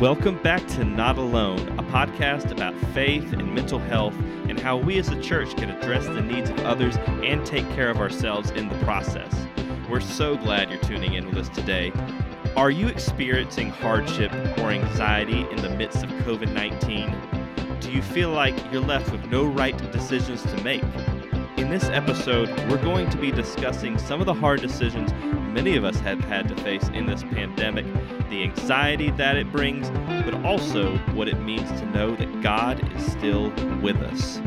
Welcome 0.00 0.42
back 0.42 0.66
to 0.68 0.84
Not 0.84 1.16
Alone, 1.16 1.78
a 1.78 1.82
podcast 1.82 2.50
about 2.50 2.74
faith 2.92 3.32
and 3.32 3.54
mental 3.54 3.78
health 3.78 4.14
and 4.46 4.60
how 4.60 4.76
we 4.76 4.98
as 4.98 5.08
a 5.08 5.18
church 5.22 5.56
can 5.56 5.70
address 5.70 6.04
the 6.04 6.20
needs 6.20 6.50
of 6.50 6.58
others 6.66 6.98
and 7.24 7.46
take 7.46 7.66
care 7.70 7.88
of 7.88 7.96
ourselves 7.96 8.50
in 8.50 8.68
the 8.68 8.74
process. 8.84 9.34
We're 9.88 10.00
so 10.00 10.36
glad 10.36 10.68
you're 10.68 10.80
tuning 10.80 11.14
in 11.14 11.24
with 11.24 11.38
us 11.38 11.48
today. 11.48 11.94
Are 12.56 12.70
you 12.70 12.88
experiencing 12.88 13.70
hardship 13.70 14.34
or 14.58 14.70
anxiety 14.70 15.46
in 15.50 15.62
the 15.62 15.70
midst 15.70 16.04
of 16.04 16.10
COVID 16.10 16.52
19? 16.52 17.80
Do 17.80 17.90
you 17.90 18.02
feel 18.02 18.28
like 18.28 18.54
you're 18.70 18.82
left 18.82 19.10
with 19.10 19.24
no 19.30 19.46
right 19.46 19.78
decisions 19.92 20.42
to 20.42 20.62
make? 20.62 20.82
In 21.56 21.70
this 21.70 21.84
episode, 21.84 22.50
we're 22.70 22.82
going 22.82 23.08
to 23.08 23.16
be 23.16 23.30
discussing 23.30 23.96
some 23.96 24.20
of 24.20 24.26
the 24.26 24.34
hard 24.34 24.60
decisions 24.60 25.10
many 25.56 25.74
of 25.74 25.84
us 25.84 25.98
have 26.00 26.20
had 26.20 26.46
to 26.46 26.54
face 26.56 26.86
in 26.88 27.06
this 27.06 27.22
pandemic, 27.22 27.86
the 28.28 28.42
anxiety 28.42 29.10
that 29.12 29.38
it 29.38 29.50
brings, 29.50 29.88
but 30.22 30.34
also 30.44 30.94
what 31.14 31.28
it 31.28 31.40
means 31.40 31.66
to 31.80 31.86
know 31.86 32.14
that 32.14 32.42
God 32.42 32.78
is 32.94 33.10
still 33.10 33.48
with 33.80 33.96
us. 34.02 34.38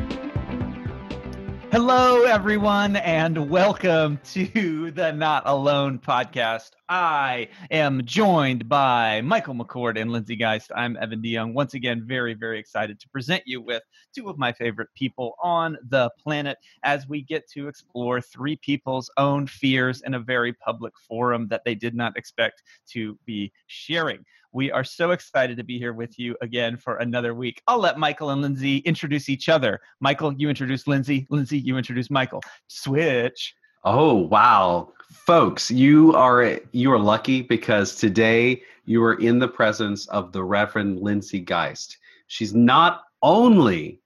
Hello, 1.71 2.23
everyone, 2.23 2.95
and 2.95 3.47
welcome 3.47 4.19
to 4.31 4.89
the 4.89 5.11
Not 5.11 5.43
Alone 5.45 5.99
podcast. 5.99 6.71
I 6.89 7.47
am 7.69 8.03
joined 8.05 8.67
by 8.67 9.21
Michael 9.21 9.53
McCord 9.53 10.01
and 10.01 10.11
Lindsay 10.11 10.35
Geist. 10.35 10.71
I'm 10.75 10.97
Evan 10.97 11.21
DeYoung. 11.21 11.53
Once 11.53 11.75
again, 11.75 12.03
very, 12.07 12.33
very 12.33 12.57
excited 12.57 12.99
to 12.99 13.09
present 13.09 13.43
you 13.45 13.61
with 13.61 13.83
two 14.15 14.29
of 14.29 14.39
my 14.39 14.51
favorite 14.51 14.89
people 14.95 15.35
on 15.43 15.77
the 15.89 16.09
planet 16.19 16.57
as 16.81 17.07
we 17.07 17.21
get 17.21 17.47
to 17.51 17.67
explore 17.67 18.19
three 18.19 18.55
people's 18.55 19.11
own 19.17 19.45
fears 19.45 20.01
in 20.01 20.15
a 20.15 20.19
very 20.19 20.53
public 20.53 20.93
forum 21.07 21.47
that 21.49 21.61
they 21.65 21.75
did 21.75 21.93
not 21.93 22.17
expect 22.17 22.63
to 22.87 23.15
be 23.27 23.51
sharing. 23.67 24.25
We 24.51 24.71
are 24.71 24.83
so 24.83 25.11
excited 25.11 25.57
to 25.57 25.63
be 25.63 25.77
here 25.77 25.93
with 25.93 26.17
you 26.17 26.35
again 26.41 26.75
for 26.75 26.97
another 26.97 27.35
week. 27.35 27.61
I'll 27.67 27.79
let 27.79 27.99
Michael 27.99 28.31
and 28.31 28.41
Lindsay 28.41 28.77
introduce 28.77 29.29
each 29.29 29.47
other. 29.47 29.79
Michael, 29.99 30.33
you 30.33 30.49
introduce 30.49 30.87
Lindsay. 30.87 31.27
Lindsay, 31.29 31.59
you 31.59 31.77
introduce 31.77 32.09
Michael. 32.09 32.41
Switch. 32.67 33.53
Oh 33.83 34.15
wow, 34.15 34.91
folks, 35.09 35.69
you 35.69 36.13
are 36.15 36.59
you 36.71 36.91
are 36.91 36.99
lucky 36.99 37.43
because 37.43 37.95
today 37.95 38.63
you 38.85 39.03
are 39.03 39.13
in 39.15 39.37
the 39.37 39.47
presence 39.47 40.07
of 40.07 40.31
the 40.31 40.43
Reverend 40.43 40.99
Lindsay 40.99 41.39
Geist. 41.39 41.97
She's 42.27 42.53
not 42.53 43.03
only 43.21 44.01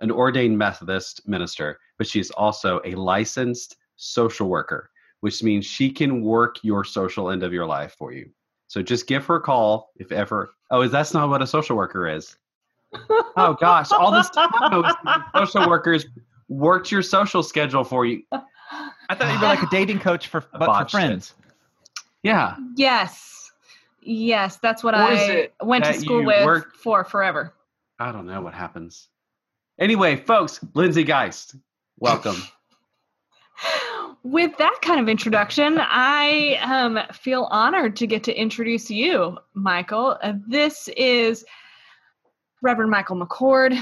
an 0.00 0.10
ordained 0.10 0.56
Methodist 0.56 1.28
minister, 1.28 1.78
but 1.98 2.06
she's 2.06 2.30
also 2.30 2.80
a 2.86 2.94
licensed 2.94 3.76
social 3.96 4.48
worker, 4.48 4.90
which 5.20 5.42
means 5.42 5.66
she 5.66 5.90
can 5.90 6.22
work 6.22 6.56
your 6.62 6.82
social 6.82 7.30
end 7.30 7.42
of 7.42 7.52
your 7.52 7.66
life 7.66 7.94
for 7.98 8.10
you. 8.10 8.30
So 8.70 8.82
just 8.82 9.08
give 9.08 9.26
her 9.26 9.34
a 9.34 9.40
call 9.40 9.90
if 9.96 10.12
ever. 10.12 10.54
Oh, 10.70 10.82
is 10.82 10.92
that's 10.92 11.12
not 11.12 11.28
what 11.28 11.42
a 11.42 11.46
social 11.46 11.76
worker 11.76 12.08
is? 12.08 12.36
oh 13.36 13.56
gosh, 13.60 13.90
all 13.90 14.12
this 14.12 14.30
time 14.30 14.48
social 15.34 15.68
workers 15.68 16.06
worked 16.48 16.92
your 16.92 17.02
social 17.02 17.42
schedule 17.42 17.82
for 17.82 18.06
you. 18.06 18.22
I 18.30 19.16
thought 19.16 19.34
you 19.34 19.40
were 19.40 19.46
like 19.46 19.64
a 19.64 19.68
dating 19.72 19.98
coach 19.98 20.28
for 20.28 20.44
but 20.56 20.82
for 20.84 20.88
friends. 20.88 21.34
It. 21.36 22.02
Yeah. 22.22 22.56
Yes. 22.76 23.50
Yes, 24.02 24.58
that's 24.58 24.84
what 24.84 24.94
I 24.94 25.48
went 25.60 25.84
to 25.86 25.94
school 25.94 26.24
with 26.24 26.64
for 26.80 27.02
forever. 27.02 27.52
I 27.98 28.12
don't 28.12 28.24
know 28.24 28.40
what 28.40 28.54
happens. 28.54 29.08
Anyway, 29.80 30.14
folks, 30.14 30.60
Lindsay 30.74 31.02
Geist, 31.02 31.56
welcome. 31.98 32.36
with 34.22 34.56
that 34.58 34.78
kind 34.82 35.00
of 35.00 35.08
introduction, 35.08 35.78
I 35.78 36.58
um, 36.62 36.98
feel 37.12 37.44
honored 37.50 37.96
to 37.96 38.06
get 38.06 38.22
to 38.24 38.34
introduce 38.34 38.90
you, 38.90 39.38
Michael. 39.54 40.18
Uh, 40.22 40.34
this 40.46 40.88
is 40.96 41.44
Reverend 42.62 42.90
Michael 42.90 43.16
McCord. 43.16 43.80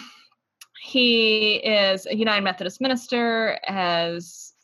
He 0.80 1.56
is 1.56 2.06
a 2.06 2.14
United 2.14 2.42
Methodist 2.42 2.80
minister, 2.80 3.58
as 3.66 4.54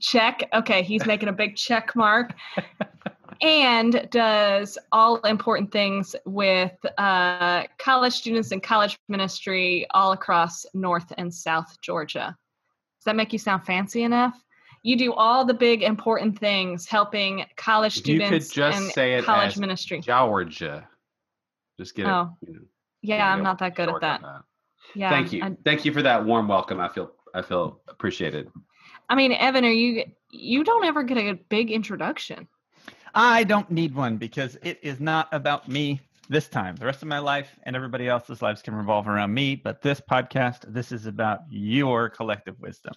check. 0.00 0.48
Okay, 0.54 0.82
he's 0.82 1.04
making 1.04 1.28
a 1.28 1.32
big 1.32 1.56
check 1.56 1.94
mark. 1.94 2.32
and 3.42 4.08
does 4.10 4.76
all 4.92 5.16
important 5.20 5.72
things 5.72 6.14
with 6.26 6.72
uh, 6.98 7.64
college 7.78 8.12
students 8.12 8.52
and 8.52 8.62
college 8.62 8.98
ministry 9.08 9.86
all 9.92 10.12
across 10.12 10.66
North 10.74 11.12
and 11.16 11.32
South 11.32 11.80
Georgia. 11.80 12.36
Does 12.98 13.04
that 13.04 13.16
make 13.16 13.32
you 13.32 13.38
sound 13.38 13.64
fancy 13.64 14.02
enough? 14.02 14.34
You 14.82 14.96
do 14.96 15.12
all 15.12 15.44
the 15.44 15.54
big 15.54 15.82
important 15.82 16.38
things 16.38 16.86
helping 16.86 17.44
college 17.56 17.96
students 17.96 18.24
you 18.24 18.38
could 18.38 18.72
just 18.72 18.80
and 18.80 18.92
say 18.92 19.14
it 19.14 19.24
college 19.24 19.58
ministry. 19.58 20.00
Georgia. 20.00 20.88
Just 21.78 21.94
get 21.94 22.06
oh. 22.06 22.36
it. 22.42 22.48
You 22.48 22.54
know, 22.54 22.60
yeah, 23.02 23.32
I'm 23.32 23.42
not 23.42 23.58
that 23.58 23.74
good 23.74 23.88
at 23.88 24.00
that. 24.00 24.22
that. 24.22 24.42
Yeah. 24.94 25.10
Thank 25.10 25.32
you. 25.32 25.42
I, 25.42 25.56
Thank 25.64 25.84
you 25.84 25.92
for 25.92 26.02
that 26.02 26.24
warm 26.24 26.48
welcome. 26.48 26.80
I 26.80 26.88
feel 26.88 27.12
I 27.34 27.42
feel 27.42 27.80
appreciated. 27.88 28.50
I 29.08 29.14
mean, 29.14 29.32
Evan, 29.32 29.64
are 29.64 29.70
you 29.70 30.04
you 30.30 30.64
don't 30.64 30.84
ever 30.84 31.02
get 31.02 31.18
a 31.18 31.34
big 31.48 31.70
introduction. 31.70 32.46
I 33.14 33.44
don't 33.44 33.70
need 33.70 33.94
one 33.94 34.16
because 34.16 34.56
it 34.62 34.78
is 34.82 35.00
not 35.00 35.28
about 35.32 35.68
me 35.68 36.00
this 36.28 36.48
time. 36.48 36.76
The 36.76 36.86
rest 36.86 37.02
of 37.02 37.08
my 37.08 37.18
life 37.18 37.58
and 37.64 37.74
everybody 37.74 38.08
else's 38.08 38.40
lives 38.40 38.62
can 38.62 38.74
revolve 38.74 39.08
around 39.08 39.34
me, 39.34 39.56
but 39.56 39.82
this 39.82 40.00
podcast, 40.00 40.72
this 40.72 40.92
is 40.92 41.06
about 41.06 41.40
your 41.50 42.08
collective 42.08 42.58
wisdom. 42.60 42.94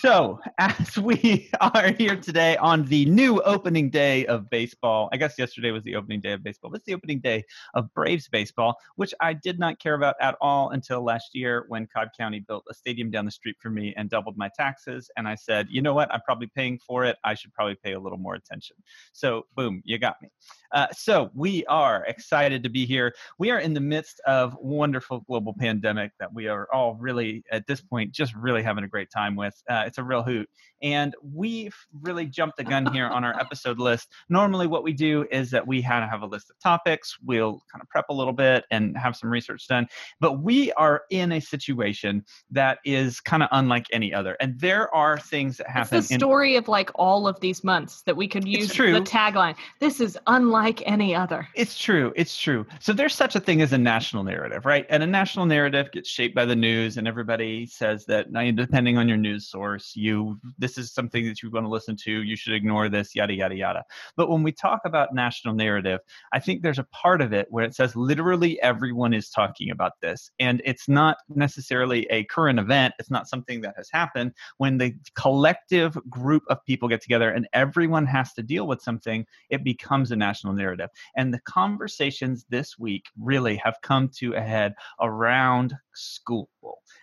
So, 0.00 0.40
as 0.56 0.96
we 0.96 1.50
are 1.60 1.92
here 1.92 2.16
today 2.16 2.56
on 2.56 2.86
the 2.86 3.04
new 3.04 3.42
opening 3.42 3.90
day 3.90 4.24
of 4.24 4.48
baseball, 4.48 5.10
I 5.12 5.18
guess 5.18 5.38
yesterday 5.38 5.72
was 5.72 5.84
the 5.84 5.94
opening 5.94 6.22
day 6.22 6.32
of 6.32 6.42
baseball. 6.42 6.70
This 6.70 6.80
is 6.80 6.86
the 6.86 6.94
opening 6.94 7.20
day 7.20 7.44
of 7.74 7.92
Braves 7.92 8.26
baseball, 8.26 8.78
which 8.96 9.12
I 9.20 9.34
did 9.34 9.58
not 9.58 9.78
care 9.78 9.92
about 9.92 10.14
at 10.18 10.36
all 10.40 10.70
until 10.70 11.04
last 11.04 11.34
year 11.34 11.66
when 11.68 11.86
Cobb 11.86 12.08
County 12.16 12.40
built 12.40 12.64
a 12.70 12.72
stadium 12.72 13.10
down 13.10 13.26
the 13.26 13.30
street 13.30 13.56
for 13.60 13.68
me 13.68 13.92
and 13.94 14.08
doubled 14.08 14.38
my 14.38 14.48
taxes. 14.56 15.10
And 15.18 15.28
I 15.28 15.34
said, 15.34 15.66
you 15.68 15.82
know 15.82 15.92
what? 15.92 16.10
I'm 16.14 16.22
probably 16.22 16.46
paying 16.46 16.78
for 16.78 17.04
it. 17.04 17.18
I 17.22 17.34
should 17.34 17.52
probably 17.52 17.74
pay 17.84 17.92
a 17.92 18.00
little 18.00 18.16
more 18.16 18.36
attention. 18.36 18.76
So, 19.12 19.44
boom, 19.54 19.82
you 19.84 19.98
got 19.98 20.16
me. 20.22 20.30
Uh, 20.72 20.86
so, 20.92 21.30
we 21.34 21.66
are 21.66 22.06
excited 22.06 22.62
to 22.62 22.70
be 22.70 22.86
here. 22.86 23.14
We 23.38 23.50
are 23.50 23.58
in 23.58 23.74
the 23.74 23.80
midst 23.80 24.20
of 24.20 24.56
wonderful 24.62 25.20
global 25.28 25.52
pandemic 25.52 26.12
that 26.20 26.32
we 26.32 26.48
are 26.48 26.68
all 26.72 26.94
really, 26.94 27.44
at 27.52 27.66
this 27.66 27.82
point, 27.82 28.12
just 28.12 28.34
really 28.34 28.62
having 28.62 28.84
a 28.84 28.88
great 28.88 29.10
time 29.10 29.36
with. 29.36 29.62
Uh, 29.68 29.89
it's 29.90 29.98
a 29.98 30.04
real 30.04 30.22
hoot. 30.22 30.48
And 30.82 31.14
we've 31.22 31.76
really 32.00 32.24
jumped 32.24 32.56
the 32.56 32.64
gun 32.64 32.90
here 32.92 33.06
on 33.06 33.24
our 33.24 33.34
episode 33.40 33.78
list. 33.78 34.08
Normally, 34.28 34.66
what 34.66 34.82
we 34.82 34.92
do 34.92 35.26
is 35.30 35.50
that 35.50 35.66
we 35.66 35.82
kind 35.82 36.02
of 36.02 36.08
have 36.08 36.22
a 36.22 36.26
list 36.26 36.48
of 36.48 36.58
topics. 36.58 37.18
We'll 37.22 37.62
kind 37.70 37.82
of 37.82 37.88
prep 37.88 38.06
a 38.08 38.14
little 38.14 38.32
bit 38.32 38.64
and 38.70 38.96
have 38.96 39.16
some 39.16 39.30
research 39.30 39.66
done. 39.68 39.88
But 40.20 40.40
we 40.40 40.72
are 40.72 41.02
in 41.10 41.32
a 41.32 41.40
situation 41.40 42.24
that 42.50 42.78
is 42.84 43.20
kind 43.20 43.42
of 43.42 43.48
unlike 43.52 43.86
any 43.92 44.14
other. 44.14 44.36
And 44.40 44.58
there 44.58 44.94
are 44.94 45.18
things 45.18 45.58
that 45.58 45.68
happen. 45.68 45.98
It's 45.98 46.08
the 46.08 46.14
story 46.14 46.54
in, 46.54 46.62
of 46.62 46.68
like 46.68 46.90
all 46.94 47.28
of 47.28 47.38
these 47.40 47.62
months 47.62 48.02
that 48.02 48.16
we 48.16 48.26
could 48.26 48.46
use 48.46 48.68
the 48.68 49.02
tagline. 49.02 49.56
This 49.80 50.00
is 50.00 50.16
unlike 50.28 50.82
any 50.86 51.14
other. 51.14 51.46
It's 51.54 51.76
true. 51.76 52.12
It's 52.16 52.38
true. 52.38 52.64
So 52.78 52.92
there's 52.92 53.14
such 53.14 53.36
a 53.36 53.40
thing 53.40 53.60
as 53.60 53.72
a 53.72 53.78
national 53.78 54.24
narrative, 54.24 54.64
right? 54.64 54.86
And 54.88 55.02
a 55.02 55.06
national 55.06 55.46
narrative 55.46 55.90
gets 55.92 56.08
shaped 56.08 56.34
by 56.34 56.44
the 56.44 56.56
news, 56.56 56.96
and 56.96 57.06
everybody 57.06 57.66
says 57.66 58.06
that 58.06 58.32
depending 58.56 58.96
on 58.96 59.08
your 59.08 59.18
news 59.18 59.48
source, 59.48 59.79
you 59.94 60.38
this 60.58 60.78
is 60.78 60.92
something 60.92 61.24
that 61.26 61.42
you 61.42 61.50
want 61.50 61.64
to 61.64 61.70
listen 61.70 61.96
to 61.96 62.22
you 62.22 62.36
should 62.36 62.54
ignore 62.54 62.88
this 62.88 63.14
yada 63.14 63.34
yada 63.34 63.54
yada. 63.54 63.84
But 64.16 64.28
when 64.28 64.42
we 64.42 64.52
talk 64.52 64.80
about 64.84 65.14
national 65.14 65.54
narrative 65.54 66.00
i 66.32 66.38
think 66.38 66.62
there's 66.62 66.78
a 66.78 66.84
part 66.84 67.20
of 67.20 67.32
it 67.32 67.46
where 67.50 67.64
it 67.64 67.74
says 67.74 67.94
literally 67.96 68.60
everyone 68.62 69.12
is 69.14 69.30
talking 69.30 69.70
about 69.70 69.92
this 70.00 70.30
and 70.38 70.62
it's 70.64 70.88
not 70.88 71.18
necessarily 71.28 72.06
a 72.10 72.24
current 72.24 72.58
event 72.58 72.94
it's 72.98 73.10
not 73.10 73.28
something 73.28 73.60
that 73.62 73.74
has 73.76 73.88
happened. 73.90 74.32
When 74.58 74.78
the 74.78 74.94
collective 75.14 75.98
group 76.08 76.42
of 76.48 76.64
people 76.64 76.88
get 76.88 77.02
together 77.02 77.30
and 77.30 77.48
everyone 77.52 78.06
has 78.06 78.32
to 78.34 78.42
deal 78.42 78.66
with 78.66 78.82
something 78.82 79.26
it 79.48 79.64
becomes 79.64 80.10
a 80.10 80.16
national 80.16 80.52
narrative. 80.52 80.90
And 81.16 81.32
the 81.32 81.40
conversations 81.40 82.44
this 82.50 82.78
week 82.78 83.06
really 83.18 83.56
have 83.56 83.76
come 83.82 84.08
to 84.18 84.34
a 84.34 84.40
head 84.40 84.74
around 85.00 85.74
school 85.94 86.48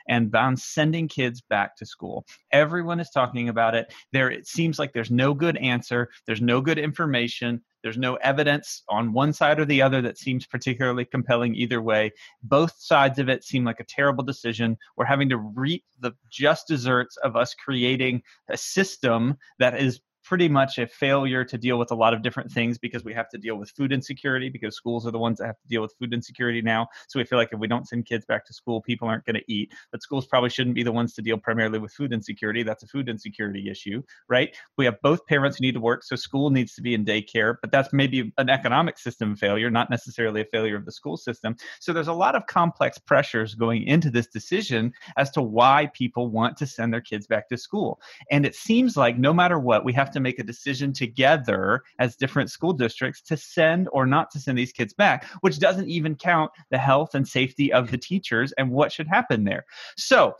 and 0.07 0.33
on 0.35 0.57
sending 0.57 1.07
kids 1.07 1.41
back 1.41 1.75
to 1.77 1.85
school. 1.85 2.25
Everyone 2.51 2.99
is 2.99 3.09
talking 3.09 3.49
about 3.49 3.75
it. 3.75 3.93
There 4.13 4.29
it 4.29 4.47
seems 4.47 4.79
like 4.79 4.93
there's 4.93 5.11
no 5.11 5.33
good 5.33 5.57
answer, 5.57 6.09
there's 6.25 6.41
no 6.41 6.61
good 6.61 6.77
information, 6.77 7.61
there's 7.83 7.97
no 7.97 8.15
evidence 8.15 8.83
on 8.89 9.13
one 9.13 9.33
side 9.33 9.59
or 9.59 9.65
the 9.65 9.81
other 9.81 10.01
that 10.01 10.17
seems 10.17 10.45
particularly 10.45 11.05
compelling 11.05 11.55
either 11.55 11.81
way. 11.81 12.11
Both 12.43 12.75
sides 12.79 13.19
of 13.19 13.29
it 13.29 13.43
seem 13.43 13.63
like 13.63 13.79
a 13.79 13.85
terrible 13.85 14.23
decision. 14.23 14.77
We're 14.95 15.05
having 15.05 15.29
to 15.29 15.37
reap 15.37 15.83
the 15.99 16.13
just 16.29 16.67
deserts 16.67 17.17
of 17.17 17.35
us 17.35 17.53
creating 17.53 18.23
a 18.49 18.57
system 18.57 19.37
that 19.59 19.79
is 19.79 20.01
pretty 20.27 20.49
much 20.49 20.77
a 20.77 20.85
failure 20.85 21.45
to 21.45 21.57
deal 21.57 21.79
with 21.79 21.89
a 21.89 21.95
lot 21.95 22.13
of 22.13 22.21
different 22.21 22.51
things 22.51 22.77
because 22.77 23.05
we 23.05 23.13
have 23.13 23.29
to 23.29 23.37
deal 23.37 23.55
with 23.55 23.69
food 23.69 23.93
insecurity 23.93 24.49
because 24.49 24.75
schools 24.75 25.07
are 25.07 25.11
the 25.11 25.17
ones 25.17 25.37
that 25.37 25.45
have 25.45 25.59
to 25.61 25.67
deal 25.69 25.81
with 25.81 25.93
food 25.97 26.13
insecurity 26.13 26.61
now. 26.61 26.85
So 27.07 27.17
we 27.17 27.23
feel 27.23 27.39
like 27.39 27.49
if 27.53 27.59
we 27.59 27.67
don't 27.67 27.87
send 27.87 28.05
kids 28.05 28.25
back 28.25 28.45
to 28.47 28.53
school, 28.53 28.81
people 28.81 29.07
aren't 29.07 29.25
going 29.25 29.37
to 29.37 29.51
eat. 29.51 29.71
But 29.89 30.01
schools 30.01 30.25
probably 30.25 30.49
shouldn't 30.49 30.75
be 30.75 30.83
the 30.83 30.91
ones 30.91 31.13
to 31.13 31.21
deal 31.21 31.37
primarily 31.37 31.79
with 31.79 31.93
food 31.93 32.11
insecurity. 32.11 32.63
That's 32.63 32.83
a 32.83 32.87
food 32.87 33.07
insecurity 33.07 33.69
issue, 33.69 34.03
right? 34.27 34.53
We 34.77 34.83
have 34.83 34.95
both 35.01 35.25
parents 35.27 35.57
who 35.57 35.61
need 35.61 35.75
to 35.75 35.79
work, 35.79 36.03
so 36.03 36.17
school 36.17 36.49
needs 36.49 36.75
to 36.75 36.81
be 36.81 36.93
in 36.93 37.05
daycare, 37.05 37.55
but 37.61 37.71
that's 37.71 37.93
maybe 37.93 38.33
an 38.37 38.49
economic 38.49 38.97
system 38.97 39.33
failure, 39.37 39.69
not 39.69 39.89
necessarily 39.89 40.41
a 40.41 40.45
failure 40.45 40.75
of 40.75 40.83
the 40.83 40.91
school 40.91 41.15
system. 41.15 41.55
So 41.79 41.93
there's 41.93 42.09
a 42.09 42.13
lot 42.13 42.35
of 42.35 42.47
complex 42.47 42.97
pressures 42.97 43.55
going 43.55 43.83
into 43.83 44.09
this 44.09 44.27
decision 44.27 44.91
as 45.15 45.31
to 45.31 45.41
why 45.41 45.89
people 45.93 46.29
want 46.29 46.57
to 46.57 46.67
send 46.67 46.91
their 46.91 47.01
kids 47.01 47.27
back 47.27 47.47
to 47.47 47.57
school. 47.57 48.01
And 48.29 48.45
it 48.45 48.55
seems 48.55 48.97
like 48.97 49.17
no 49.17 49.33
matter 49.33 49.57
what, 49.57 49.85
we 49.85 49.93
have 49.93 50.11
to 50.11 50.16
make 50.19 50.39
a 50.39 50.43
decision 50.43 50.93
together 50.93 51.83
as 51.99 52.15
different 52.15 52.51
school 52.51 52.73
districts 52.73 53.21
to 53.21 53.37
send 53.37 53.87
or 53.91 54.05
not 54.05 54.31
to 54.31 54.39
send 54.39 54.57
these 54.57 54.71
kids 54.71 54.93
back, 54.93 55.25
which 55.41 55.59
doesn't 55.59 55.89
even 55.89 56.15
count 56.15 56.51
the 56.71 56.77
health 56.77 57.15
and 57.15 57.27
safety 57.27 57.71
of 57.71 57.91
the 57.91 57.97
teachers 57.97 58.51
and 58.53 58.71
what 58.71 58.91
should 58.91 59.07
happen 59.07 59.43
there. 59.43 59.65
So, 59.97 60.35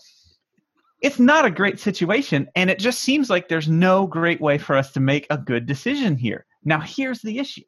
it's 1.01 1.19
not 1.19 1.45
a 1.45 1.51
great 1.51 1.79
situation, 1.79 2.49
and 2.55 2.71
it 2.71 2.79
just 2.79 3.03
seems 3.03 3.29
like 3.29 3.47
there's 3.47 3.67
no 3.67 4.07
great 4.07 4.41
way 4.41 4.57
for 4.57 4.75
us 4.75 4.91
to 4.93 4.99
make 4.99 5.27
a 5.29 5.37
good 5.37 5.67
decision 5.67 6.17
here. 6.17 6.47
Now, 6.63 6.79
here's 6.79 7.21
the 7.21 7.37
issue 7.37 7.61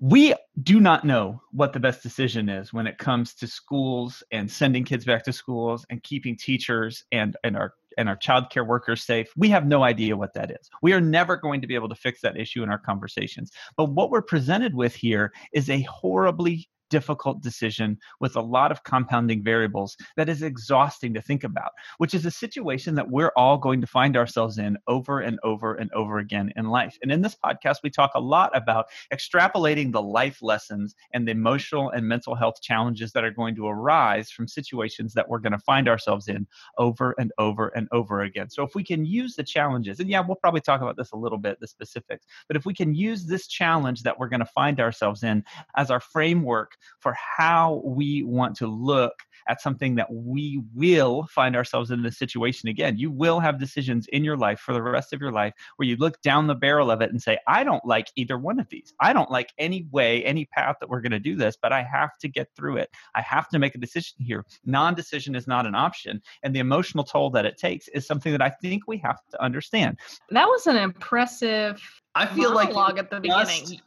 we 0.00 0.34
do 0.62 0.80
not 0.80 1.04
know 1.04 1.40
what 1.52 1.72
the 1.72 1.80
best 1.80 2.02
decision 2.02 2.50
is 2.50 2.74
when 2.74 2.86
it 2.86 2.98
comes 2.98 3.34
to 3.34 3.46
schools 3.46 4.22
and 4.32 4.50
sending 4.50 4.84
kids 4.84 5.06
back 5.06 5.24
to 5.24 5.32
schools 5.32 5.86
and 5.88 6.02
keeping 6.02 6.36
teachers 6.36 7.04
and, 7.10 7.38
and 7.42 7.56
our 7.56 7.72
and 7.98 8.08
our 8.08 8.16
child 8.16 8.50
care 8.50 8.64
workers 8.64 9.02
safe. 9.02 9.28
We 9.36 9.48
have 9.50 9.66
no 9.66 9.82
idea 9.82 10.16
what 10.16 10.34
that 10.34 10.50
is. 10.50 10.68
We 10.82 10.92
are 10.92 11.00
never 11.00 11.36
going 11.36 11.60
to 11.60 11.66
be 11.66 11.74
able 11.74 11.88
to 11.88 11.94
fix 11.94 12.20
that 12.22 12.36
issue 12.36 12.62
in 12.62 12.70
our 12.70 12.78
conversations. 12.78 13.50
But 13.76 13.86
what 13.86 14.10
we're 14.10 14.22
presented 14.22 14.74
with 14.74 14.94
here 14.94 15.32
is 15.52 15.70
a 15.70 15.82
horribly 15.82 16.68
difficult 16.90 17.42
decision 17.42 17.98
with 18.20 18.36
a 18.36 18.40
lot 18.40 18.70
of 18.70 18.84
compounding 18.84 19.42
variables 19.42 19.96
that 20.16 20.28
is 20.28 20.42
exhausting 20.42 21.14
to 21.14 21.22
think 21.22 21.44
about, 21.44 21.72
which 21.98 22.14
is 22.14 22.26
a 22.26 22.30
situation 22.30 22.94
that 22.94 23.10
we're 23.10 23.32
all 23.36 23.58
going 23.58 23.80
to 23.80 23.86
find 23.86 24.16
ourselves 24.16 24.58
in 24.58 24.76
over 24.86 25.20
and 25.20 25.38
over 25.42 25.74
and 25.74 25.90
over 25.92 26.18
again 26.18 26.52
in 26.56 26.66
life. 26.66 26.96
And 27.02 27.10
in 27.10 27.22
this 27.22 27.36
podcast, 27.44 27.78
we 27.82 27.90
talk 27.90 28.12
a 28.14 28.20
lot 28.20 28.56
about 28.56 28.86
extrapolating 29.12 29.92
the 29.92 30.02
life 30.02 30.42
lessons 30.42 30.94
and 31.12 31.26
the 31.26 31.32
emotional 31.32 31.90
and 31.90 32.06
mental 32.06 32.34
health 32.34 32.60
challenges 32.62 33.12
that 33.12 33.24
are 33.24 33.30
going 33.30 33.54
to 33.56 33.66
arise 33.66 34.30
from 34.30 34.48
situations 34.48 35.14
that 35.14 35.28
we're 35.28 35.38
going 35.38 35.52
to 35.52 35.58
find 35.58 35.88
ourselves 35.88 36.28
in 36.28 36.46
over 36.78 37.14
and 37.18 37.32
over 37.38 37.68
and 37.68 37.88
over 37.92 38.22
again. 38.22 38.50
So 38.50 38.62
if 38.62 38.74
we 38.74 38.84
can 38.84 39.04
use 39.04 39.36
the 39.36 39.44
challenges, 39.44 40.00
and 40.00 40.08
yeah, 40.08 40.20
we'll 40.20 40.36
probably 40.36 40.60
talk 40.60 40.80
about 40.80 40.96
this 40.96 41.12
a 41.12 41.16
little 41.16 41.38
bit, 41.38 41.58
the 41.60 41.66
specifics, 41.66 42.26
but 42.48 42.56
if 42.56 42.66
we 42.66 42.74
can 42.74 42.94
use 42.94 43.26
this 43.26 43.46
challenge 43.46 44.02
that 44.02 44.18
we're 44.18 44.28
going 44.28 44.40
to 44.40 44.46
find 44.46 44.80
ourselves 44.80 45.22
in 45.22 45.44
as 45.76 45.90
our 45.90 46.00
framework 46.00 46.73
for 47.00 47.14
how 47.14 47.82
we 47.84 48.22
want 48.22 48.56
to 48.56 48.66
look 48.66 49.14
at 49.48 49.60
something 49.60 49.94
that 49.96 50.10
we 50.12 50.62
will 50.74 51.26
find 51.30 51.54
ourselves 51.54 51.90
in 51.90 52.02
this 52.02 52.18
situation 52.18 52.68
again. 52.68 52.96
You 52.96 53.10
will 53.10 53.40
have 53.40 53.58
decisions 53.58 54.06
in 54.08 54.24
your 54.24 54.36
life 54.36 54.60
for 54.60 54.72
the 54.72 54.82
rest 54.82 55.12
of 55.12 55.20
your 55.20 55.32
life 55.32 55.52
where 55.76 55.86
you 55.86 55.96
look 55.96 56.20
down 56.22 56.46
the 56.46 56.54
barrel 56.54 56.90
of 56.90 57.00
it 57.00 57.10
and 57.10 57.20
say, 57.20 57.38
I 57.46 57.64
don't 57.64 57.84
like 57.84 58.08
either 58.16 58.38
one 58.38 58.58
of 58.58 58.68
these. 58.70 58.94
I 59.00 59.12
don't 59.12 59.30
like 59.30 59.52
any 59.58 59.86
way, 59.90 60.24
any 60.24 60.46
path 60.46 60.76
that 60.80 60.88
we're 60.88 61.00
going 61.00 61.12
to 61.12 61.18
do 61.18 61.36
this, 61.36 61.56
but 61.60 61.72
I 61.72 61.82
have 61.82 62.16
to 62.18 62.28
get 62.28 62.48
through 62.56 62.78
it. 62.78 62.90
I 63.14 63.20
have 63.20 63.48
to 63.50 63.58
make 63.58 63.74
a 63.74 63.78
decision 63.78 64.16
here. 64.18 64.44
Non 64.64 64.94
decision 64.94 65.34
is 65.34 65.46
not 65.46 65.66
an 65.66 65.74
option. 65.74 66.22
And 66.42 66.54
the 66.54 66.60
emotional 66.60 67.04
toll 67.04 67.30
that 67.30 67.46
it 67.46 67.58
takes 67.58 67.88
is 67.88 68.06
something 68.06 68.32
that 68.32 68.42
I 68.42 68.50
think 68.50 68.84
we 68.86 68.98
have 68.98 69.18
to 69.32 69.42
understand. 69.42 69.98
That 70.30 70.46
was 70.46 70.66
an 70.66 70.76
impressive 70.76 71.82
I 72.14 72.26
feel 72.26 72.54
like 72.54 72.68
monologue 72.68 72.98
at 72.98 73.10
the 73.10 73.20
just- 73.20 73.62
beginning. 73.62 73.80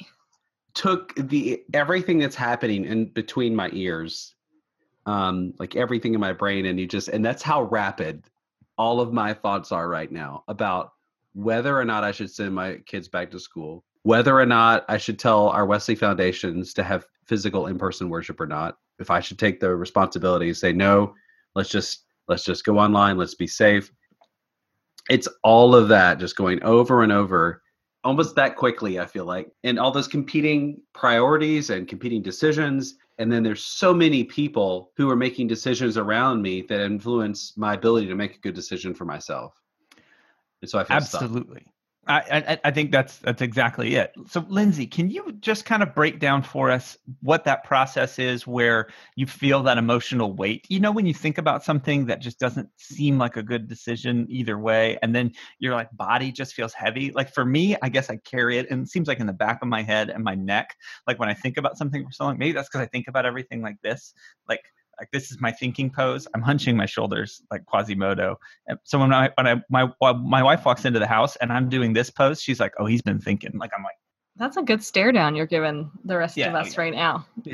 Took 0.77 1.15
the 1.15 1.63
everything 1.73 2.19
that's 2.19 2.35
happening 2.35 2.85
in 2.85 3.05
between 3.05 3.55
my 3.55 3.67
ears 3.73 4.35
um 5.07 5.51
like 5.57 5.75
everything 5.75 6.13
in 6.13 6.19
my 6.19 6.31
brain 6.31 6.67
and 6.67 6.79
you 6.79 6.85
just 6.85 7.07
and 7.07 7.25
that's 7.25 7.41
how 7.41 7.63
rapid 7.63 8.23
all 8.77 9.01
of 9.01 9.11
my 9.11 9.33
thoughts 9.33 9.71
are 9.71 9.89
right 9.89 10.11
now 10.11 10.43
about 10.47 10.91
whether 11.33 11.75
or 11.75 11.83
not 11.83 12.03
I 12.03 12.11
should 12.11 12.29
send 12.29 12.53
my 12.53 12.75
kids 12.85 13.07
back 13.07 13.31
to 13.31 13.39
school 13.39 13.83
whether 14.03 14.39
or 14.39 14.45
not 14.45 14.85
I 14.87 14.97
should 14.97 15.17
tell 15.17 15.49
our 15.49 15.65
Wesley 15.65 15.95
Foundations 15.95 16.75
to 16.75 16.83
have 16.83 17.07
physical 17.25 17.65
in-person 17.65 18.07
worship 18.07 18.39
or 18.39 18.45
not 18.45 18.77
if 18.99 19.09
I 19.09 19.19
should 19.19 19.39
take 19.39 19.59
the 19.59 19.75
responsibility 19.75 20.49
and 20.49 20.57
say 20.57 20.73
no 20.73 21.15
let's 21.55 21.69
just 21.69 22.05
let's 22.27 22.43
just 22.43 22.65
go 22.65 22.77
online 22.77 23.17
let's 23.17 23.35
be 23.35 23.47
safe. 23.47 23.91
It's 25.09 25.27
all 25.43 25.73
of 25.73 25.87
that 25.87 26.19
just 26.19 26.35
going 26.35 26.61
over 26.61 27.01
and 27.01 27.11
over 27.11 27.63
almost 28.07 28.35
that 28.35 28.55
quickly 28.55 28.99
i 28.99 29.05
feel 29.05 29.25
like 29.25 29.51
and 29.65 29.77
all 29.77 29.91
those 29.91 30.07
competing 30.07 30.79
priorities 30.93 31.69
and 31.69 31.89
competing 31.89 32.21
decisions 32.21 32.95
and 33.17 33.29
then 33.29 33.43
there's 33.43 33.63
so 33.63 33.93
many 33.93 34.23
people 34.23 34.91
who 34.95 35.09
are 35.09 35.15
making 35.15 35.45
decisions 35.45 35.97
around 35.97 36.41
me 36.41 36.61
that 36.61 36.81
influence 36.81 37.53
my 37.57 37.73
ability 37.73 38.07
to 38.07 38.15
make 38.15 38.35
a 38.35 38.39
good 38.39 38.55
decision 38.55 38.93
for 38.93 39.03
myself 39.03 39.61
and 40.61 40.69
so 40.69 40.79
i 40.79 40.85
feel. 40.85 40.95
Absolutely. 40.95 41.65
I, 41.67 41.71
I 42.07 42.59
I 42.63 42.71
think 42.71 42.91
that's 42.91 43.17
that's 43.17 43.41
exactly 43.41 43.95
it. 43.95 44.13
So 44.29 44.45
Lindsay, 44.47 44.87
can 44.87 45.09
you 45.09 45.33
just 45.39 45.65
kind 45.65 45.83
of 45.83 45.93
break 45.93 46.19
down 46.19 46.41
for 46.41 46.71
us 46.71 46.97
what 47.21 47.43
that 47.45 47.63
process 47.63 48.17
is 48.19 48.47
where 48.47 48.87
you 49.15 49.27
feel 49.27 49.63
that 49.63 49.77
emotional 49.77 50.33
weight? 50.33 50.65
You 50.69 50.79
know, 50.79 50.91
when 50.91 51.05
you 51.05 51.13
think 51.13 51.37
about 51.37 51.63
something 51.63 52.05
that 52.07 52.21
just 52.21 52.39
doesn't 52.39 52.69
seem 52.77 53.17
like 53.17 53.35
a 53.35 53.43
good 53.43 53.67
decision 53.67 54.25
either 54.29 54.57
way, 54.57 54.97
and 55.01 55.13
then 55.13 55.33
your 55.59 55.73
like 55.73 55.89
body 55.91 56.31
just 56.31 56.53
feels 56.53 56.73
heavy. 56.73 57.11
Like 57.11 57.33
for 57.33 57.45
me, 57.45 57.75
I 57.81 57.89
guess 57.89 58.09
I 58.09 58.17
carry 58.17 58.57
it 58.57 58.67
and 58.69 58.83
it 58.83 58.89
seems 58.89 59.07
like 59.07 59.19
in 59.19 59.27
the 59.27 59.33
back 59.33 59.59
of 59.61 59.67
my 59.67 59.83
head 59.83 60.09
and 60.09 60.23
my 60.23 60.35
neck. 60.35 60.75
Like 61.05 61.19
when 61.19 61.29
I 61.29 61.33
think 61.33 61.57
about 61.57 61.77
something 61.77 62.05
for 62.05 62.11
so 62.11 62.25
long, 62.25 62.37
maybe 62.37 62.53
that's 62.53 62.69
because 62.69 62.81
I 62.81 62.87
think 62.87 63.07
about 63.07 63.25
everything 63.25 63.61
like 63.61 63.81
this. 63.81 64.13
Like 64.47 64.61
like 64.99 65.09
this 65.11 65.31
is 65.31 65.39
my 65.39 65.51
thinking 65.51 65.89
pose. 65.89 66.27
I'm 66.33 66.41
hunching 66.41 66.75
my 66.75 66.85
shoulders 66.85 67.41
like 67.51 67.65
Quasimodo. 67.65 68.37
And 68.67 68.79
so 68.83 68.99
when 68.99 69.13
I 69.13 69.29
when 69.35 69.47
I 69.47 69.61
my 69.69 69.89
my 70.01 70.43
wife 70.43 70.65
walks 70.65 70.85
into 70.85 70.99
the 70.99 71.07
house 71.07 71.35
and 71.37 71.51
I'm 71.51 71.69
doing 71.69 71.93
this 71.93 72.09
pose, 72.09 72.41
she's 72.41 72.59
like, 72.59 72.73
"Oh, 72.79 72.85
he's 72.85 73.01
been 73.01 73.19
thinking." 73.19 73.51
Like 73.57 73.71
I'm 73.77 73.83
like, 73.83 73.95
That's 74.35 74.57
a 74.57 74.63
good 74.63 74.83
stare 74.83 75.11
down 75.11 75.35
you're 75.35 75.45
giving 75.45 75.89
the 76.05 76.17
rest 76.17 76.37
Yeah, 76.37 76.49
of 76.49 76.55
us 76.55 76.75
yeah. 76.75 76.81
right 76.81 76.93
now. 76.93 77.25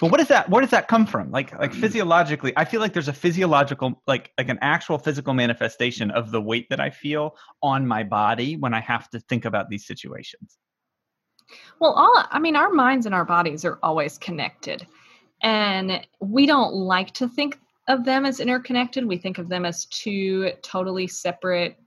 but 0.00 0.10
what 0.10 0.20
is 0.20 0.28
that? 0.28 0.48
Where 0.48 0.60
does 0.60 0.70
that 0.70 0.88
come 0.88 1.06
from? 1.06 1.30
Like 1.30 1.56
like 1.58 1.72
mm. 1.72 1.80
physiologically, 1.80 2.52
I 2.56 2.64
feel 2.64 2.80
like 2.80 2.92
there's 2.92 3.08
a 3.08 3.12
physiological 3.12 4.02
like 4.06 4.32
like 4.38 4.48
an 4.48 4.58
actual 4.60 4.98
physical 4.98 5.34
manifestation 5.34 6.10
of 6.10 6.30
the 6.30 6.40
weight 6.40 6.68
that 6.70 6.80
I 6.80 6.90
feel 6.90 7.36
on 7.62 7.86
my 7.86 8.02
body 8.02 8.56
when 8.56 8.74
I 8.74 8.80
have 8.80 9.08
to 9.10 9.20
think 9.20 9.44
about 9.44 9.68
these 9.68 9.86
situations. 9.86 10.58
Well, 11.80 11.92
all 11.92 12.24
I 12.30 12.38
mean, 12.38 12.56
our 12.56 12.70
minds 12.70 13.06
and 13.06 13.14
our 13.14 13.24
bodies 13.24 13.64
are 13.64 13.78
always 13.82 14.18
connected. 14.18 14.86
And 15.42 16.06
we 16.20 16.46
don't 16.46 16.74
like 16.74 17.12
to 17.14 17.28
think 17.28 17.58
of 17.88 18.04
them 18.04 18.24
as 18.26 18.40
interconnected. 18.40 19.04
We 19.04 19.16
think 19.16 19.38
of 19.38 19.48
them 19.48 19.64
as 19.64 19.86
two 19.86 20.52
totally 20.62 21.06
separate 21.06 21.78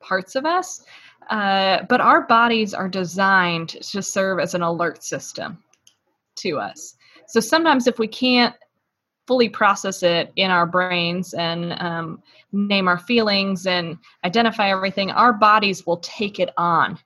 parts 0.00 0.34
of 0.34 0.44
us. 0.44 0.82
Uh, 1.30 1.82
but 1.88 2.00
our 2.00 2.22
bodies 2.22 2.74
are 2.74 2.88
designed 2.88 3.68
to 3.68 4.02
serve 4.02 4.40
as 4.40 4.54
an 4.54 4.62
alert 4.62 5.02
system 5.04 5.62
to 6.36 6.58
us. 6.58 6.96
So 7.26 7.40
sometimes, 7.40 7.86
if 7.86 7.98
we 7.98 8.08
can't 8.08 8.54
fully 9.26 9.48
process 9.50 10.02
it 10.02 10.32
in 10.36 10.50
our 10.50 10.64
brains 10.64 11.34
and 11.34 11.74
um, 11.82 12.22
name 12.52 12.88
our 12.88 12.98
feelings 12.98 13.66
and 13.66 13.98
identify 14.24 14.70
everything, 14.70 15.10
our 15.10 15.34
bodies 15.34 15.86
will 15.86 15.98
take 15.98 16.40
it 16.40 16.48
on 16.56 16.98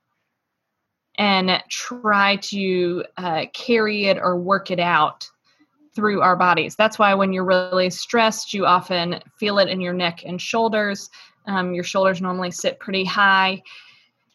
and 1.16 1.60
try 1.68 2.36
to 2.36 3.04
uh, 3.16 3.44
carry 3.52 4.04
it 4.04 4.18
or 4.18 4.38
work 4.38 4.70
it 4.70 4.78
out 4.78 5.28
through 5.94 6.22
our 6.22 6.36
bodies. 6.36 6.74
That's 6.76 6.98
why 6.98 7.14
when 7.14 7.32
you're 7.32 7.44
really 7.44 7.90
stressed, 7.90 8.54
you 8.54 8.66
often 8.66 9.20
feel 9.36 9.58
it 9.58 9.68
in 9.68 9.80
your 9.80 9.92
neck 9.92 10.24
and 10.24 10.40
shoulders. 10.40 11.10
Um, 11.46 11.74
your 11.74 11.84
shoulders 11.84 12.22
normally 12.22 12.50
sit 12.50 12.78
pretty 12.80 13.04
high. 13.04 13.62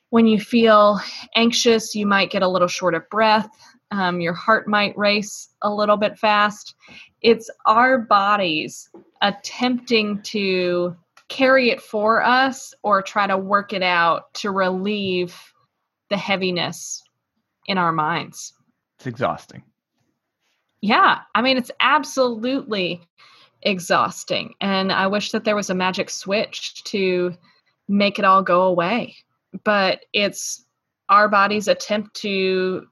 When 0.10 0.28
you 0.28 0.40
feel 0.40 1.00
anxious, 1.36 1.96
you 1.96 2.06
might 2.06 2.32
get 2.32 2.44
a 2.44 2.48
little 2.48 2.68
short 2.68 2.94
of 2.94 3.10
breath. 3.10 3.50
Um, 3.92 4.22
your 4.22 4.34
heart 4.34 4.68
might 4.68 4.98
race 4.98 5.50
a 5.62 5.74
little 5.74 5.98
bit 5.98 6.18
fast. 6.18 6.76
It's 7.22 7.50
our 7.66 7.98
bodies 7.98 8.90
attempting 9.22 10.22
to 10.24 10.96
carry 11.30 11.70
it 11.70 11.82
for 11.82 12.24
us 12.24 12.74
or 12.84 13.02
try 13.02 13.28
to 13.28 13.38
work 13.38 13.74
it 13.74 13.84
out 13.84 14.34
to 14.36 14.52
relieve 14.52 15.36
the 16.10 16.18
heaviness 16.18 17.04
in 17.66 17.78
our 17.78 17.92
minds. 17.92 18.54
It's 18.98 19.08
exhausting. 19.08 19.64
Yeah, 20.82 21.20
I 21.36 21.42
mean, 21.42 21.58
it's 21.58 21.72
absolutely 21.80 23.02
exhausting. 23.64 24.54
And 24.62 24.92
I 24.92 25.08
wish 25.08 25.32
that 25.32 25.44
there 25.44 25.56
was 25.56 25.70
a 25.70 25.76
magic 25.76 26.10
switch 26.10 26.84
to 26.86 27.36
make 27.88 28.20
it 28.20 28.26
all 28.26 28.44
go 28.44 28.64
away. 28.64 29.16
But 29.64 30.06
it's 30.14 30.66
our 31.10 31.28
body's 31.28 31.68
attempt 31.68 32.16
to 32.18 32.86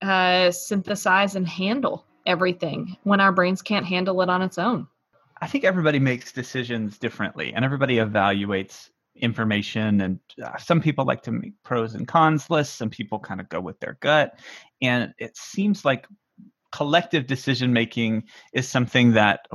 uh, 0.00 0.50
synthesize 0.50 1.36
and 1.36 1.46
handle 1.46 2.04
everything 2.26 2.96
when 3.04 3.20
our 3.20 3.32
brains 3.32 3.62
can't 3.62 3.86
handle 3.86 4.20
it 4.22 4.28
on 4.28 4.42
its 4.42 4.58
own. 4.58 4.86
I 5.40 5.46
think 5.46 5.64
everybody 5.64 5.98
makes 5.98 6.32
decisions 6.32 6.98
differently 6.98 7.52
and 7.52 7.64
everybody 7.64 7.96
evaluates 7.96 8.90
information 9.16 10.00
and 10.00 10.18
uh, 10.42 10.56
some 10.56 10.80
people 10.80 11.04
like 11.04 11.22
to 11.22 11.32
make 11.32 11.52
pros 11.64 11.94
and 11.94 12.08
cons 12.08 12.48
lists 12.48 12.74
some 12.74 12.88
people 12.88 13.18
kind 13.18 13.42
of 13.42 13.48
go 13.50 13.60
with 13.60 13.78
their 13.78 13.98
gut 14.00 14.38
and 14.80 15.12
it 15.18 15.36
seems 15.36 15.84
like 15.84 16.06
collective 16.72 17.26
decision 17.26 17.72
making 17.72 18.24
is 18.52 18.68
something 18.68 19.12
that 19.12 19.46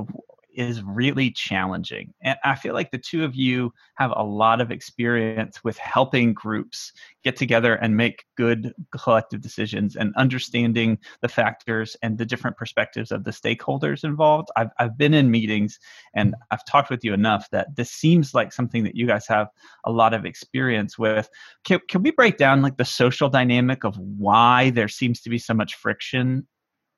is 0.58 0.82
really 0.82 1.30
challenging. 1.30 2.12
And 2.20 2.36
I 2.42 2.56
feel 2.56 2.74
like 2.74 2.90
the 2.90 2.98
two 2.98 3.24
of 3.24 3.36
you 3.36 3.72
have 3.94 4.12
a 4.16 4.24
lot 4.24 4.60
of 4.60 4.72
experience 4.72 5.62
with 5.62 5.78
helping 5.78 6.34
groups 6.34 6.92
get 7.22 7.36
together 7.36 7.74
and 7.74 7.96
make 7.96 8.24
good 8.36 8.74
collective 8.90 9.40
decisions 9.40 9.94
and 9.94 10.12
understanding 10.16 10.98
the 11.22 11.28
factors 11.28 11.96
and 12.02 12.18
the 12.18 12.26
different 12.26 12.56
perspectives 12.56 13.12
of 13.12 13.22
the 13.22 13.30
stakeholders 13.30 14.02
involved. 14.02 14.48
I've, 14.56 14.70
I've 14.80 14.98
been 14.98 15.14
in 15.14 15.30
meetings 15.30 15.78
and 16.12 16.34
I've 16.50 16.64
talked 16.64 16.90
with 16.90 17.04
you 17.04 17.14
enough 17.14 17.48
that 17.52 17.76
this 17.76 17.92
seems 17.92 18.34
like 18.34 18.52
something 18.52 18.82
that 18.82 18.96
you 18.96 19.06
guys 19.06 19.28
have 19.28 19.46
a 19.84 19.92
lot 19.92 20.12
of 20.12 20.26
experience 20.26 20.98
with. 20.98 21.30
Can, 21.62 21.78
can 21.88 22.02
we 22.02 22.10
break 22.10 22.36
down 22.36 22.62
like 22.62 22.78
the 22.78 22.84
social 22.84 23.28
dynamic 23.28 23.84
of 23.84 23.96
why 23.96 24.70
there 24.70 24.88
seems 24.88 25.20
to 25.20 25.30
be 25.30 25.38
so 25.38 25.54
much 25.54 25.76
friction 25.76 26.48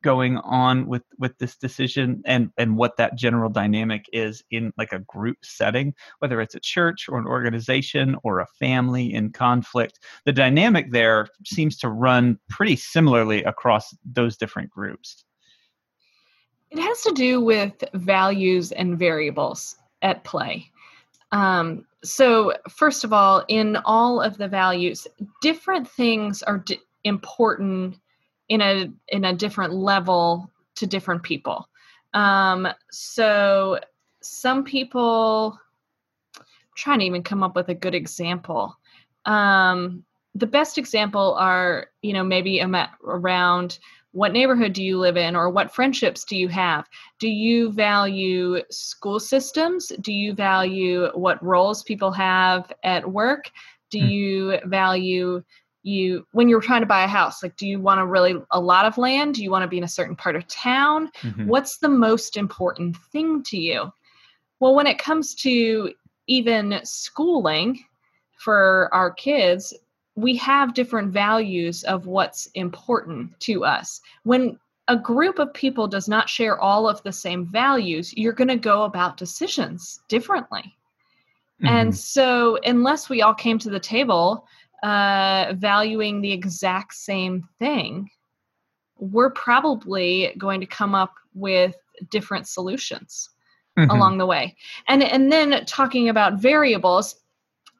going 0.02 0.38
on 0.38 0.86
with 0.86 1.02
with 1.18 1.36
this 1.38 1.56
decision 1.56 2.22
and 2.24 2.50
and 2.56 2.76
what 2.76 2.96
that 2.96 3.16
general 3.16 3.50
dynamic 3.50 4.06
is 4.12 4.42
in 4.50 4.72
like 4.76 4.92
a 4.92 5.00
group 5.00 5.36
setting 5.42 5.94
whether 6.18 6.40
it's 6.40 6.54
a 6.54 6.60
church 6.60 7.06
or 7.08 7.18
an 7.18 7.26
organization 7.26 8.16
or 8.22 8.40
a 8.40 8.46
family 8.58 9.12
in 9.12 9.30
conflict 9.30 9.98
the 10.24 10.32
dynamic 10.32 10.90
there 10.90 11.26
seems 11.44 11.76
to 11.78 11.88
run 11.88 12.38
pretty 12.48 12.76
similarly 12.76 13.42
across 13.44 13.94
those 14.04 14.36
different 14.36 14.70
groups. 14.70 15.24
It 16.70 16.78
has 16.78 17.02
to 17.02 17.12
do 17.12 17.40
with 17.40 17.72
values 17.94 18.72
and 18.72 18.98
variables 18.98 19.76
at 20.02 20.22
play. 20.24 20.70
Um, 21.32 21.86
so 22.02 22.54
first 22.68 23.04
of 23.04 23.12
all 23.12 23.44
in 23.48 23.76
all 23.84 24.20
of 24.20 24.38
the 24.38 24.48
values 24.48 25.06
different 25.42 25.86
things 25.86 26.42
are 26.42 26.58
d- 26.58 26.80
important 27.04 27.98
in 28.50 28.60
a 28.60 28.92
in 29.08 29.24
a 29.24 29.32
different 29.32 29.72
level 29.72 30.50
to 30.74 30.86
different 30.86 31.22
people. 31.22 31.66
Um, 32.12 32.68
so 32.90 33.78
some 34.20 34.64
people 34.64 35.58
I'm 36.36 36.44
trying 36.76 36.98
to 36.98 37.04
even 37.06 37.22
come 37.22 37.42
up 37.42 37.56
with 37.56 37.68
a 37.68 37.74
good 37.74 37.94
example. 37.94 38.76
Um, 39.24 40.04
the 40.34 40.46
best 40.46 40.76
example 40.76 41.34
are 41.34 41.86
you 42.02 42.12
know 42.12 42.24
maybe 42.24 42.62
around 43.04 43.78
what 44.12 44.32
neighborhood 44.32 44.72
do 44.72 44.82
you 44.82 44.98
live 44.98 45.16
in 45.16 45.36
or 45.36 45.50
what 45.50 45.72
friendships 45.72 46.24
do 46.24 46.36
you 46.36 46.48
have 46.48 46.88
do 47.18 47.28
you 47.28 47.70
value 47.72 48.60
school 48.70 49.18
systems 49.18 49.92
do 50.00 50.12
you 50.12 50.32
value 50.32 51.08
what 51.14 51.42
roles 51.44 51.82
people 51.82 52.12
have 52.12 52.72
at 52.84 53.10
work 53.10 53.50
do 53.90 54.00
hmm. 54.00 54.06
you 54.06 54.58
value 54.66 55.42
you 55.82 56.26
when 56.32 56.48
you're 56.48 56.60
trying 56.60 56.82
to 56.82 56.86
buy 56.86 57.04
a 57.04 57.08
house 57.08 57.42
like 57.42 57.56
do 57.56 57.66
you 57.66 57.80
want 57.80 57.98
to 57.98 58.06
really 58.06 58.34
a 58.50 58.60
lot 58.60 58.84
of 58.84 58.98
land? 58.98 59.34
Do 59.34 59.42
you 59.42 59.50
want 59.50 59.62
to 59.62 59.68
be 59.68 59.78
in 59.78 59.84
a 59.84 59.88
certain 59.88 60.16
part 60.16 60.36
of 60.36 60.46
town? 60.46 61.10
Mm-hmm. 61.22 61.46
what's 61.46 61.78
the 61.78 61.88
most 61.88 62.36
important 62.36 62.96
thing 63.12 63.42
to 63.44 63.58
you? 63.58 63.92
Well 64.58 64.74
when 64.74 64.86
it 64.86 64.98
comes 64.98 65.34
to 65.36 65.92
even 66.26 66.80
schooling 66.84 67.82
for 68.38 68.88
our 68.92 69.10
kids 69.10 69.74
we 70.16 70.36
have 70.36 70.74
different 70.74 71.12
values 71.12 71.82
of 71.84 72.06
what's 72.06 72.46
important 72.54 73.38
to 73.40 73.64
us. 73.64 74.00
When 74.24 74.58
a 74.88 74.96
group 74.96 75.38
of 75.38 75.54
people 75.54 75.86
does 75.86 76.08
not 76.08 76.28
share 76.28 76.58
all 76.58 76.88
of 76.88 77.02
the 77.04 77.12
same 77.12 77.46
values 77.46 78.12
you're 78.16 78.32
going 78.32 78.48
to 78.48 78.56
go 78.56 78.82
about 78.82 79.16
decisions 79.16 80.00
differently. 80.08 80.76
Mm-hmm. 81.62 81.66
and 81.66 81.96
so 81.96 82.58
unless 82.64 83.10
we 83.10 83.20
all 83.20 83.34
came 83.34 83.58
to 83.58 83.68
the 83.68 83.78
table 83.78 84.46
uh, 84.82 85.54
valuing 85.56 86.20
the 86.20 86.32
exact 86.32 86.94
same 86.94 87.48
thing, 87.58 88.10
we're 88.98 89.30
probably 89.30 90.34
going 90.38 90.60
to 90.60 90.66
come 90.66 90.94
up 90.94 91.14
with 91.34 91.74
different 92.10 92.46
solutions 92.46 93.30
mm-hmm. 93.78 93.90
along 93.90 94.18
the 94.18 94.26
way. 94.26 94.56
And 94.88 95.02
and 95.02 95.30
then 95.30 95.64
talking 95.66 96.08
about 96.08 96.40
variables, 96.40 97.16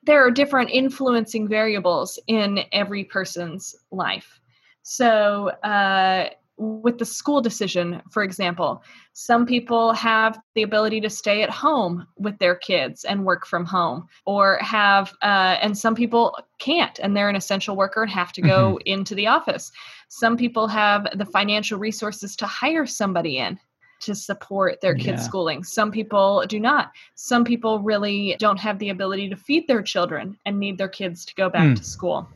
there 0.04 0.24
are 0.24 0.30
different 0.30 0.70
influencing 0.70 1.48
variables 1.48 2.18
in 2.26 2.60
every 2.72 3.04
person's 3.04 3.74
life. 3.90 4.40
So 4.82 5.48
uh, 5.62 6.30
with 6.60 6.98
the 6.98 7.06
school 7.06 7.40
decision, 7.40 8.02
for 8.10 8.22
example, 8.22 8.82
some 9.14 9.46
people 9.46 9.94
have 9.94 10.38
the 10.54 10.62
ability 10.62 11.00
to 11.00 11.08
stay 11.08 11.42
at 11.42 11.48
home 11.48 12.06
with 12.18 12.38
their 12.38 12.54
kids 12.54 13.04
and 13.04 13.24
work 13.24 13.46
from 13.46 13.64
home, 13.64 14.06
or 14.26 14.58
have, 14.60 15.10
uh, 15.22 15.56
and 15.62 15.76
some 15.76 15.94
people 15.94 16.36
can't, 16.58 17.00
and 17.02 17.16
they're 17.16 17.30
an 17.30 17.36
essential 17.36 17.76
worker 17.76 18.02
and 18.02 18.10
have 18.10 18.30
to 18.32 18.42
go 18.42 18.74
mm-hmm. 18.74 18.82
into 18.84 19.14
the 19.14 19.26
office. 19.26 19.72
Some 20.10 20.36
people 20.36 20.68
have 20.68 21.08
the 21.16 21.24
financial 21.24 21.78
resources 21.78 22.36
to 22.36 22.46
hire 22.46 22.84
somebody 22.84 23.38
in 23.38 23.58
to 24.00 24.14
support 24.14 24.82
their 24.82 24.94
kids' 24.94 25.22
yeah. 25.22 25.28
schooling. 25.28 25.64
Some 25.64 25.90
people 25.90 26.44
do 26.46 26.60
not. 26.60 26.90
Some 27.14 27.42
people 27.42 27.80
really 27.80 28.36
don't 28.38 28.58
have 28.58 28.78
the 28.78 28.90
ability 28.90 29.30
to 29.30 29.36
feed 29.36 29.66
their 29.66 29.82
children 29.82 30.36
and 30.44 30.58
need 30.58 30.76
their 30.76 30.88
kids 30.88 31.24
to 31.24 31.34
go 31.36 31.48
back 31.48 31.68
mm. 31.68 31.76
to 31.76 31.84
school. 31.84 32.28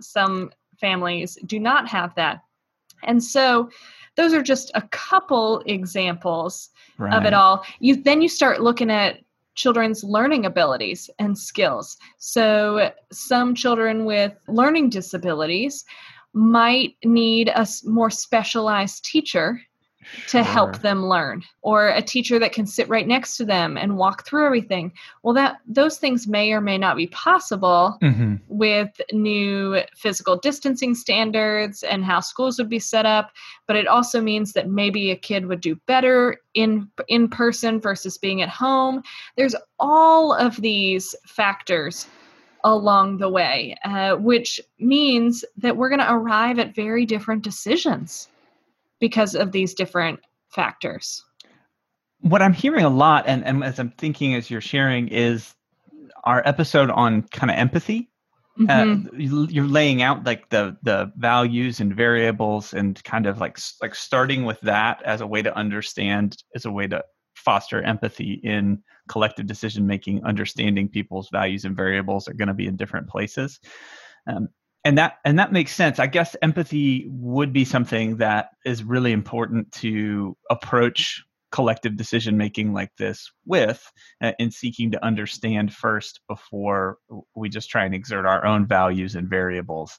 Some 0.00 0.52
families 0.80 1.36
do 1.44 1.60
not 1.60 1.86
have 1.88 2.14
that 2.14 2.40
and 3.04 3.22
so 3.22 3.70
those 4.16 4.34
are 4.34 4.42
just 4.42 4.70
a 4.74 4.82
couple 4.82 5.62
examples 5.66 6.70
right. 6.98 7.14
of 7.14 7.24
it 7.24 7.32
all. 7.32 7.64
You 7.78 8.02
then 8.02 8.20
you 8.20 8.28
start 8.28 8.60
looking 8.60 8.90
at 8.90 9.20
children's 9.54 10.04
learning 10.04 10.46
abilities 10.46 11.10
and 11.18 11.36
skills. 11.36 11.96
So 12.18 12.92
some 13.12 13.54
children 13.54 14.04
with 14.04 14.32
learning 14.46 14.90
disabilities 14.90 15.84
might 16.32 16.96
need 17.04 17.48
a 17.48 17.66
more 17.84 18.10
specialized 18.10 19.04
teacher 19.04 19.60
to 20.28 20.42
help 20.42 20.80
them 20.80 21.06
learn 21.06 21.42
or 21.62 21.88
a 21.88 22.02
teacher 22.02 22.38
that 22.38 22.52
can 22.52 22.66
sit 22.66 22.88
right 22.88 23.06
next 23.06 23.36
to 23.36 23.44
them 23.44 23.76
and 23.76 23.96
walk 23.96 24.24
through 24.24 24.46
everything. 24.46 24.92
Well 25.22 25.34
that 25.34 25.58
those 25.66 25.98
things 25.98 26.26
may 26.26 26.52
or 26.52 26.60
may 26.60 26.78
not 26.78 26.96
be 26.96 27.08
possible 27.08 27.98
mm-hmm. 28.02 28.36
with 28.48 29.00
new 29.12 29.82
physical 29.96 30.36
distancing 30.36 30.94
standards 30.94 31.82
and 31.82 32.04
how 32.04 32.20
schools 32.20 32.58
would 32.58 32.68
be 32.68 32.78
set 32.78 33.06
up 33.06 33.32
but 33.66 33.76
it 33.76 33.86
also 33.86 34.20
means 34.20 34.52
that 34.52 34.68
maybe 34.68 35.10
a 35.10 35.16
kid 35.16 35.46
would 35.46 35.60
do 35.60 35.74
better 35.86 36.38
in 36.54 36.88
in 37.08 37.28
person 37.28 37.80
versus 37.80 38.18
being 38.18 38.40
at 38.42 38.48
home. 38.48 39.02
There's 39.36 39.56
all 39.78 40.32
of 40.32 40.56
these 40.56 41.14
factors 41.26 42.06
along 42.64 43.18
the 43.18 43.28
way 43.28 43.76
uh, 43.84 44.16
which 44.16 44.60
means 44.78 45.44
that 45.56 45.76
we're 45.76 45.88
going 45.88 46.00
to 46.00 46.12
arrive 46.12 46.58
at 46.58 46.74
very 46.74 47.06
different 47.06 47.42
decisions 47.42 48.28
because 49.00 49.34
of 49.34 49.52
these 49.52 49.74
different 49.74 50.20
factors. 50.50 51.24
What 52.20 52.42
I'm 52.42 52.52
hearing 52.52 52.84
a 52.84 52.90
lot, 52.90 53.24
and, 53.26 53.44
and 53.44 53.62
as 53.62 53.78
I'm 53.78 53.90
thinking 53.92 54.34
as 54.34 54.50
you're 54.50 54.60
sharing, 54.60 55.08
is 55.08 55.54
our 56.24 56.42
episode 56.46 56.90
on 56.90 57.22
kind 57.22 57.50
of 57.50 57.56
empathy. 57.56 58.10
Uh, 58.60 58.62
mm-hmm. 58.62 59.42
Uh, 59.42 59.46
you're 59.50 59.64
laying 59.64 60.02
out 60.02 60.24
like 60.24 60.48
the 60.48 60.76
the 60.82 61.12
values 61.16 61.78
and 61.78 61.94
variables 61.94 62.74
and 62.74 63.02
kind 63.04 63.26
of 63.26 63.40
like 63.40 63.56
like 63.80 63.94
starting 63.94 64.44
with 64.44 64.60
that 64.62 65.00
as 65.04 65.20
a 65.20 65.26
way 65.26 65.40
to 65.42 65.56
understand 65.56 66.36
as 66.56 66.64
a 66.64 66.70
way 66.70 66.88
to 66.88 67.00
foster 67.36 67.80
empathy 67.82 68.40
in 68.42 68.82
collective 69.08 69.46
decision 69.46 69.86
making 69.86 70.24
understanding 70.24 70.88
people's 70.88 71.28
values 71.30 71.64
and 71.64 71.76
variables 71.76 72.26
are 72.26 72.34
going 72.34 72.48
to 72.48 72.54
be 72.54 72.66
in 72.66 72.74
different 72.74 73.06
places 73.06 73.60
um, 74.26 74.48
and 74.88 74.96
that 74.96 75.18
and 75.22 75.38
that 75.38 75.52
makes 75.52 75.74
sense. 75.74 75.98
I 75.98 76.06
guess 76.06 76.34
empathy 76.40 77.06
would 77.10 77.52
be 77.52 77.66
something 77.66 78.16
that 78.16 78.52
is 78.64 78.82
really 78.82 79.12
important 79.12 79.70
to 79.72 80.34
approach 80.48 81.22
collective 81.52 81.94
decision 81.94 82.38
making 82.38 82.72
like 82.72 82.96
this 82.96 83.30
with 83.44 83.92
uh, 84.22 84.32
in 84.38 84.50
seeking 84.50 84.90
to 84.92 85.04
understand 85.04 85.74
first 85.74 86.20
before 86.26 86.96
we 87.36 87.50
just 87.50 87.68
try 87.68 87.84
and 87.84 87.94
exert 87.94 88.24
our 88.24 88.46
own 88.46 88.66
values 88.66 89.14
and 89.14 89.28
variables. 89.28 89.98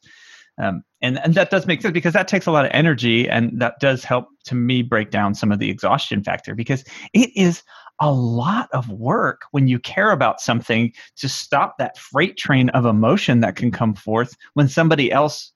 Um, 0.59 0.81
and, 1.03 1.19
and 1.19 1.35
that 1.35 1.51
does 1.51 1.67
make 1.67 1.83
sense 1.83 1.93
because 1.93 2.13
that 2.13 2.27
takes 2.27 2.47
a 2.47 2.51
lot 2.51 2.65
of 2.65 2.71
energy 2.73 3.29
and 3.29 3.61
that 3.61 3.75
does 3.79 4.03
help 4.03 4.25
to 4.45 4.55
me 4.55 4.81
break 4.81 5.11
down 5.11 5.35
some 5.35 5.51
of 5.51 5.59
the 5.59 5.69
exhaustion 5.69 6.23
factor 6.23 6.55
because 6.55 6.83
it 7.13 7.29
is 7.35 7.61
a 8.01 8.11
lot 8.11 8.69
of 8.73 8.89
work 8.89 9.41
when 9.51 9.67
you 9.67 9.79
care 9.79 10.11
about 10.11 10.39
something 10.39 10.93
to 11.17 11.29
stop 11.29 11.77
that 11.77 11.97
freight 11.97 12.37
train 12.37 12.69
of 12.69 12.85
emotion 12.85 13.41
that 13.41 13.55
can 13.55 13.71
come 13.71 13.93
forth 13.93 14.35
when 14.53 14.67
somebody 14.67 15.11
else 15.11 15.51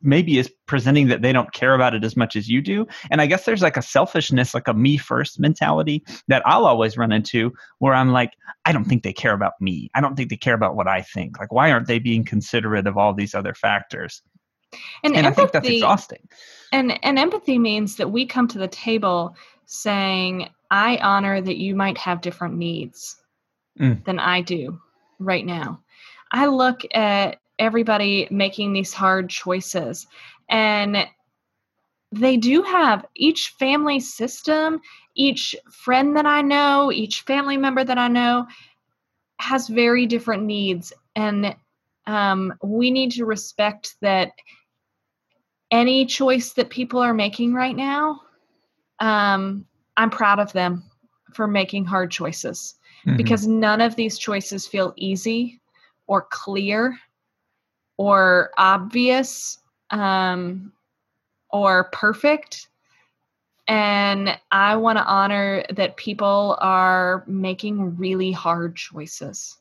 maybe 0.00 0.38
is 0.38 0.50
presenting 0.66 1.08
that 1.08 1.22
they 1.22 1.32
don't 1.32 1.52
care 1.52 1.74
about 1.74 1.94
it 1.94 2.04
as 2.04 2.16
much 2.16 2.36
as 2.36 2.48
you 2.48 2.62
do. 2.62 2.86
And 3.10 3.20
I 3.20 3.26
guess 3.26 3.44
there's 3.44 3.62
like 3.62 3.76
a 3.76 3.82
selfishness, 3.82 4.54
like 4.54 4.68
a 4.68 4.74
me 4.74 4.96
first 4.96 5.38
mentality 5.38 6.02
that 6.28 6.42
I'll 6.46 6.66
always 6.66 6.96
run 6.96 7.12
into 7.12 7.52
where 7.78 7.94
I'm 7.94 8.12
like, 8.12 8.32
I 8.64 8.72
don't 8.72 8.84
think 8.84 9.02
they 9.02 9.12
care 9.12 9.34
about 9.34 9.52
me. 9.60 9.90
I 9.94 10.00
don't 10.00 10.16
think 10.16 10.30
they 10.30 10.36
care 10.36 10.54
about 10.54 10.76
what 10.76 10.88
I 10.88 11.02
think. 11.02 11.38
Like, 11.38 11.52
why 11.52 11.70
aren't 11.70 11.86
they 11.86 11.98
being 11.98 12.24
considerate 12.24 12.86
of 12.86 12.96
all 12.96 13.12
these 13.12 13.34
other 13.34 13.54
factors? 13.54 14.22
And, 15.02 15.14
and 15.14 15.26
empathy, 15.26 15.28
I 15.28 15.44
think 15.44 15.52
that's 15.52 15.68
exhausting. 15.68 16.28
And 16.72 16.98
and 17.04 17.18
empathy 17.18 17.58
means 17.58 17.96
that 17.96 18.10
we 18.10 18.26
come 18.26 18.48
to 18.48 18.58
the 18.58 18.68
table 18.68 19.36
saying, 19.66 20.48
I 20.74 20.96
honor 20.96 21.40
that 21.40 21.56
you 21.56 21.76
might 21.76 21.96
have 21.98 22.20
different 22.20 22.56
needs 22.56 23.22
mm. 23.78 24.04
than 24.04 24.18
I 24.18 24.40
do. 24.40 24.80
right 25.20 25.46
now. 25.46 25.80
I 26.32 26.46
look 26.46 26.80
at 26.92 27.38
everybody 27.60 28.26
making 28.28 28.72
these 28.72 28.92
hard 28.92 29.30
choices 29.30 30.08
and 30.48 31.06
they 32.10 32.36
do 32.36 32.62
have 32.62 33.06
each 33.14 33.54
family 33.56 34.00
system, 34.00 34.80
each 35.14 35.54
friend 35.70 36.16
that 36.16 36.26
I 36.26 36.42
know, 36.42 36.90
each 36.90 37.20
family 37.22 37.56
member 37.56 37.84
that 37.84 37.98
I 37.98 38.08
know 38.08 38.46
has 39.38 39.68
very 39.68 40.06
different 40.06 40.42
needs. 40.42 40.92
And 41.14 41.54
um, 42.08 42.52
we 42.64 42.90
need 42.90 43.12
to 43.12 43.24
respect 43.24 43.94
that 44.00 44.32
any 45.70 46.04
choice 46.04 46.52
that 46.54 46.68
people 46.68 47.00
are 47.00 47.14
making 47.14 47.54
right 47.54 47.76
now, 47.76 48.22
um, 48.98 49.66
I'm 49.96 50.10
proud 50.10 50.40
of 50.40 50.52
them 50.52 50.82
for 51.32 51.46
making 51.46 51.84
hard 51.84 52.10
choices 52.10 52.74
mm-hmm. 53.06 53.16
because 53.16 53.46
none 53.46 53.80
of 53.80 53.96
these 53.96 54.18
choices 54.18 54.66
feel 54.66 54.92
easy 54.96 55.60
or 56.06 56.26
clear 56.30 56.98
or 57.96 58.50
obvious 58.58 59.58
um, 59.90 60.72
or 61.50 61.84
perfect. 61.84 62.68
And 63.66 64.38
I 64.50 64.76
want 64.76 64.98
to 64.98 65.04
honor 65.04 65.64
that 65.70 65.96
people 65.96 66.58
are 66.60 67.24
making 67.26 67.96
really 67.96 68.32
hard 68.32 68.76
choices 68.76 69.56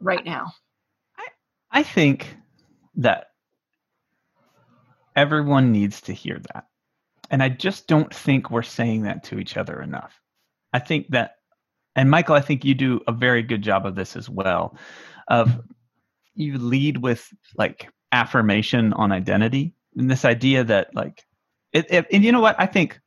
right 0.00 0.24
now. 0.24 0.52
I, 1.18 1.26
I 1.72 1.82
think 1.82 2.36
that 2.96 3.30
everyone 5.16 5.72
needs 5.72 6.00
to 6.02 6.12
hear 6.12 6.40
that. 6.54 6.66
And 7.30 7.42
I 7.42 7.48
just 7.48 7.86
don't 7.86 8.14
think 8.14 8.50
we're 8.50 8.62
saying 8.62 9.02
that 9.02 9.24
to 9.24 9.38
each 9.38 9.56
other 9.56 9.80
enough. 9.80 10.20
I 10.72 10.78
think 10.78 11.08
that, 11.08 11.32
and 11.94 12.10
Michael, 12.10 12.34
I 12.34 12.40
think 12.40 12.64
you 12.64 12.74
do 12.74 13.00
a 13.06 13.12
very 13.12 13.42
good 13.42 13.62
job 13.62 13.86
of 13.86 13.94
this 13.94 14.16
as 14.16 14.28
well. 14.28 14.76
Of 15.28 15.58
you 16.34 16.58
lead 16.58 16.98
with 16.98 17.28
like 17.56 17.88
affirmation 18.12 18.92
on 18.92 19.10
identity 19.10 19.74
and 19.96 20.10
this 20.10 20.24
idea 20.24 20.62
that 20.64 20.94
like 20.94 21.24
it, 21.72 21.86
it, 21.90 22.06
and 22.12 22.24
you 22.24 22.30
know 22.30 22.40
what 22.40 22.56
i 22.58 22.66
think 22.66 23.00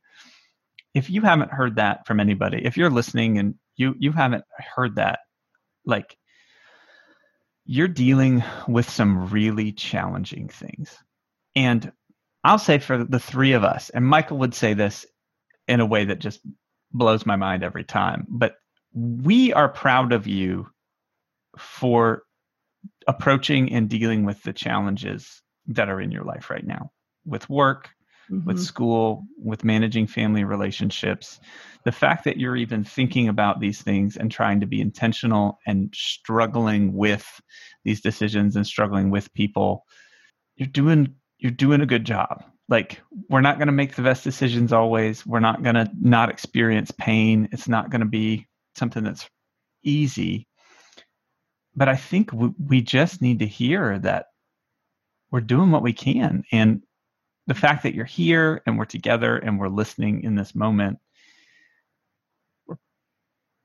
if 0.92 1.08
you 1.08 1.22
haven't 1.22 1.50
heard 1.50 1.76
that 1.76 2.06
from 2.06 2.20
anybody 2.20 2.60
if 2.64 2.76
you're 2.76 2.90
listening 2.90 3.38
and 3.38 3.54
you 3.76 3.94
you 3.98 4.12
haven't 4.12 4.44
heard 4.74 4.96
that 4.96 5.20
like 5.86 6.16
you're 7.64 7.88
dealing 7.88 8.42
with 8.68 8.88
some 8.88 9.30
really 9.30 9.72
challenging 9.72 10.48
things 10.48 10.96
and 11.56 11.90
i'll 12.44 12.58
say 12.58 12.78
for 12.78 13.02
the 13.04 13.20
three 13.20 13.52
of 13.52 13.64
us 13.64 13.90
and 13.90 14.06
michael 14.06 14.38
would 14.38 14.54
say 14.54 14.74
this 14.74 15.06
in 15.68 15.80
a 15.80 15.86
way 15.86 16.04
that 16.04 16.18
just 16.18 16.40
blows 16.92 17.24
my 17.24 17.36
mind 17.36 17.62
every 17.62 17.84
time 17.84 18.26
but 18.28 18.56
we 18.92 19.52
are 19.52 19.68
proud 19.68 20.12
of 20.12 20.26
you 20.26 20.66
for 21.58 22.22
approaching 23.06 23.72
and 23.72 23.88
dealing 23.88 24.24
with 24.24 24.42
the 24.42 24.52
challenges 24.52 25.42
that 25.66 25.88
are 25.88 26.00
in 26.00 26.10
your 26.10 26.24
life 26.24 26.50
right 26.50 26.66
now 26.66 26.90
with 27.24 27.48
work, 27.48 27.90
mm-hmm. 28.30 28.46
with 28.46 28.60
school, 28.60 29.24
with 29.38 29.64
managing 29.64 30.06
family 30.06 30.44
relationships. 30.44 31.38
The 31.84 31.92
fact 31.92 32.24
that 32.24 32.38
you're 32.38 32.56
even 32.56 32.84
thinking 32.84 33.28
about 33.28 33.60
these 33.60 33.82
things 33.82 34.16
and 34.16 34.30
trying 34.30 34.60
to 34.60 34.66
be 34.66 34.80
intentional 34.80 35.58
and 35.66 35.92
struggling 35.94 36.94
with 36.94 37.26
these 37.84 38.00
decisions 38.00 38.56
and 38.56 38.66
struggling 38.66 39.10
with 39.10 39.32
people, 39.34 39.84
you're 40.56 40.68
doing 40.68 41.14
you're 41.40 41.50
doing 41.50 41.80
a 41.80 41.86
good 41.86 42.04
job. 42.04 42.44
Like 42.68 43.00
we're 43.28 43.40
not 43.40 43.58
going 43.58 43.66
to 43.66 43.72
make 43.72 43.96
the 43.96 44.02
best 44.02 44.22
decisions 44.22 44.72
always. 44.72 45.26
We're 45.26 45.40
not 45.40 45.62
going 45.62 45.74
to 45.74 45.90
not 46.00 46.30
experience 46.30 46.92
pain. 46.92 47.48
It's 47.50 47.66
not 47.66 47.90
going 47.90 48.00
to 48.00 48.06
be 48.06 48.46
something 48.76 49.02
that's 49.02 49.28
easy. 49.82 50.46
But 51.74 51.88
I 51.88 51.96
think 51.96 52.30
we 52.32 52.82
just 52.82 53.22
need 53.22 53.40
to 53.40 53.46
hear 53.46 53.98
that 54.00 54.26
we're 55.30 55.40
doing 55.40 55.70
what 55.70 55.82
we 55.82 55.92
can. 55.92 56.44
And 56.52 56.82
the 57.46 57.54
fact 57.54 57.82
that 57.82 57.94
you're 57.94 58.04
here 58.04 58.62
and 58.66 58.78
we're 58.78 58.84
together 58.84 59.36
and 59.36 59.58
we're 59.58 59.68
listening 59.68 60.22
in 60.22 60.34
this 60.34 60.54
moment, 60.54 60.98
we're, 62.66 62.78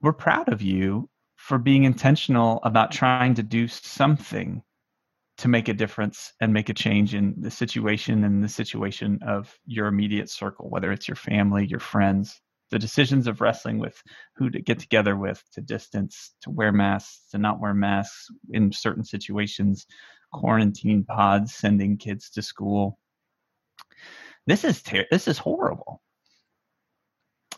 we're 0.02 0.14
proud 0.14 0.52
of 0.52 0.62
you 0.62 1.10
for 1.36 1.58
being 1.58 1.84
intentional 1.84 2.60
about 2.64 2.92
trying 2.92 3.36
to 3.36 3.44
do 3.44 3.68
something 3.68 4.64
to 5.38 5.48
make 5.48 5.68
a 5.68 5.74
difference 5.74 6.34
and 6.40 6.54
make 6.54 6.70
a 6.70 6.74
change 6.74 7.14
in 7.14 7.36
the 7.38 7.52
situation 7.52 8.24
and 8.24 8.44
the 8.44 8.50
situation 8.50 9.20
of 9.28 9.54
your 9.66 9.88
immediate 9.88 10.30
circle, 10.30 10.70
whether 10.70 10.92
it's 10.92 11.08
your 11.08 11.16
family, 11.16 11.66
your 11.68 11.80
friends, 11.80 12.40
the 12.72 12.80
decisions 12.80 13.28
of 13.28 13.42
wrestling 13.42 13.78
with 13.78 14.02
who 14.36 14.50
to 14.50 14.62
get 14.62 14.80
together 14.80 15.16
with, 15.16 15.44
to 15.54 15.62
distance, 15.62 16.34
to 16.42 16.50
wear 16.50 16.72
masks, 16.72 17.30
to 17.32 17.38
not 17.38 17.60
wear 17.60 17.74
masks 17.74 18.28
in 18.52 18.72
certain 18.72 19.04
situations, 19.04 19.86
quarantine 20.32 21.04
pods, 21.04 21.54
sending 21.54 21.98
kids 21.98 22.30
to 22.32 22.42
school. 22.42 22.98
This 24.48 24.64
is 24.64 24.82
ter- 24.82 25.08
this 25.12 25.28
is 25.28 25.38
horrible. 25.38 26.02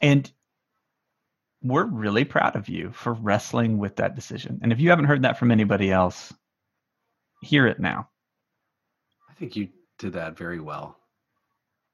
And 0.01 0.31
we're 1.61 1.85
really 1.85 2.23
proud 2.23 2.55
of 2.55 2.69
you 2.69 2.91
for 2.91 3.13
wrestling 3.13 3.77
with 3.77 3.95
that 3.97 4.15
decision. 4.15 4.59
And 4.61 4.71
if 4.71 4.79
you 4.79 4.89
haven't 4.89 5.05
heard 5.05 5.23
that 5.23 5.37
from 5.37 5.51
anybody 5.51 5.91
else, 5.91 6.33
hear 7.41 7.67
it 7.67 7.79
now. 7.79 8.09
I 9.29 9.33
think 9.33 9.55
you 9.55 9.69
did 9.99 10.13
that 10.13 10.37
very 10.37 10.59
well. 10.59 10.97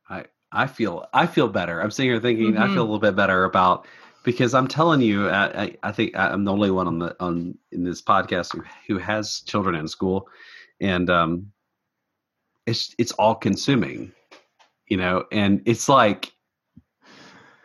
I 0.10 0.26
I 0.52 0.68
feel 0.68 1.08
I 1.14 1.28
feel 1.28 1.48
better. 1.48 1.82
I'm 1.82 1.92
sitting 1.92 2.12
here 2.12 2.20
thinking 2.20 2.54
mm-hmm. 2.54 2.64
I 2.64 2.68
feel 2.68 2.80
a 2.80 2.88
little 2.88 3.00
bit 3.00 3.16
better 3.16 3.44
about 3.44 3.88
because 4.24 4.54
I'm 4.54 4.68
telling 4.68 5.02
you, 5.02 5.28
I, 5.28 5.64
I, 5.64 5.78
I 5.84 5.92
think 5.92 6.16
I'm 6.16 6.46
the 6.46 6.52
only 6.52 6.72
one 6.72 6.88
on 6.88 7.00
the 7.00 7.16
on 7.20 7.58
in 7.72 7.84
this 7.84 8.02
podcast 8.02 8.54
who 8.54 8.64
who 8.88 8.98
has 8.98 9.42
children 9.42 9.76
in 9.76 9.88
school, 9.88 10.28
and 10.80 11.10
um, 11.10 11.52
it's 12.66 12.96
it's 12.98 13.12
all 13.14 13.36
consuming, 13.36 14.12
you 14.88 14.98
know, 14.98 15.26
and 15.32 15.62
it's 15.66 15.90
like 15.90 16.32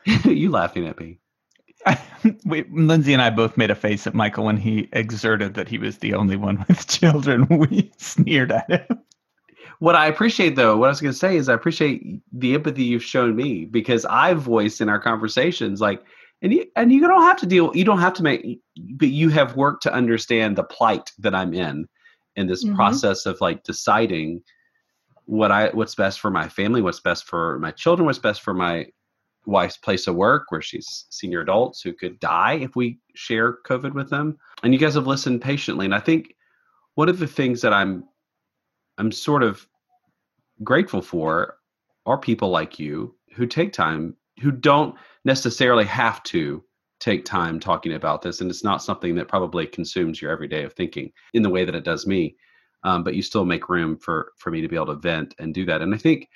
you 0.25 0.51
laughing 0.51 0.87
at 0.87 0.99
me. 0.99 1.21
we, 2.45 2.65
Lindsay 2.71 3.13
and 3.13 3.23
I 3.23 3.31
both 3.31 3.57
made 3.57 3.71
a 3.71 3.75
face 3.75 4.07
at 4.07 4.15
Michael 4.15 4.45
when 4.45 4.57
he 4.57 4.89
exerted 4.93 5.55
that 5.55 5.69
he 5.69 5.79
was 5.79 5.99
the 5.99 6.15
only 6.15 6.37
one 6.37 6.65
with 6.69 6.87
children. 6.87 7.47
We 7.59 7.93
sneered 7.97 8.53
at 8.53 8.71
him. 8.71 9.01
What 9.81 9.95
I 9.95 10.07
appreciate, 10.07 10.57
though, 10.57 10.77
what 10.77 10.87
I 10.87 10.89
was 10.91 11.01
going 11.01 11.13
to 11.13 11.19
say 11.19 11.37
is 11.37 11.49
I 11.49 11.55
appreciate 11.55 12.21
the 12.33 12.55
empathy 12.55 12.83
you've 12.83 13.05
shown 13.05 13.37
me 13.37 13.65
because 13.65 14.05
I've 14.07 14.41
voiced 14.41 14.81
in 14.81 14.89
our 14.89 15.01
conversations, 15.01 15.81
like, 15.81 16.03
and 16.43 16.53
you 16.53 16.67
and 16.77 16.93
you 16.93 17.01
don't 17.01 17.23
have 17.23 17.37
to 17.39 17.47
deal. 17.47 17.75
You 17.75 17.85
don't 17.85 18.01
have 18.01 18.15
to 18.15 18.23
make, 18.23 18.61
but 18.97 19.09
you 19.09 19.29
have 19.29 19.57
worked 19.57 19.83
to 19.85 19.93
understand 19.93 20.57
the 20.57 20.65
plight 20.65 21.13
that 21.19 21.35
I'm 21.35 21.55
in, 21.55 21.89
in 22.37 22.47
this 22.47 22.65
mm-hmm. 22.65 22.77
process 22.77 23.27
of 23.27 23.41
like 23.41 23.65
deciding 23.65 24.43
what 25.27 25.53
I 25.53 25.69
what's 25.71 25.95
best 25.95 26.21
for 26.21 26.31
my 26.31 26.49
family, 26.49 26.81
what's 26.81 27.01
best 27.01 27.25
for 27.25 27.59
my 27.59 27.71
children, 27.71 28.07
what's 28.07 28.19
best 28.19 28.43
for 28.43 28.55
my 28.55 28.87
wife's 29.49 29.79
place 29.79 30.07
of 30.07 30.15
work, 30.15 30.51
where 30.51 30.63
she's 30.63 31.07
senior 31.11 31.41
adults 31.41 31.81
who 31.81 31.93
could 31.93 32.21
die 32.21 32.55
if 32.55 32.77
we 32.77 32.99
share 33.15 33.59
COVID 33.67 33.95
with 33.95 34.11
them. 34.11 34.37
And 34.63 34.73
you 34.73 34.79
guys 34.79 34.95
have 34.95 35.07
listened 35.07 35.41
patiently, 35.41 35.87
and 35.87 35.95
I 35.95 36.01
think 36.01 36.35
one 36.95 37.09
of 37.09 37.19
the 37.19 37.27
things 37.27 37.61
that 37.63 37.73
I'm 37.73 38.05
I'm 38.99 39.13
sort 39.13 39.43
of 39.43 39.67
grateful 40.63 41.01
for 41.01 41.57
are 42.07 42.19
people 42.19 42.51
like 42.51 42.79
you 42.79 43.15
who 43.35 43.47
take 43.47 43.73
time, 43.73 44.17
who 44.41 44.51
don't 44.51 44.95
necessarily 45.25 45.85
have 45.85 46.23
to 46.25 46.63
take 46.99 47.25
time 47.25 47.61
talking 47.61 47.95
about 47.95 48.23
this. 48.23 48.41
And 48.41 48.51
it's 48.51 48.65
not 48.65 48.83
something 48.83 49.15
that 49.15 49.29
probably 49.29 49.67
consumes 49.67 50.21
your 50.21 50.33
everyday 50.33 50.65
of 50.65 50.73
thinking 50.73 51.13
in 51.33 51.43
the 51.43 51.51
way 51.51 51.65
that 51.65 51.77
it 51.77 51.85
does 51.85 52.07
me. 52.07 52.37
Um, 52.83 53.05
but 53.05 53.15
you 53.15 53.23
still 53.23 53.45
make 53.45 53.69
room 53.69 53.97
for 53.97 54.33
for 54.39 54.51
me 54.51 54.61
to 54.61 54.69
be 54.69 54.77
able 54.77 54.87
to 54.87 54.95
vent 54.95 55.35
and 55.39 55.55
do 55.55 55.65
that. 55.67 55.83
And 55.83 55.95
I 55.95 55.99
think 55.99 56.29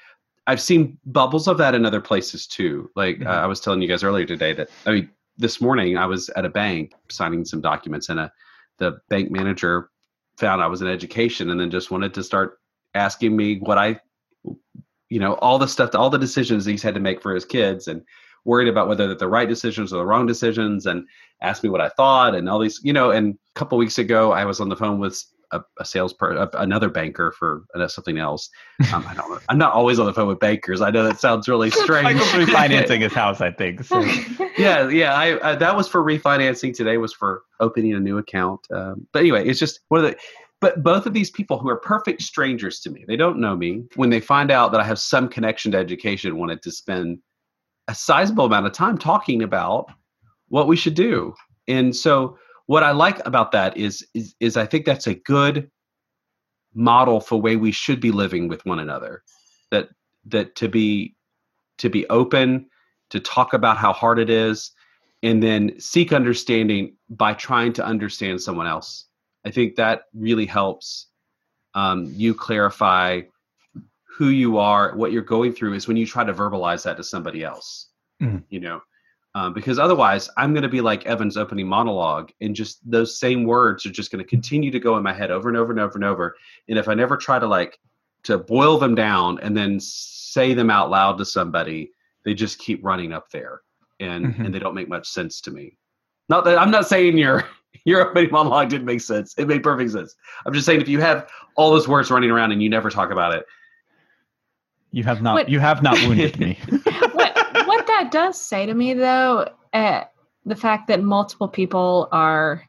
I've 0.46 0.60
seen 0.60 0.98
bubbles 1.06 1.46
of 1.46 1.58
that 1.58 1.74
in 1.74 1.86
other 1.86 2.00
places 2.00 2.46
too. 2.46 2.90
Like 2.96 3.16
mm-hmm. 3.18 3.28
uh, 3.28 3.36
I 3.36 3.46
was 3.46 3.60
telling 3.60 3.80
you 3.80 3.88
guys 3.88 4.02
earlier 4.02 4.26
today 4.26 4.52
that 4.54 4.68
I 4.86 4.90
mean 4.90 5.10
this 5.36 5.60
morning 5.60 5.96
I 5.96 6.06
was 6.06 6.28
at 6.30 6.44
a 6.44 6.50
bank 6.50 6.92
signing 7.10 7.44
some 7.44 7.60
documents 7.60 8.08
and 8.08 8.20
a 8.20 8.32
the 8.78 8.98
bank 9.08 9.30
manager 9.30 9.90
found 10.38 10.62
I 10.62 10.66
was 10.66 10.82
in 10.82 10.88
education 10.88 11.50
and 11.50 11.60
then 11.60 11.70
just 11.70 11.90
wanted 11.90 12.14
to 12.14 12.22
start 12.22 12.58
asking 12.94 13.36
me 13.36 13.58
what 13.58 13.78
I, 13.78 14.00
you 15.08 15.20
know, 15.20 15.34
all 15.34 15.58
the 15.58 15.68
stuff, 15.68 15.94
all 15.94 16.10
the 16.10 16.18
decisions 16.18 16.64
he's 16.64 16.82
had 16.82 16.94
to 16.94 17.00
make 17.00 17.22
for 17.22 17.34
his 17.34 17.44
kids 17.44 17.86
and 17.86 18.02
worried 18.44 18.68
about 18.68 18.88
whether 18.88 19.06
they're 19.06 19.14
the 19.14 19.28
right 19.28 19.48
decisions 19.48 19.92
or 19.92 19.98
the 19.98 20.06
wrong 20.06 20.26
decisions 20.26 20.86
and 20.86 21.06
asked 21.42 21.62
me 21.62 21.70
what 21.70 21.80
I 21.80 21.90
thought 21.90 22.34
and 22.34 22.48
all 22.48 22.58
these, 22.58 22.80
you 22.82 22.92
know, 22.92 23.10
and 23.10 23.34
a 23.34 23.58
couple 23.58 23.78
weeks 23.78 23.98
ago 23.98 24.32
I 24.32 24.44
was 24.44 24.60
on 24.60 24.68
the 24.68 24.76
phone 24.76 24.98
with 24.98 25.22
a, 25.52 25.60
a 25.78 25.84
salesperson, 25.84 26.48
another 26.54 26.88
banker 26.88 27.32
for 27.38 27.64
uh, 27.74 27.86
something 27.88 28.18
else. 28.18 28.48
Um, 28.92 29.06
I 29.08 29.14
don't. 29.14 29.40
I'm 29.48 29.56
not 29.56 29.72
always 29.72 29.98
on 29.98 30.04
the 30.06 30.12
phone 30.12 30.28
with 30.28 30.40
bankers. 30.40 30.82
I 30.82 30.90
know 30.90 31.04
that 31.04 31.18
sounds 31.18 31.48
really 31.48 31.70
strange. 31.70 32.04
Michael's 32.04 32.28
refinancing 32.32 33.00
his 33.00 33.12
house, 33.12 33.40
I 33.40 33.50
think. 33.50 33.84
So. 33.84 34.00
yeah, 34.58 34.88
yeah. 34.88 35.14
I, 35.14 35.52
I, 35.52 35.54
that 35.54 35.76
was 35.76 35.88
for 35.88 36.02
refinancing. 36.02 36.74
Today 36.74 36.98
was 36.98 37.14
for 37.14 37.42
opening 37.60 37.94
a 37.94 38.00
new 38.00 38.18
account. 38.18 38.60
Um, 38.70 39.06
but 39.12 39.20
anyway, 39.20 39.46
it's 39.46 39.58
just 39.58 39.80
one 39.88 40.04
of 40.04 40.10
the. 40.10 40.16
But 40.60 40.82
both 40.82 41.06
of 41.06 41.14
these 41.14 41.30
people 41.30 41.58
who 41.58 41.70
are 41.70 41.78
perfect 41.78 42.22
strangers 42.22 42.80
to 42.80 42.90
me, 42.90 43.04
they 43.06 43.16
don't 43.16 43.38
know 43.38 43.56
me. 43.56 43.84
When 43.94 44.10
they 44.10 44.20
find 44.20 44.50
out 44.50 44.72
that 44.72 44.80
I 44.80 44.84
have 44.84 44.98
some 44.98 45.28
connection 45.28 45.72
to 45.72 45.78
education, 45.78 46.36
wanted 46.36 46.60
to 46.62 46.70
spend 46.70 47.18
a 47.88 47.94
sizable 47.94 48.44
amount 48.44 48.66
of 48.66 48.72
time 48.72 48.98
talking 48.98 49.42
about 49.42 49.86
what 50.48 50.68
we 50.68 50.76
should 50.76 50.94
do. 50.94 51.32
And 51.66 51.96
so 51.96 52.36
what 52.66 52.82
I 52.82 52.92
like 52.92 53.24
about 53.26 53.52
that 53.52 53.76
is 53.76 54.06
is, 54.14 54.34
is 54.40 54.56
I 54.56 54.66
think 54.66 54.84
that's 54.84 55.06
a 55.06 55.14
good 55.14 55.70
model 56.74 57.20
for 57.20 57.40
way 57.40 57.56
we 57.56 57.72
should 57.72 58.00
be 58.00 58.10
living 58.10 58.48
with 58.48 58.64
one 58.64 58.78
another. 58.78 59.22
That 59.70 59.88
that 60.26 60.54
to 60.56 60.68
be 60.68 61.14
to 61.78 61.88
be 61.88 62.08
open, 62.08 62.66
to 63.10 63.20
talk 63.20 63.54
about 63.54 63.76
how 63.76 63.92
hard 63.92 64.18
it 64.18 64.30
is, 64.30 64.72
and 65.22 65.42
then 65.42 65.78
seek 65.78 66.12
understanding 66.12 66.96
by 67.10 67.34
trying 67.34 67.72
to 67.74 67.84
understand 67.84 68.40
someone 68.40 68.66
else. 68.66 69.06
I 69.44 69.50
think 69.50 69.76
that 69.76 70.02
really 70.14 70.46
helps 70.46 71.08
um, 71.74 72.12
you 72.14 72.34
clarify 72.34 73.22
who 74.16 74.28
you 74.28 74.58
are, 74.58 74.94
what 74.94 75.10
you're 75.10 75.22
going 75.22 75.52
through, 75.52 75.74
is 75.74 75.88
when 75.88 75.96
you 75.96 76.06
try 76.06 76.22
to 76.22 76.34
verbalize 76.34 76.84
that 76.84 76.96
to 76.98 77.02
somebody 77.04 77.42
else. 77.42 77.88
Mhm. 78.20 78.44
You 78.50 78.60
know, 78.60 78.82
um, 79.34 79.52
because 79.54 79.78
otherwise, 79.78 80.28
I'm 80.36 80.52
going 80.52 80.62
to 80.62 80.68
be 80.68 80.80
like 80.80 81.06
Evan's 81.06 81.36
opening 81.36 81.66
monologue, 81.66 82.30
and 82.40 82.54
just 82.54 82.78
those 82.90 83.18
same 83.18 83.44
words 83.44 83.86
are 83.86 83.90
just 83.90 84.10
going 84.12 84.22
to 84.22 84.28
continue 84.28 84.70
to 84.70 84.78
go 84.80 84.96
in 84.96 85.02
my 85.02 85.12
head 85.12 85.30
over 85.30 85.48
and 85.48 85.56
over 85.56 85.72
and 85.72 85.80
over 85.80 85.94
and 85.96 86.04
over. 86.04 86.36
And 86.68 86.78
if 86.78 86.88
I 86.88 86.94
never 86.94 87.16
try 87.16 87.38
to 87.38 87.46
like 87.46 87.78
to 88.24 88.38
boil 88.38 88.78
them 88.78 88.94
down 88.94 89.38
and 89.40 89.56
then 89.56 89.80
say 89.80 90.54
them 90.54 90.70
out 90.70 90.90
loud 90.90 91.18
to 91.18 91.24
somebody, 91.24 91.90
they 92.24 92.34
just 92.34 92.58
keep 92.58 92.84
running 92.84 93.12
up 93.12 93.30
there, 93.30 93.62
and 94.00 94.26
Mhm. 94.34 94.44
and 94.46 94.54
they 94.54 94.58
don't 94.58 94.74
make 94.74 94.88
much 94.88 95.08
sense 95.08 95.40
to 95.42 95.50
me. 95.50 95.76
Not 96.28 96.44
that 96.44 96.58
I'm 96.58 96.70
not 96.70 96.86
saying 96.86 97.16
your 97.18 97.44
your 97.84 98.08
opening 98.10 98.30
monologue 98.30 98.68
didn't 98.68 98.86
make 98.86 99.00
sense. 99.00 99.34
It 99.38 99.48
made 99.48 99.62
perfect 99.62 99.90
sense. 99.92 100.14
I'm 100.46 100.52
just 100.52 100.66
saying 100.66 100.80
if 100.82 100.88
you 100.88 101.00
have 101.00 101.28
all 101.56 101.70
those 101.72 101.88
words 101.88 102.10
running 102.10 102.30
around 102.30 102.52
and 102.52 102.62
you 102.62 102.68
never 102.68 102.90
talk 102.90 103.10
about 103.10 103.34
it, 103.34 103.46
You 104.92 105.04
have 105.04 105.22
not 105.22 105.34
What- 105.34 105.48
you 105.48 105.58
have 105.58 105.82
not 105.82 105.98
wounded 106.06 106.38
me. 106.44 106.58
what 107.12 107.31
that 108.02 108.10
does 108.10 108.40
say 108.40 108.66
to 108.66 108.74
me 108.74 108.94
though 108.94 109.48
uh, 109.72 110.02
the 110.44 110.56
fact 110.56 110.88
that 110.88 111.00
multiple 111.00 111.46
people 111.46 112.08
are 112.10 112.64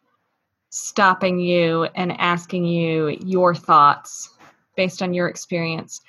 stopping 0.70 1.40
you 1.40 1.86
and 1.96 2.12
asking 2.20 2.66
you 2.66 3.18
your 3.26 3.56
thoughts 3.56 4.30
based 4.76 5.02
on 5.02 5.14
your 5.14 5.28
experience. 5.28 6.02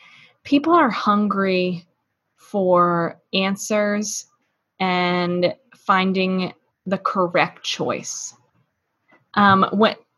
People 0.42 0.74
are 0.74 0.90
hungry 0.90 1.86
for 2.36 3.18
answers 3.32 4.26
and 4.78 5.54
finding 5.74 6.52
the 6.84 6.98
correct 6.98 7.62
choice. 7.62 8.34
Um, 9.34 9.64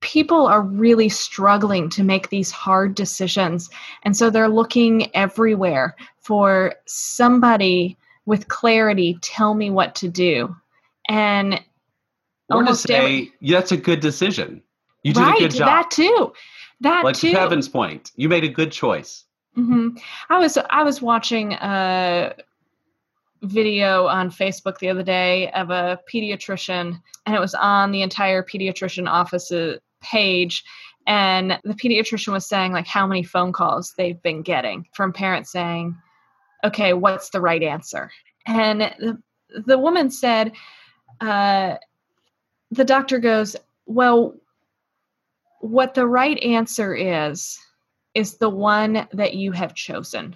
people 0.00 0.46
are 0.48 0.62
really 0.62 1.08
struggling 1.08 1.88
to 1.90 2.02
make 2.02 2.28
these 2.28 2.50
hard 2.50 2.96
decisions 2.96 3.70
and 4.02 4.16
so 4.16 4.30
they're 4.30 4.48
looking 4.48 5.14
everywhere 5.14 5.94
for 6.18 6.74
somebody 6.86 7.96
with 8.26 8.48
clarity 8.48 9.18
tell 9.22 9.54
me 9.54 9.70
what 9.70 9.94
to 9.94 10.08
do 10.08 10.54
and 11.08 11.54
or 11.54 11.58
to 11.58 11.64
Almost 12.68 12.90
every- 12.90 13.26
say 13.26 13.32
yeah, 13.40 13.58
that's 13.58 13.72
a 13.72 13.76
good 13.76 14.00
decision. 14.00 14.62
You 15.02 15.12
did 15.14 15.20
right 15.20 15.36
a 15.36 15.40
good 15.40 15.52
job. 15.52 15.66
that 15.66 15.90
too 15.90 16.32
that 16.80 17.04
like 17.04 17.16
too 17.16 17.30
to 17.30 17.34
Kevin's 17.36 17.68
point, 17.68 18.12
you 18.16 18.28
made 18.28 18.44
a 18.44 18.48
good 18.48 18.70
choice. 18.72 19.24
hmm 19.54 19.88
I 20.28 20.38
was 20.38 20.58
I 20.70 20.82
was 20.82 21.00
watching 21.00 21.54
a 21.54 22.34
video 23.42 24.06
on 24.06 24.30
Facebook 24.30 24.78
the 24.78 24.88
other 24.88 25.02
day 25.02 25.50
of 25.52 25.70
a 25.70 25.98
pediatrician, 26.12 27.00
and 27.26 27.34
it 27.36 27.40
was 27.40 27.54
on 27.54 27.92
the 27.92 28.02
entire 28.02 28.42
pediatrician 28.42 29.08
office 29.08 29.52
uh, 29.52 29.76
page. 30.02 30.64
And 31.06 31.58
the 31.62 31.74
pediatrician 31.74 32.32
was 32.32 32.46
saying 32.48 32.72
like 32.72 32.86
how 32.86 33.06
many 33.06 33.22
phone 33.22 33.52
calls 33.52 33.94
they've 33.96 34.20
been 34.22 34.42
getting 34.42 34.86
from 34.92 35.12
parents 35.12 35.52
saying, 35.52 35.96
"Okay, 36.64 36.92
what's 36.92 37.30
the 37.30 37.40
right 37.40 37.62
answer?" 37.62 38.10
And 38.46 38.80
the, 38.80 39.22
the 39.66 39.78
woman 39.78 40.10
said, 40.10 40.52
uh, 41.20 41.76
"The 42.70 42.84
doctor 42.84 43.18
goes, 43.18 43.56
well, 43.86 44.34
what 45.60 45.94
the 45.94 46.06
right 46.06 46.38
answer 46.42 46.94
is." 46.94 47.58
is 48.16 48.38
the 48.38 48.48
one 48.48 49.06
that 49.12 49.34
you 49.34 49.52
have 49.52 49.74
chosen 49.74 50.34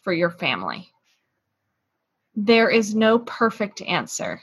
for 0.00 0.12
your 0.12 0.30
family. 0.30 0.90
There 2.34 2.68
is 2.68 2.92
no 2.92 3.20
perfect 3.20 3.80
answer. 3.82 4.42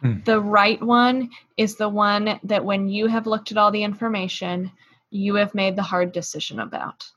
Hmm. 0.00 0.22
The 0.24 0.40
right 0.40 0.82
one 0.82 1.30
is 1.56 1.76
the 1.76 1.88
one 1.88 2.40
that 2.42 2.64
when 2.64 2.88
you 2.88 3.06
have 3.06 3.28
looked 3.28 3.52
at 3.52 3.58
all 3.58 3.70
the 3.70 3.84
information, 3.84 4.72
you 5.10 5.36
have 5.36 5.54
made 5.54 5.76
the 5.76 5.84
hard 5.84 6.10
decision 6.10 6.58
about. 6.58 7.08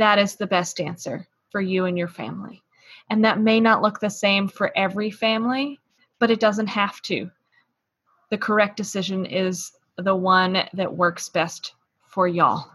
That 0.00 0.18
is 0.18 0.36
the 0.36 0.46
best 0.46 0.80
answer 0.80 1.28
for 1.50 1.60
you 1.60 1.84
and 1.84 1.98
your 1.98 2.08
family. 2.08 2.62
And 3.10 3.22
that 3.22 3.38
may 3.38 3.60
not 3.60 3.82
look 3.82 4.00
the 4.00 4.08
same 4.08 4.48
for 4.48 4.72
every 4.74 5.10
family, 5.10 5.78
but 6.18 6.30
it 6.30 6.40
doesn't 6.40 6.68
have 6.68 7.02
to. 7.02 7.30
The 8.30 8.38
correct 8.38 8.78
decision 8.78 9.26
is 9.26 9.72
the 9.98 10.16
one 10.16 10.62
that 10.72 10.96
works 10.96 11.28
best 11.28 11.74
for 12.08 12.26
y'all. 12.26 12.70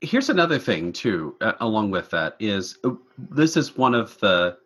Here's 0.00 0.28
another 0.28 0.60
thing 0.60 0.92
too, 0.92 1.34
uh, 1.40 1.54
along 1.58 1.90
with 1.90 2.08
that 2.10 2.36
is 2.38 2.78
uh, 2.84 2.90
this 3.18 3.56
is 3.56 3.76
one 3.76 3.94
of 3.96 4.16
the, 4.20 4.58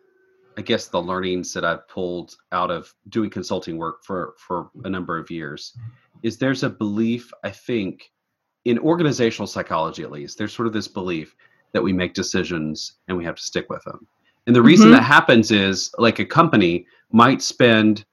I 0.57 0.61
guess 0.61 0.89
the 0.89 1.01
learnings 1.01 1.53
that 1.53 1.65
I've 1.65 1.87
pulled 1.87 2.35
out 2.51 2.69
of 2.69 2.93
doing 3.09 3.31
consulting 3.31 3.77
work 3.77 4.03
for 4.03 4.35
for 4.37 4.69
a 4.83 4.89
number 4.91 5.17
of 5.17 5.31
years, 5.31 5.75
is 6.21 6.37
there's 6.37 6.61
a 6.61 6.69
belief 6.69 7.31
I 7.43 7.49
think, 7.49 8.11
in 8.65 8.79
organizational 8.79 9.47
psychology 9.47 10.03
at 10.03 10.11
least, 10.11 10.37
there's 10.37 10.53
sort 10.53 10.67
of 10.67 10.73
this 10.73 10.87
belief 10.87 11.35
that 11.71 11.81
we 11.83 11.93
make 11.93 12.13
decisions 12.13 12.93
and 13.07 13.17
we 13.17 13.23
have 13.23 13.35
to 13.35 13.43
stick 13.43 13.69
with 13.69 13.83
them. 13.83 14.05
And 14.47 14.55
the 14.55 14.61
reason 14.61 14.89
Mhm. 14.89 14.93
that 14.93 15.03
happens 15.03 15.51
is 15.51 15.91
like 15.97 16.19
a 16.19 16.25
company 16.25 16.85
might 17.11 17.41
spend 17.41 18.05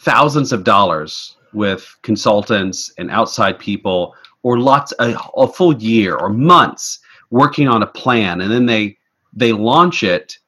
thousands 0.00 0.52
of 0.52 0.64
dollars 0.64 1.36
with 1.52 1.96
consultants 2.02 2.92
and 2.98 3.10
outside 3.10 3.58
people 3.58 4.14
or 4.42 4.58
lots 4.58 4.92
a, 4.98 5.16
a 5.36 5.46
full 5.46 5.74
year 5.74 6.16
or 6.16 6.28
months 6.30 6.98
working 7.30 7.68
on 7.68 7.82
a 7.82 7.86
plan 7.86 8.40
and 8.40 8.50
then 8.50 8.66
they 8.66 8.96
they 9.34 9.52
launch 9.52 10.02
it 10.02 10.38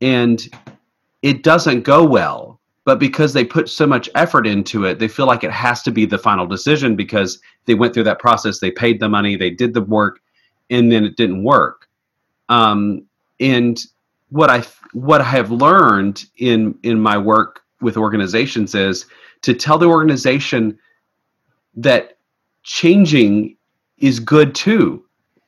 and 0.00 0.48
it 1.22 1.42
doesn't 1.42 1.82
go 1.82 2.04
well 2.04 2.60
but 2.84 2.98
because 2.98 3.32
they 3.32 3.44
put 3.44 3.68
so 3.68 3.86
much 3.86 4.08
effort 4.14 4.46
into 4.46 4.84
it 4.84 4.98
they 4.98 5.08
feel 5.08 5.26
like 5.26 5.44
it 5.44 5.50
has 5.50 5.82
to 5.82 5.90
be 5.90 6.04
the 6.04 6.18
final 6.18 6.46
decision 6.46 6.96
because 6.96 7.40
they 7.66 7.74
went 7.74 7.94
through 7.94 8.02
that 8.04 8.18
process. 8.18 8.58
They 8.58 8.70
paid 8.70 8.98
the 8.98 9.08
money 9.08 9.36
they 9.36 9.50
did 9.50 9.72
the 9.72 9.82
work 9.82 10.20
and 10.70 10.90
then 10.90 11.04
it 11.04 11.16
didn't 11.16 11.44
work. 11.44 11.88
Um, 12.48 13.06
and 13.40 13.80
what 14.30 14.48
i 14.50 14.62
what 14.94 15.20
i 15.20 15.24
have 15.24 15.50
learned 15.50 16.24
in 16.38 16.74
in 16.82 16.98
my 16.98 17.18
work 17.18 17.60
with 17.80 17.96
organizations 17.96 18.74
is 18.74 19.06
to 19.42 19.52
tell 19.52 19.76
the 19.78 19.86
organization 19.86 20.78
that 21.74 22.16
changing 22.62 23.56
is 23.98 24.20
good 24.20 24.54
too. 24.54 25.04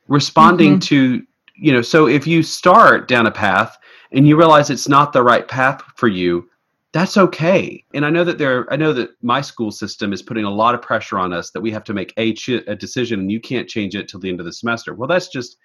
Responding 0.07 0.77
Mhm. 0.77 0.81
to 0.83 1.23
you 1.55 1.71
know 1.73 1.81
so 1.81 2.07
if 2.07 2.27
you 2.27 2.43
start 2.43 3.07
down 3.07 3.25
a 3.27 3.31
path 3.31 3.77
and 4.11 4.27
you 4.27 4.37
realize 4.37 4.69
it's 4.69 4.87
not 4.89 5.13
the 5.13 5.23
right 5.23 5.47
path 5.47 5.81
for 5.95 6.07
you 6.07 6.47
that's 6.95 7.17
okay. 7.17 7.83
And 7.93 8.05
i 8.05 8.09
know 8.09 8.23
that 8.23 8.37
there 8.37 8.71
i 8.71 8.77
know 8.77 8.93
that 8.93 9.09
my 9.21 9.41
school 9.41 9.69
system 9.69 10.13
is 10.13 10.21
putting 10.21 10.45
a 10.45 10.49
lot 10.49 10.73
of 10.73 10.81
pressure 10.81 11.19
on 11.19 11.33
us 11.33 11.51
that 11.51 11.59
we 11.59 11.69
have 11.71 11.83
to 11.83 11.93
make 11.93 12.13
a, 12.15 12.31
ch- 12.31 12.63
a 12.67 12.75
decision 12.75 13.19
and 13.19 13.29
you 13.29 13.41
can't 13.41 13.67
change 13.67 13.95
it 13.95 14.07
till 14.07 14.21
the 14.21 14.29
end 14.29 14.39
of 14.39 14.45
the 14.45 14.53
semester. 14.53 14.93
Well 14.93 15.09
that's 15.09 15.27
just 15.27 15.57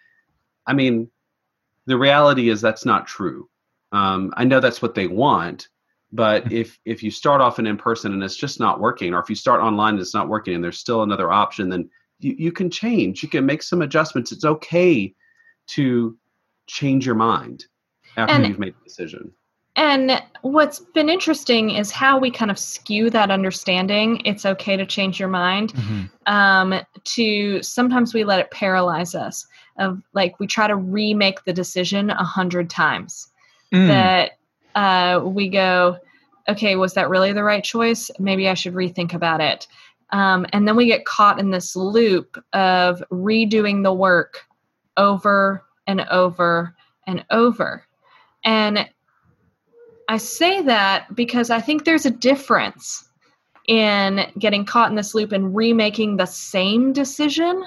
i 0.67 0.73
mean 0.73 1.09
the 1.87 1.97
reality 1.97 2.49
is 2.49 2.61
that's 2.61 2.85
not 2.85 3.07
true. 3.07 3.49
Um, 3.93 4.35
i 4.37 4.43
know 4.45 4.59
that's 4.59 4.83
what 4.83 4.97
they 4.97 5.07
want 5.07 5.69
but 6.13 6.51
if 6.61 6.81
if 6.85 7.01
you 7.01 7.13
start 7.13 7.41
off 7.41 7.61
in 7.61 7.67
in 7.69 7.77
person 7.77 8.13
and 8.13 8.25
it's 8.25 8.37
just 8.37 8.59
not 8.59 8.81
working 8.81 9.15
or 9.15 9.21
if 9.21 9.31
you 9.31 9.37
start 9.37 9.61
online 9.61 9.95
and 9.95 10.01
it's 10.01 10.15
not 10.15 10.29
working 10.29 10.57
and 10.57 10.65
there's 10.65 10.81
still 10.81 11.05
another 11.05 11.31
option 11.31 11.69
then 11.69 11.89
you, 12.19 12.35
you 12.39 12.53
can 12.53 12.71
change. 12.71 13.23
You 13.23 13.29
can 13.29 13.47
make 13.47 13.63
some 13.63 13.83
adjustments. 13.83 14.31
It's 14.31 14.45
okay 14.45 15.15
to 15.69 16.19
change 16.67 17.07
your 17.07 17.15
mind 17.15 17.67
after 18.17 18.35
And- 18.35 18.47
you've 18.47 18.59
made 18.59 18.75
the 18.75 18.85
decision 18.85 19.33
And 19.77 20.23
what's 20.43 20.81
been 20.81 21.09
interesting 21.09 21.71
is 21.71 21.91
how 21.91 22.19
we 22.19 22.31
kind 22.31 22.51
of 22.51 22.59
skew 22.59 23.09
that 23.11 23.31
understanding. 23.31 24.21
It's 24.25 24.45
okay 24.45 24.77
to 24.77 24.85
change 24.85 25.21
your 25.21 25.29
mind. 25.29 25.73
Mhm. 25.73 26.11
Um, 26.27 26.81
to 27.05 27.63
sometimes 27.63 28.13
we 28.13 28.25
let 28.25 28.41
it 28.41 28.51
paralyze 28.51 29.15
us. 29.15 29.47
Of 29.79 30.03
like 30.13 30.39
we 30.39 30.47
try 30.47 30.67
to 30.67 30.77
remake 30.77 31.45
the 31.45 31.53
decision 31.53 32.11
a 32.11 32.25
hundred 32.25 32.69
times. 32.69 33.29
Mm. 33.73 33.87
That 33.87 34.33
uh, 34.75 35.25
we 35.25 35.49
go, 35.49 35.97
okay, 36.49 36.77
was 36.77 36.95
that 36.95 37.09
really 37.09 37.33
the 37.33 37.45
right 37.45 37.65
choice? 37.65 38.11
Maybe 38.19 38.49
I 38.49 38.55
should 38.55 38.75
rethink 38.75 39.15
about 39.15 39.41
it. 39.41 39.67
Um, 40.11 40.45
and 40.53 40.67
then 40.67 40.77
we 40.77 40.87
get 40.87 41.05
caught 41.05 41.39
in 41.39 41.51
this 41.51 41.77
loop 41.77 42.37
of 42.53 43.03
redoing 43.11 43.83
the 43.83 43.93
work 43.93 44.47
over 44.97 45.65
and 45.87 46.03
over 46.11 46.75
and 47.07 47.25
over. 47.31 47.87
And 48.45 48.89
I 50.11 50.17
say 50.17 50.61
that 50.63 51.15
because 51.15 51.51
I 51.51 51.61
think 51.61 51.85
there's 51.85 52.05
a 52.05 52.11
difference 52.11 53.09
in 53.69 54.27
getting 54.41 54.65
caught 54.65 54.91
in 54.91 54.97
this 54.97 55.15
loop 55.15 55.31
and 55.31 55.55
remaking 55.55 56.17
the 56.17 56.27
same 56.27 56.93
decision 56.93 57.63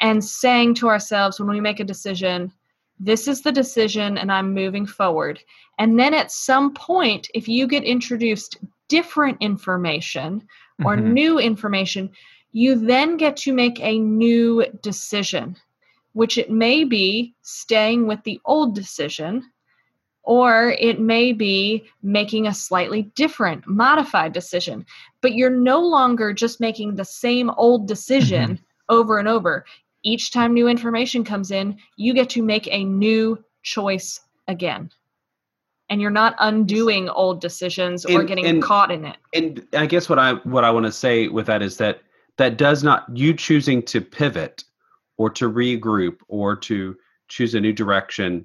and 0.00 0.24
saying 0.24 0.76
to 0.76 0.88
ourselves 0.88 1.38
when 1.38 1.50
we 1.50 1.60
make 1.60 1.80
a 1.80 1.84
decision, 1.84 2.50
this 2.98 3.28
is 3.28 3.42
the 3.42 3.52
decision 3.52 4.16
and 4.16 4.32
I'm 4.32 4.54
moving 4.54 4.86
forward. 4.86 5.38
And 5.78 6.00
then 6.00 6.14
at 6.14 6.32
some 6.32 6.72
point, 6.72 7.28
if 7.34 7.46
you 7.46 7.66
get 7.66 7.84
introduced 7.84 8.56
different 8.88 9.36
information 9.42 10.48
or 10.82 10.96
Mhm. 10.96 11.12
new 11.12 11.38
information, 11.38 12.08
you 12.52 12.74
then 12.74 13.18
get 13.18 13.36
to 13.44 13.52
make 13.52 13.78
a 13.80 13.98
new 13.98 14.64
decision, 14.80 15.56
which 16.14 16.38
it 16.38 16.50
may 16.50 16.84
be 16.84 17.34
staying 17.42 18.06
with 18.06 18.22
the 18.22 18.40
old 18.46 18.74
decision, 18.74 19.44
or 20.28 20.76
it 20.78 21.00
may 21.00 21.32
be 21.32 21.82
making 22.02 22.46
a 22.46 22.52
slightly 22.52 23.04
different, 23.14 23.66
modified 23.66 24.30
decision. 24.34 24.84
But 25.22 25.32
you're 25.32 25.48
no 25.48 25.80
longer 25.80 26.34
just 26.34 26.60
making 26.60 26.96
the 26.96 27.04
same 27.06 27.48
old 27.56 27.88
decision 27.88 28.50
mm-hmm. 28.50 28.62
over 28.90 29.18
and 29.18 29.26
over. 29.26 29.64
Each 30.02 30.30
time 30.30 30.52
new 30.52 30.68
information 30.68 31.24
comes 31.24 31.50
in, 31.50 31.78
you 31.96 32.12
get 32.12 32.28
to 32.30 32.42
make 32.42 32.68
a 32.70 32.84
new 32.84 33.42
choice 33.62 34.20
again. 34.48 34.90
And 35.88 35.98
you're 35.98 36.10
not 36.10 36.34
undoing 36.40 37.08
old 37.08 37.40
decisions 37.40 38.04
or 38.04 38.20
And- 38.20 38.28
getting 38.28 38.44
and- 38.44 38.62
caught 38.62 38.90
in 38.90 39.06
it. 39.06 39.16
and 39.32 39.66
I 39.72 39.86
guess 39.86 40.10
what 40.10 40.18
I 40.18 40.34
what 40.44 40.62
I 40.62 40.70
want 40.70 40.84
to 40.84 40.92
say 40.92 41.28
with 41.28 41.46
that 41.46 41.62
is 41.62 41.78
that 41.78 42.02
that 42.36 42.58
does 42.58 42.84
not 42.84 43.06
you 43.16 43.32
choosing 43.32 43.82
to 43.84 44.02
pivot 44.02 44.64
or 45.16 45.30
to 45.30 45.50
regroup 45.50 46.18
or 46.28 46.54
to 46.54 46.98
choose 47.28 47.54
a 47.54 47.60
new 47.60 47.72
direction 47.72 48.44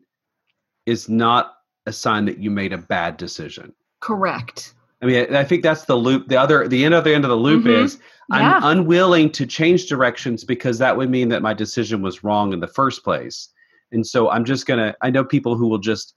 is 0.86 1.10
not 1.10 1.58
a 1.86 1.92
sign 1.94 2.26
that 2.26 2.38
you 2.40 2.50
made 2.52 2.74
a 2.74 2.78
bad 2.78 3.18
decision. 3.18 3.74
Correct. 4.00 4.74
I 5.02 5.06
mean, 5.06 5.36
I 5.36 5.44
think 5.44 5.64
that's 5.64 5.84
the 5.86 5.96
loop. 5.96 6.28
The 6.30 6.38
other, 6.38 6.68
the 6.68 6.86
end 6.86 6.94
of 6.94 7.04
the 7.04 7.14
end 7.14 7.26
of 7.26 7.30
the 7.30 7.36
loop 7.38 7.66
Mhm. 7.66 7.84
is 7.84 8.00
Yeah. 8.32 8.58
I'm 8.58 8.78
unwilling 8.80 9.32
to 9.32 9.46
change 9.46 9.88
directions 9.88 10.46
because 10.46 10.78
that 10.78 10.96
would 10.96 11.10
mean 11.10 11.28
that 11.30 11.42
my 11.42 11.54
decision 11.54 12.02
was 12.02 12.24
wrong 12.24 12.54
in 12.54 12.62
the 12.62 12.68
first 12.68 13.04
place. 13.04 13.50
And 13.92 14.06
so 14.08 14.30
I'm 14.30 14.46
just 14.46 14.66
gonna. 14.66 14.96
I 15.02 15.10
know 15.10 15.24
people 15.26 15.56
who 15.58 15.68
will 15.68 15.78
just, 15.78 16.16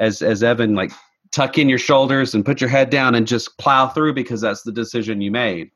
as 0.00 0.22
as 0.22 0.42
Evan, 0.42 0.74
like 0.74 0.92
tuck 1.30 1.58
in 1.58 1.68
your 1.68 1.78
shoulders 1.78 2.34
and 2.34 2.44
put 2.44 2.60
your 2.60 2.70
head 2.70 2.88
down 2.90 3.14
and 3.14 3.26
just 3.26 3.56
plow 3.58 3.86
through 3.86 4.14
because 4.14 4.40
that's 4.40 4.62
the 4.62 4.72
decision 4.72 5.20
you 5.20 5.30
made. 5.30 5.70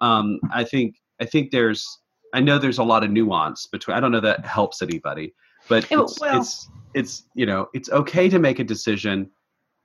Um, 0.00 0.40
I 0.52 0.64
think 0.64 0.96
I 1.20 1.24
think 1.26 1.52
there's. 1.52 1.98
I 2.34 2.40
know 2.40 2.58
there's 2.58 2.78
a 2.78 2.84
lot 2.84 3.02
of 3.04 3.10
nuance 3.10 3.66
between. 3.66 3.96
I 3.96 4.00
don't 4.00 4.12
know 4.12 4.20
that 4.20 4.44
helps 4.44 4.82
anybody, 4.82 5.32
but 5.68 5.88
Yeah, 5.90 6.02
it's, 6.02 6.20
well- 6.20 6.40
it's 6.40 6.68
it's 6.94 7.24
you 7.34 7.46
know 7.46 7.68
it's 7.74 7.88
okay 7.90 8.28
to 8.28 8.38
make 8.38 8.58
a 8.58 8.64
decision, 8.64 9.30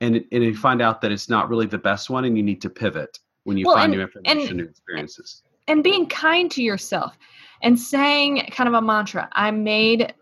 and 0.01 0.23
and 0.31 0.43
you 0.43 0.55
find 0.55 0.81
out 0.81 1.01
that 1.01 1.11
it's 1.11 1.29
not 1.29 1.49
really 1.49 1.65
the 1.67 1.77
best 1.77 2.09
one, 2.09 2.25
and 2.25 2.37
you 2.37 2.43
need 2.43 2.61
to 2.61 2.69
pivot 2.69 3.19
when 3.43 3.57
you 3.57 3.65
Well, 3.67 3.75
find 3.75 3.93
and- 3.93 3.99
new 3.99 4.01
information, 4.03 4.47
and- 4.49 4.57
new 4.57 4.63
experiences. 4.65 5.43
and 5.67 5.83
being 5.83 6.07
kind 6.07 6.49
to 6.51 6.61
yourself 6.63 7.17
and 7.63 7.79
saying 7.79 8.45
kind 8.51 8.67
of 8.67 8.73
a 8.75 8.81
mantra 8.81 9.27
i 9.31 9.49
made 9.51 10.13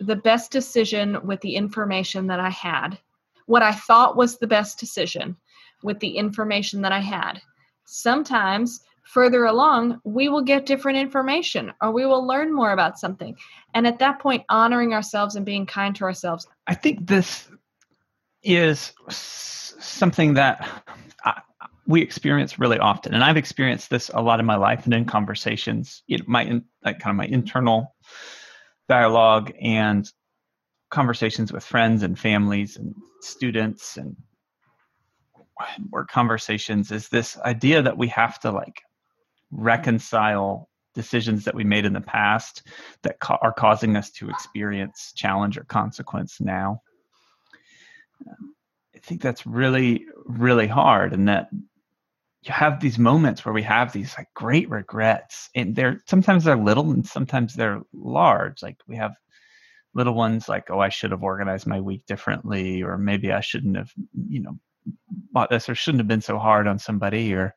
the 0.00 0.14
best 0.16 0.50
decision 0.52 1.18
with 1.26 1.40
the 1.40 1.54
information 1.56 2.26
that 2.26 2.38
i 2.38 2.50
had 2.50 2.98
what 3.46 3.62
i 3.62 3.72
thought 3.72 4.16
was 4.16 4.38
the 4.38 4.46
best 4.46 4.78
decision 4.78 5.36
with 5.82 5.98
the 6.00 6.16
information 6.16 6.82
that 6.82 6.92
i 6.92 6.98
had 7.00 7.40
sometimes 7.84 8.80
further 9.06 9.44
along 9.44 10.00
we 10.04 10.28
will 10.28 10.42
get 10.42 10.66
different 10.66 10.98
information 10.98 11.72
or 11.80 11.90
we 11.90 12.04
will 12.06 12.26
learn 12.26 12.52
more 12.54 12.72
about 12.72 12.98
something 12.98 13.36
and 13.74 13.86
at 13.86 13.98
that 13.98 14.18
point 14.18 14.44
honoring 14.48 14.92
ourselves 14.92 15.36
and 15.36 15.46
being 15.46 15.66
kind 15.66 15.94
to 15.96 16.04
ourselves 16.04 16.46
I 16.66 16.74
think 16.74 17.06
this 17.06 17.48
is 18.42 18.92
something 19.08 20.34
that 20.34 20.68
we 21.86 22.02
experience 22.02 22.58
really 22.58 22.78
often, 22.78 23.14
and 23.14 23.22
I've 23.22 23.36
experienced 23.36 23.90
this 23.90 24.10
a 24.12 24.20
lot 24.20 24.40
in 24.40 24.46
my 24.46 24.56
life 24.56 24.84
and 24.84 24.94
in 24.94 25.04
conversations. 25.04 26.02
You 26.06 26.18
know, 26.18 26.24
my 26.26 26.44
in, 26.44 26.64
like 26.84 26.98
kind 26.98 27.12
of 27.12 27.16
my 27.16 27.26
internal 27.26 27.94
dialogue 28.88 29.52
and 29.60 30.10
conversations 30.90 31.52
with 31.52 31.64
friends 31.64 32.02
and 32.02 32.18
families 32.18 32.76
and 32.76 32.94
students 33.20 33.96
and 33.96 34.16
work 35.90 36.10
conversations 36.10 36.92
is 36.92 37.08
this 37.08 37.38
idea 37.38 37.82
that 37.82 37.96
we 37.96 38.08
have 38.08 38.38
to 38.40 38.50
like 38.50 38.82
reconcile 39.50 40.68
decisions 40.94 41.44
that 41.44 41.54
we 41.54 41.62
made 41.62 41.84
in 41.84 41.92
the 41.92 42.00
past 42.00 42.66
that 43.02 43.20
ca- 43.20 43.38
are 43.42 43.52
causing 43.52 43.96
us 43.96 44.10
to 44.10 44.30
experience 44.30 45.12
challenge 45.14 45.58
or 45.58 45.64
consequence 45.64 46.40
now. 46.40 46.80
I 48.26 48.98
think 49.02 49.20
that's 49.20 49.46
really, 49.46 50.06
really 50.24 50.66
hard, 50.66 51.12
and 51.12 51.28
that 51.28 51.48
you 51.52 52.52
have 52.52 52.80
these 52.80 52.98
moments 52.98 53.44
where 53.44 53.52
we 53.52 53.62
have 53.62 53.92
these 53.92 54.14
like 54.16 54.28
great 54.34 54.70
regrets, 54.70 55.50
and 55.54 55.76
they're 55.76 56.00
sometimes 56.08 56.44
they're 56.44 56.56
little 56.56 56.90
and 56.90 57.06
sometimes 57.06 57.54
they're 57.54 57.82
large. 57.92 58.62
Like 58.62 58.78
we 58.88 58.96
have 58.96 59.12
little 59.94 60.14
ones 60.14 60.48
like, 60.48 60.70
oh, 60.70 60.80
I 60.80 60.88
should 60.88 61.10
have 61.10 61.22
organized 61.22 61.66
my 61.66 61.80
week 61.80 62.06
differently, 62.06 62.82
or 62.82 62.98
maybe 62.98 63.32
I 63.32 63.40
shouldn't 63.40 63.76
have, 63.76 63.90
you 64.28 64.40
know, 64.40 64.58
bought 65.32 65.50
this, 65.50 65.68
or 65.68 65.74
shouldn't 65.74 66.00
have 66.00 66.08
been 66.08 66.22
so 66.22 66.38
hard 66.38 66.66
on 66.66 66.78
somebody, 66.78 67.34
or 67.34 67.54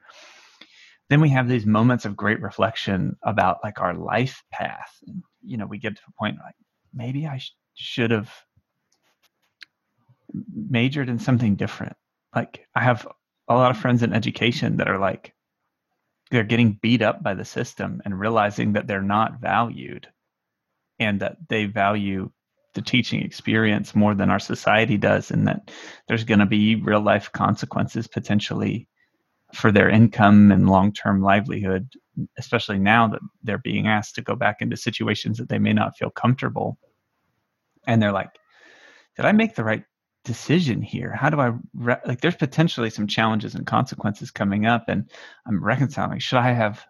then 1.10 1.22
we 1.22 1.30
have 1.30 1.48
these 1.48 1.66
moments 1.66 2.06
of 2.06 2.16
great 2.16 2.42
reflection 2.42 3.18
about 3.24 3.58
like 3.64 3.82
our 3.82 3.94
life 3.94 4.44
path. 4.52 4.96
And, 5.08 5.24
you 5.44 5.58
know 5.58 5.66
we 5.66 5.78
get 5.78 5.96
to 5.96 6.02
a 6.08 6.12
point 6.20 6.38
like 6.44 6.56
maybe 6.94 7.26
i 7.26 7.38
sh- 7.38 7.56
should 7.76 8.12
have 8.12 8.30
majored 10.54 11.10
in 11.10 11.20
something 11.20 11.56
different. 11.56 11.96
Like 12.36 12.68
i 12.76 12.82
have 12.82 13.08
a 13.48 13.56
lot 13.56 13.72
of 13.72 13.78
friends 13.78 14.04
in 14.04 14.14
education 14.14 14.78
that 14.78 14.90
are 14.90 15.00
like 15.00 15.34
they're 16.30 16.44
getting 16.44 16.78
beat 16.82 17.02
up 17.02 17.24
by 17.24 17.34
the 17.34 17.46
system 17.46 18.02
and 18.06 18.20
realizing 18.20 18.74
that 18.74 18.86
they're 18.86 19.02
not 19.02 19.40
valued 19.42 20.08
and 21.00 21.22
that 21.22 21.38
they 21.48 21.66
value 21.66 22.30
the 22.76 22.82
teaching 22.82 23.22
experience 23.24 23.96
more 23.96 24.14
than 24.14 24.30
our 24.30 24.40
society 24.40 24.98
does 24.98 25.32
and 25.32 25.48
that 25.48 25.72
there's 26.08 26.24
going 26.24 26.40
to 26.40 26.46
be 26.46 26.76
real 26.76 27.02
life 27.02 27.32
consequences 27.32 28.08
potentially 28.08 28.88
for 29.54 29.72
their 29.72 29.90
income 29.90 30.52
and 30.52 30.70
long-term 30.70 31.22
livelihood 31.22 31.94
especially 32.38 32.80
now 32.80 33.08
that 33.08 33.22
they're 33.44 33.60
being 33.60 33.88
asked 33.88 34.16
to 34.16 34.22
go 34.22 34.36
back 34.36 34.62
into 34.62 34.76
situations 34.76 35.38
that 35.38 35.50
they 35.50 35.60
may 35.60 35.74
not 35.74 35.98
feel 35.98 36.10
comfortable. 36.10 36.78
And 37.88 38.02
they're 38.02 38.12
like 38.12 38.30
did 39.16 39.26
i 39.26 39.32
make 39.32 39.56
the 39.56 39.64
right 39.64 39.84
decision 40.26 40.82
here? 40.82 41.14
How 41.14 41.30
do 41.30 41.40
i 41.40 41.52
re-? 41.74 41.96
like 42.06 42.22
there's 42.22 42.36
potentially 42.36 42.90
some 42.90 43.08
challenges 43.08 43.56
and 43.56 43.66
consequences 43.66 44.32
coming 44.32 44.66
up 44.66 44.86
and 44.88 45.10
i'm 45.46 45.64
reconciling 45.64 46.20
should 46.20 46.40
i 46.40 46.52
have 46.52 46.86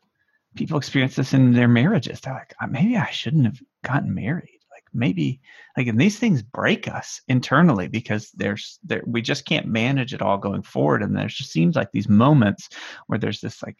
people 0.55 0.77
experience 0.77 1.15
this 1.15 1.33
in 1.33 1.53
their 1.53 1.67
marriages? 1.67 2.19
They're 2.21 2.33
like 2.33 2.53
"Uh, 2.61 2.67
maybe 2.67 2.97
i 2.97 3.09
shouldn't 3.11 3.45
have 3.45 3.59
gotten 3.83 4.13
married 4.13 4.58
maybe 4.93 5.39
like 5.77 5.87
and 5.87 5.99
these 5.99 6.19
things 6.19 6.41
break 6.41 6.87
us 6.87 7.21
internally 7.27 7.87
because 7.87 8.31
there's 8.31 8.79
there 8.83 9.03
we 9.05 9.21
just 9.21 9.45
can't 9.45 9.67
manage 9.67 10.13
it 10.13 10.21
all 10.21 10.37
going 10.37 10.63
forward. 10.63 11.01
And 11.03 11.15
there 11.15 11.27
just 11.27 11.51
seems 11.51 11.75
like 11.75 11.91
these 11.91 12.09
moments 12.09 12.69
where 13.07 13.19
there's 13.19 13.41
this 13.41 13.61
like 13.63 13.77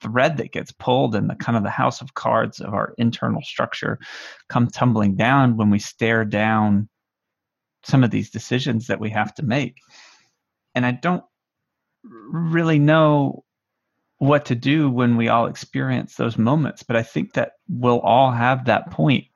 thread 0.00 0.36
that 0.36 0.52
gets 0.52 0.72
pulled 0.72 1.14
and 1.14 1.28
the 1.28 1.34
kind 1.34 1.56
of 1.56 1.64
the 1.64 1.70
house 1.70 2.00
of 2.00 2.14
cards 2.14 2.60
of 2.60 2.72
our 2.72 2.94
internal 2.98 3.42
structure 3.42 3.98
come 4.48 4.68
tumbling 4.68 5.16
down 5.16 5.56
when 5.56 5.70
we 5.70 5.78
stare 5.78 6.24
down 6.24 6.88
some 7.84 8.04
of 8.04 8.10
these 8.10 8.30
decisions 8.30 8.86
that 8.86 9.00
we 9.00 9.10
have 9.10 9.34
to 9.34 9.42
make. 9.42 9.78
And 10.74 10.86
i 10.86 10.92
don't 10.92 11.24
really 12.02 12.78
know 12.78 13.44
what 14.18 14.44
to 14.46 14.54
do 14.54 14.90
when 14.90 15.16
we 15.16 15.28
all 15.28 15.46
experience 15.46 16.14
those 16.14 16.38
moments 16.38 16.82
but 16.82 16.96
i 16.96 17.02
think 17.02 17.32
that 17.34 17.52
we'll 17.68 18.00
all 18.00 18.30
have 18.30 18.64
that 18.64 18.90
point 18.90 19.26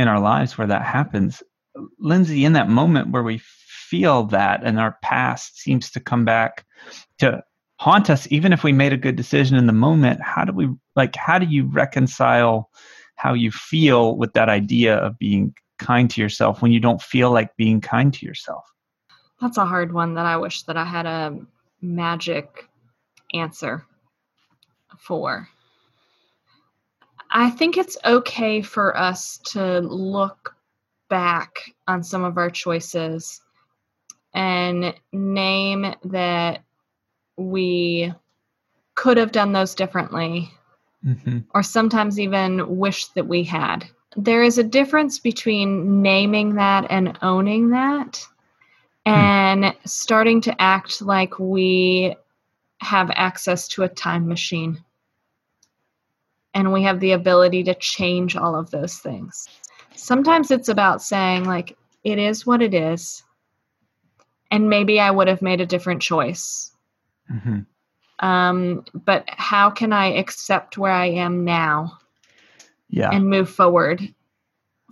in 0.00 0.08
our 0.08 0.18
lives 0.18 0.56
where 0.56 0.66
that 0.66 0.82
happens. 0.82 1.42
Lindsay 1.98 2.44
in 2.44 2.54
that 2.54 2.70
moment 2.70 3.10
where 3.10 3.22
we 3.22 3.38
feel 3.38 4.24
that 4.24 4.64
and 4.64 4.80
our 4.80 4.96
past 5.02 5.58
seems 5.58 5.90
to 5.90 6.00
come 6.00 6.24
back 6.24 6.64
to 7.18 7.42
haunt 7.78 8.08
us 8.08 8.26
even 8.30 8.52
if 8.52 8.64
we 8.64 8.72
made 8.72 8.92
a 8.92 8.96
good 8.96 9.16
decision 9.16 9.56
in 9.56 9.66
the 9.66 9.72
moment 9.72 10.20
how 10.22 10.44
do 10.44 10.52
we 10.52 10.68
like 10.96 11.16
how 11.16 11.38
do 11.38 11.46
you 11.46 11.66
reconcile 11.66 12.70
how 13.16 13.34
you 13.34 13.50
feel 13.50 14.16
with 14.16 14.32
that 14.32 14.48
idea 14.48 14.96
of 14.96 15.18
being 15.18 15.52
kind 15.78 16.08
to 16.10 16.20
yourself 16.20 16.62
when 16.62 16.72
you 16.72 16.80
don't 16.80 17.02
feel 17.02 17.30
like 17.30 17.56
being 17.56 17.80
kind 17.80 18.14
to 18.14 18.24
yourself? 18.24 18.64
That's 19.40 19.58
a 19.58 19.66
hard 19.66 19.92
one 19.92 20.14
that 20.14 20.26
i 20.26 20.36
wish 20.36 20.62
that 20.62 20.76
i 20.76 20.84
had 20.84 21.06
a 21.06 21.36
magic 21.80 22.68
answer 23.34 23.84
for 24.98 25.48
i 27.30 27.50
think 27.50 27.76
it's 27.76 27.96
okay 28.04 28.62
for 28.62 28.96
us 28.96 29.38
to 29.38 29.80
look 29.80 30.54
back 31.08 31.74
on 31.88 32.02
some 32.02 32.24
of 32.24 32.38
our 32.38 32.50
choices 32.50 33.40
and 34.32 34.94
name 35.12 35.94
that 36.04 36.62
we 37.36 38.12
could 38.94 39.16
have 39.16 39.32
done 39.32 39.52
those 39.52 39.74
differently 39.74 40.50
mm-hmm. 41.04 41.38
or 41.54 41.62
sometimes 41.62 42.20
even 42.20 42.78
wish 42.78 43.06
that 43.08 43.26
we 43.26 43.42
had. 43.42 43.86
There 44.16 44.42
is 44.42 44.58
a 44.58 44.64
difference 44.64 45.18
between 45.18 46.02
naming 46.02 46.54
that 46.56 46.86
and 46.90 47.16
owning 47.22 47.70
that 47.70 48.24
and 49.06 49.74
starting 49.84 50.40
to 50.42 50.60
act 50.60 51.00
like 51.00 51.38
we 51.38 52.14
have 52.80 53.10
access 53.14 53.68
to 53.68 53.82
a 53.82 53.88
time 53.88 54.26
machine 54.26 54.82
and 56.54 56.72
we 56.72 56.82
have 56.82 57.00
the 57.00 57.12
ability 57.12 57.62
to 57.64 57.74
change 57.74 58.36
all 58.36 58.54
of 58.56 58.70
those 58.70 58.98
things. 58.98 59.48
Sometimes 59.94 60.50
it's 60.50 60.68
about 60.68 61.02
saying, 61.02 61.44
like, 61.44 61.76
it 62.04 62.18
is 62.18 62.46
what 62.46 62.62
it 62.62 62.74
is, 62.74 63.22
and 64.50 64.68
maybe 64.68 64.98
I 65.00 65.10
would 65.10 65.28
have 65.28 65.42
made 65.42 65.60
a 65.60 65.66
different 65.66 66.02
choice. 66.02 66.72
Mm-hmm. 67.32 67.60
um, 68.26 68.84
but 68.92 69.24
how 69.28 69.70
can 69.70 69.92
I 69.92 70.06
accept 70.06 70.76
where 70.76 70.90
I 70.92 71.06
am 71.06 71.44
now 71.44 71.98
Yeah. 72.88 73.10
and 73.12 73.28
move 73.28 73.48
forward 73.48 74.02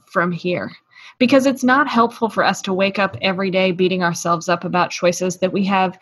from 0.07 0.31
here? 0.31 0.71
Because 1.19 1.47
it's 1.47 1.65
not 1.65 1.89
helpful 1.89 2.29
for 2.29 2.45
us 2.45 2.63
to 2.63 2.73
wake 2.73 3.01
up 3.01 3.17
every 3.21 3.51
day 3.51 3.73
beating 3.73 4.05
ourselves 4.05 4.49
up 4.49 4.65
about 4.65 4.91
choices 4.91 5.39
that 5.39 5.53
we 5.53 5.65
have 5.65 5.99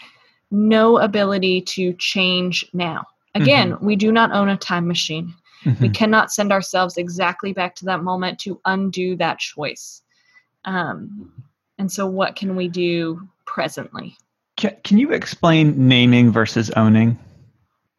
no 0.50 0.98
ability 0.98 1.62
to 1.62 1.94
change 1.94 2.66
now. 2.74 3.06
Again, 3.34 3.76
we 3.80 3.96
do 3.96 4.12
not 4.12 4.32
own 4.32 4.48
a 4.50 4.56
time 4.56 4.86
machine. 4.86 5.32
We 5.64 5.88
Mhm. 5.88 5.94
cannot 5.94 6.32
send 6.32 6.52
ourselves 6.52 6.96
exactly 6.96 7.52
back 7.52 7.74
to 7.76 7.84
that 7.86 8.02
moment 8.02 8.38
to 8.40 8.60
undo 8.64 9.16
that 9.16 9.38
choice. 9.38 10.02
Um, 10.64 11.32
and 11.78 11.90
so, 11.90 12.06
what 12.06 12.36
can 12.36 12.56
we 12.56 12.68
do 12.68 13.28
presently? 13.44 14.16
Can, 14.56 14.76
can 14.84 14.98
you 14.98 15.12
explain 15.12 15.88
naming 15.88 16.30
versus 16.30 16.70
owning? 16.70 17.18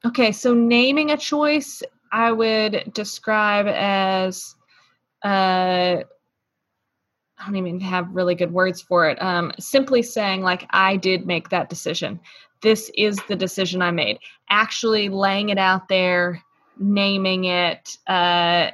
Okay, 0.06 0.32
so 0.32 0.54
naming 0.54 1.12
a 1.12 1.18
choice, 1.18 1.84
I 2.12 2.32
would 2.32 2.92
describe 2.94 3.68
as 3.68 4.56
uh, 5.24 6.04
I 7.40 7.46
don't 7.46 7.56
even 7.56 7.80
have 7.82 8.16
really 8.16 8.36
good 8.36 8.52
words 8.52 8.82
for 8.82 9.10
it. 9.10 9.22
Um, 9.22 9.52
simply 9.60 10.02
saying, 10.02 10.42
like, 10.42 10.66
I 10.72 10.98
did 10.98 11.28
make 11.28 11.50
that 11.50 11.70
decision. 11.70 12.20
This 12.62 12.90
is 12.96 13.20
the 13.28 13.36
decision 13.36 13.82
I 13.82 13.92
made. 13.92 14.18
Actually, 14.50 15.10
laying 15.10 15.50
it 15.50 15.60
out 15.60 15.88
there, 15.88 16.42
naming 16.80 17.46
it, 17.46 17.98
uh, 18.08 18.72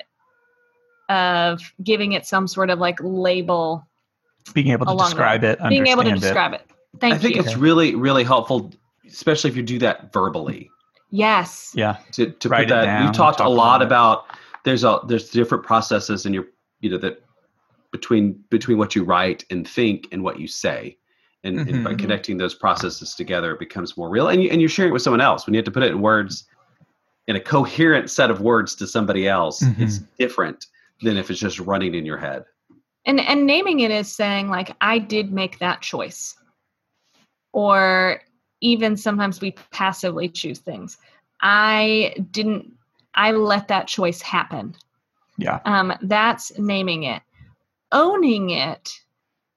of 1.09 1.61
giving 1.83 2.13
it 2.13 2.25
some 2.25 2.47
sort 2.47 2.69
of 2.69 2.79
like 2.79 2.97
label, 3.01 3.85
Being 4.53 4.69
able 4.69 4.85
to 4.85 4.95
describe 4.97 5.43
it, 5.43 5.59
being 5.69 5.87
able 5.87 6.03
to 6.03 6.09
understand 6.09 6.15
it. 6.15 6.21
describe 6.21 6.53
it. 6.53 6.61
Thank 6.99 7.15
I 7.15 7.17
think 7.17 7.35
you. 7.35 7.41
it's 7.41 7.55
really, 7.55 7.95
really 7.95 8.23
helpful, 8.23 8.71
especially 9.07 9.49
if 9.49 9.55
you 9.57 9.63
do 9.63 9.79
that 9.79 10.13
verbally. 10.13 10.69
yes. 11.11 11.71
Yeah. 11.75 11.97
To, 12.13 12.29
to 12.31 12.49
Write 12.49 12.59
put 12.59 12.65
it 12.65 12.69
that, 12.75 12.85
down, 12.85 13.05
we've 13.05 13.13
talked 13.13 13.39
talk 13.39 13.47
a 13.47 13.49
lot 13.49 13.81
about 13.81 14.25
about 14.25 14.37
there's 14.63 14.83
a 14.83 14.99
there's 15.07 15.29
different 15.29 15.63
processes 15.65 16.25
in 16.25 16.33
your 16.33 16.45
you 16.79 16.89
know 16.89 16.97
that 16.99 17.21
between 17.91 18.41
between 18.49 18.77
what 18.77 18.95
you 18.95 19.03
write 19.03 19.43
and 19.49 19.67
think 19.67 20.07
and 20.11 20.23
what 20.23 20.39
you 20.39 20.47
say, 20.47 20.97
and, 21.43 21.59
and 21.59 21.83
by 21.83 21.93
Mhm. 21.93 21.99
connecting 21.99 22.37
those 22.37 22.55
processes 22.55 23.13
together, 23.15 23.51
it 23.53 23.59
becomes 23.59 23.97
more 23.97 24.09
real. 24.09 24.29
And 24.29 24.41
you, 24.41 24.49
and 24.49 24.61
you're 24.61 24.69
sharing 24.69 24.89
it 24.91 24.93
with 24.93 25.01
someone 25.01 25.21
else. 25.21 25.45
When 25.45 25.53
you 25.53 25.57
have 25.57 25.65
to 25.65 25.71
put 25.71 25.83
it 25.83 25.91
in 25.91 26.01
words, 26.01 26.45
in 27.27 27.36
a 27.36 27.39
coherent 27.39 28.09
set 28.09 28.29
of 28.29 28.41
words 28.41 28.75
to 28.75 28.88
somebody 28.88 29.27
else, 29.27 29.63
it's 29.77 29.99
different 30.19 30.67
than 31.01 31.17
if 31.17 31.29
it's 31.31 31.39
just 31.39 31.59
running 31.59 31.95
in 31.95 32.05
your 32.05 32.17
head. 32.17 32.45
and 33.05 33.19
and 33.19 33.45
naming 33.45 33.81
it 33.81 33.91
is 33.91 34.13
saying 34.13 34.49
like 34.49 34.75
i 34.81 34.97
did 34.97 35.31
make 35.31 35.59
that 35.59 35.81
choice. 35.81 36.36
Or 37.51 38.21
even 38.62 38.97
sometimes 38.97 39.41
we 39.41 39.51
passively 39.71 40.29
choose 40.29 40.59
things. 40.59 40.97
I 41.41 42.15
didn't 42.31 42.71
i 43.15 43.31
let 43.31 43.67
that 43.67 43.88
choice 43.88 44.21
happen. 44.21 44.75
Yeah. 45.38 45.59
um, 45.65 45.93
that's 46.03 46.57
naming 46.59 47.03
it. 47.03 47.21
Owning 47.91 48.51
it 48.51 48.91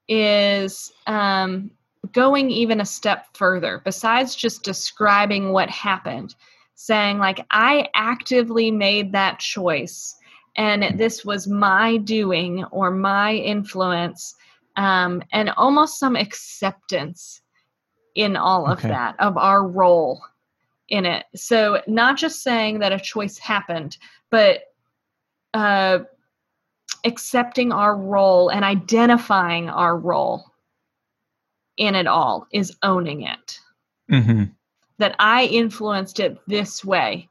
is 0.09 0.93
um, 1.07 1.71
going 2.13 2.51
even 2.51 2.81
a 2.81 2.87
step 2.87 3.27
further. 3.35 3.83
Besides 3.85 4.35
just 4.35 4.63
describing 4.63 5.53
what 5.53 5.69
happened 5.69 6.35
saying 6.77 7.19
like 7.19 7.45
i 7.51 7.89
actively 7.95 8.71
made 8.71 9.11
that 9.13 9.39
choice 9.41 10.15
and 10.57 10.99
this 10.99 11.25
was 11.25 11.47
my 11.47 11.97
doing 11.99 12.65
or 12.67 12.91
my 12.91 13.35
influence 13.35 14.35
um, 14.77 15.23
and 15.33 15.51
almost 15.57 15.99
some 15.99 16.17
acceptance 16.17 17.43
in 18.15 18.37
all 18.37 18.67
of 18.67 18.79
Okay. 18.79 18.89
that 18.89 19.17
of 19.21 19.37
our 19.37 19.67
role 19.67 20.23
in 20.89 21.05
it. 21.05 21.27
So 21.35 21.83
not 21.87 22.17
just 22.17 22.43
saying 22.43 22.79
that 22.79 22.93
a 22.93 23.01
choice 23.01 23.39
happened 23.39 23.97
but 24.31 24.61
uh, 25.55 26.01
accepting 27.05 27.73
our 27.73 27.97
role 27.97 28.49
and 28.49 28.65
identifying 28.65 29.69
our 29.69 29.97
role 29.97 30.45
in 31.77 31.95
it 31.95 32.07
all 32.07 32.47
is 32.53 32.77
owning 32.83 33.23
it. 33.23 33.61
Hmm 34.09 34.45
that 34.99 35.15
I 35.19 35.45
influenced 35.45 36.21
it 36.21 36.39
this 36.47 36.85
way, 36.85 37.29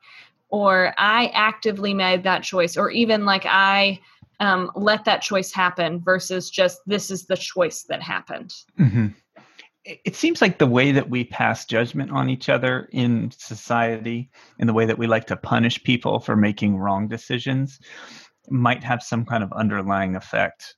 or 0.50 0.94
I 0.98 1.28
actively 1.34 1.94
made 1.94 2.24
that 2.24 2.44
choice, 2.44 2.78
or 2.78 2.92
even 2.92 3.26
like 3.26 3.46
I 3.46 4.00
um, 4.40 4.72
let 4.76 5.06
that 5.06 5.22
choice 5.22 5.52
happen 5.52 6.02
versus 6.04 6.50
just 6.50 6.82
this 6.86 7.10
is 7.10 7.26
the 7.26 7.38
choice 7.38 7.84
that 7.84 8.02
happened. 8.02 8.54
hmm 8.78 9.08
It 9.84 10.00
it 10.06 10.16
seems 10.16 10.42
like 10.42 10.58
the 10.58 10.68
way 10.68 10.92
that 10.92 11.10
we 11.10 11.24
pass 11.24 11.66
judgment 11.66 12.12
on 12.12 12.30
each 12.30 12.50
other 12.50 12.90
in 12.92 13.32
society 13.32 14.30
and 14.60 14.68
the 14.68 14.74
way 14.74 14.86
that 14.86 14.98
we 14.98 15.08
like 15.08 15.28
to 15.28 15.38
punish 15.38 15.84
people 15.84 16.20
for 16.20 16.36
making 16.36 16.78
wrong 16.78 17.08
decisions 17.08 17.80
might 18.50 18.84
have 18.84 19.02
some 19.02 19.26
kind 19.26 19.44
of 19.44 19.52
underlying 19.54 20.16
effect 20.16 20.76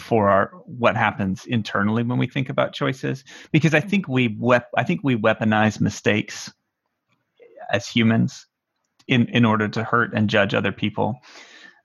for 0.00 0.28
our 0.28 0.52
what 0.66 0.96
happens 0.96 1.44
internally 1.46 2.02
when 2.02 2.18
we 2.18 2.26
think 2.26 2.48
about 2.48 2.72
choices 2.72 3.24
because 3.52 3.74
i 3.74 3.80
think 3.80 4.08
we 4.08 4.36
wep- 4.38 4.70
i 4.76 4.84
think 4.84 5.00
we 5.02 5.16
weaponize 5.16 5.80
mistakes 5.80 6.52
as 7.72 7.86
humans 7.86 8.46
in 9.06 9.26
in 9.26 9.44
order 9.44 9.68
to 9.68 9.82
hurt 9.84 10.12
and 10.14 10.30
judge 10.30 10.54
other 10.54 10.72
people. 10.72 11.20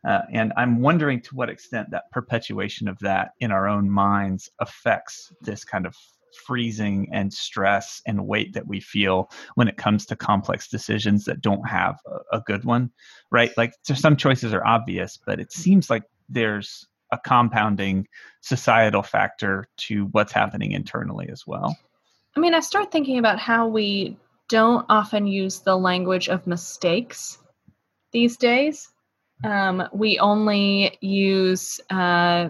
Uh, 0.07 0.21
and 0.33 0.51
i'm 0.57 0.81
wondering 0.81 1.21
to 1.21 1.33
what 1.33 1.49
extent 1.49 1.89
that 1.91 2.11
perpetuation 2.11 2.87
of 2.89 2.99
that 2.99 3.31
in 3.39 3.51
our 3.51 3.67
own 3.69 3.89
minds 3.89 4.49
affects 4.59 5.31
this 5.41 5.63
kind 5.63 5.85
of 5.85 5.95
freezing 6.45 7.07
and 7.13 7.31
stress 7.31 8.01
and 8.07 8.25
weight 8.25 8.53
that 8.53 8.67
we 8.67 8.79
feel 8.79 9.29
when 9.55 9.67
it 9.67 9.77
comes 9.77 10.05
to 10.05 10.15
complex 10.15 10.67
decisions 10.67 11.23
that 11.23 11.41
don't 11.41 11.69
have 11.69 11.95
a, 12.05 12.37
a 12.37 12.41
good 12.41 12.65
one 12.65 12.91
right? 13.31 13.51
Like 13.55 13.73
so 13.83 13.93
some 13.93 14.17
choices 14.17 14.53
are 14.53 14.65
obvious 14.65 15.17
but 15.25 15.39
it 15.39 15.53
seems 15.53 15.89
like 15.89 16.03
there's 16.27 16.85
a 17.13 17.19
compounding 17.25 18.07
societal 18.41 19.03
factor 19.03 19.65
to 19.77 20.05
what's 20.07 20.31
happening 20.31 20.71
internally 20.71 21.29
as 21.29 21.45
well 21.47 21.77
I 22.35 22.39
mean, 22.39 22.53
I 22.53 22.59
start 22.61 22.91
thinking 22.91 23.19
about 23.19 23.39
how 23.39 23.67
we 23.67 24.17
don't 24.49 24.85
often 24.89 25.27
use 25.27 25.59
the 25.59 25.77
language 25.77 26.29
of 26.29 26.47
mistakes 26.47 27.37
these 28.11 28.37
days. 28.37 28.89
Um, 29.43 29.83
we 29.93 30.19
only 30.19 30.97
use 31.01 31.79
uh, 31.89 32.49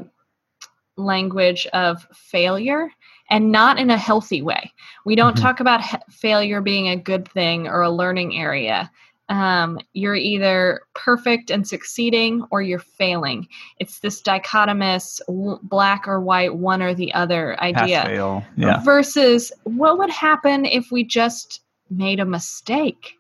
language 0.96 1.68
of 1.74 2.08
failure 2.14 2.90
and 3.30 3.52
not 3.52 3.80
in 3.80 3.90
a 3.90 3.98
healthy 3.98 4.42
way. 4.42 4.72
We 5.06 5.16
don't 5.16 5.36
Mhm. 5.36 5.42
talk 5.42 5.60
about 5.60 5.82
he- 5.82 5.98
failure 6.10 6.62
being 6.62 6.90
a 6.90 6.96
good 6.96 7.28
thing 7.28 7.68
or 7.68 7.82
a 7.82 7.90
learning 7.90 8.38
area. 8.38 8.92
Um, 9.34 9.80
you're 9.94 10.16
either 10.16 10.82
perfect 10.94 11.50
and 11.50 11.68
succeeding 11.68 12.46
or 12.52 12.62
you're 12.62 12.78
failing. 12.78 13.48
It's 13.80 13.98
this 13.98 14.22
dichotomous 14.22 15.20
black 15.64 16.08
or 16.08 16.22
white, 16.22 16.54
one 16.54 16.84
or 16.84 16.94
the 16.94 17.12
other 17.16 17.56
pass 17.58 17.82
idea 17.82 18.04
fail. 18.06 18.46
Yeah. 18.58 18.84
versus 18.84 19.52
what 19.64 19.98
would 19.98 20.12
happen 20.12 20.66
if 20.68 20.92
we 20.92 21.04
just 21.04 21.62
made 21.90 22.20
a 22.20 22.26
mistake? 22.26 23.14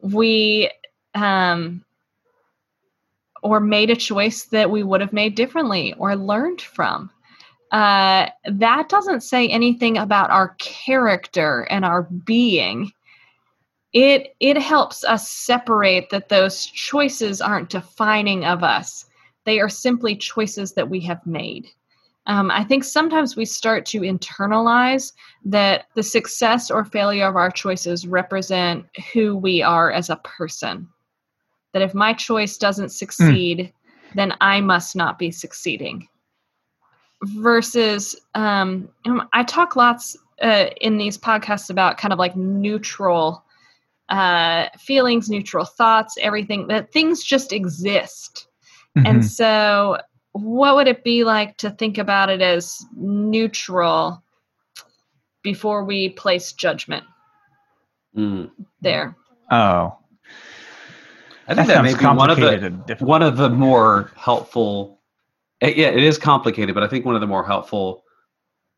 We 0.00 0.70
um 1.14 1.84
or 3.42 3.60
made 3.60 3.90
a 3.90 3.96
choice 3.96 4.44
that 4.44 4.70
we 4.70 4.82
would 4.82 5.02
have 5.02 5.12
made 5.12 5.34
differently 5.34 5.92
or 5.98 6.16
learned 6.16 6.62
from. 6.62 7.10
Uh 7.72 8.30
that 8.46 8.88
doesn't 8.88 9.20
say 9.20 9.48
anything 9.48 9.98
about 9.98 10.30
our 10.30 10.54
character 10.58 11.66
and 11.68 11.84
our 11.84 12.04
being 12.04 12.90
it 13.94 14.36
it 14.40 14.58
helps 14.58 15.04
us 15.04 15.30
separate 15.30 16.10
that 16.10 16.28
those 16.28 16.66
choices 16.66 17.40
aren't 17.40 17.70
defining 17.70 18.44
of 18.44 18.62
us 18.62 19.06
they 19.44 19.60
are 19.60 19.68
simply 19.68 20.14
choices 20.14 20.72
that 20.74 20.90
we 20.90 21.00
have 21.00 21.24
made 21.26 21.68
um, 22.26 22.50
I 22.50 22.64
think 22.64 22.84
sometimes 22.84 23.36
we 23.36 23.44
start 23.44 23.84
to 23.86 24.00
internalize 24.00 25.12
that 25.44 25.86
the 25.94 26.02
success 26.02 26.70
or 26.70 26.84
failure 26.84 27.26
of 27.26 27.36
our 27.36 27.50
choices 27.50 28.06
represent 28.06 28.86
who 29.12 29.36
we 29.36 29.62
are 29.62 29.90
as 29.92 30.08
a 30.08 30.16
person. 30.16 30.88
That 31.72 31.82
if 31.82 31.92
my 31.92 32.14
choice 32.14 32.56
doesn't 32.56 32.90
succeed, 32.90 33.72
then 34.14 34.32
I 34.40 34.60
must 34.60 34.96
not 34.96 35.18
be 35.18 35.30
succeeding. 35.30 36.08
Versus, 37.22 38.16
um, 38.34 38.88
um, 39.04 39.28
I 39.32 39.42
talk 39.44 39.76
lots 39.76 40.16
uh, 40.42 40.66
in 40.80 40.96
these 40.96 41.18
podcasts 41.18 41.68
about 41.68 41.98
kind 41.98 42.12
of 42.12 42.18
like 42.18 42.36
neutral 42.36 43.43
uh, 44.08 44.68
feelings, 44.78 45.28
neutral 45.30 45.64
thoughts, 45.64 46.16
everything, 46.20 46.66
that 46.68 46.92
things 46.92 47.24
just 47.24 47.52
exist. 47.52 48.48
Mhm. 48.96 49.08
And 49.08 49.24
so, 49.24 49.98
what 50.32 50.74
would 50.76 50.88
it 50.88 51.04
be 51.04 51.24
like 51.24 51.56
to 51.58 51.70
think 51.70 51.98
about 51.98 52.28
it 52.28 52.42
as 52.42 52.84
neutral 52.96 54.22
before 55.42 55.84
we 55.84 56.10
place 56.10 56.52
judgment 56.52 57.04
Mm. 58.16 58.50
there? 58.80 59.16
oh 59.50 59.96
I 61.46 61.54
think 61.54 61.66
that, 61.68 61.82
may 61.82 61.90
sounds 61.90 62.00
be 62.00 62.06
one 62.06 62.30
of 62.30 62.38
the 62.38 62.96
one 63.00 63.22
of 63.22 63.36
the 63.36 63.50
more 63.50 64.10
helpful. 64.16 65.00
Yeah, 65.60 65.88
it 65.88 66.02
is 66.02 66.16
complicated, 66.18 66.74
but 66.74 66.82
I 66.82 66.88
think 66.88 67.04
one 67.04 67.14
of 67.14 67.20
the 67.20 67.26
more 67.26 67.44
helpful 67.44 68.03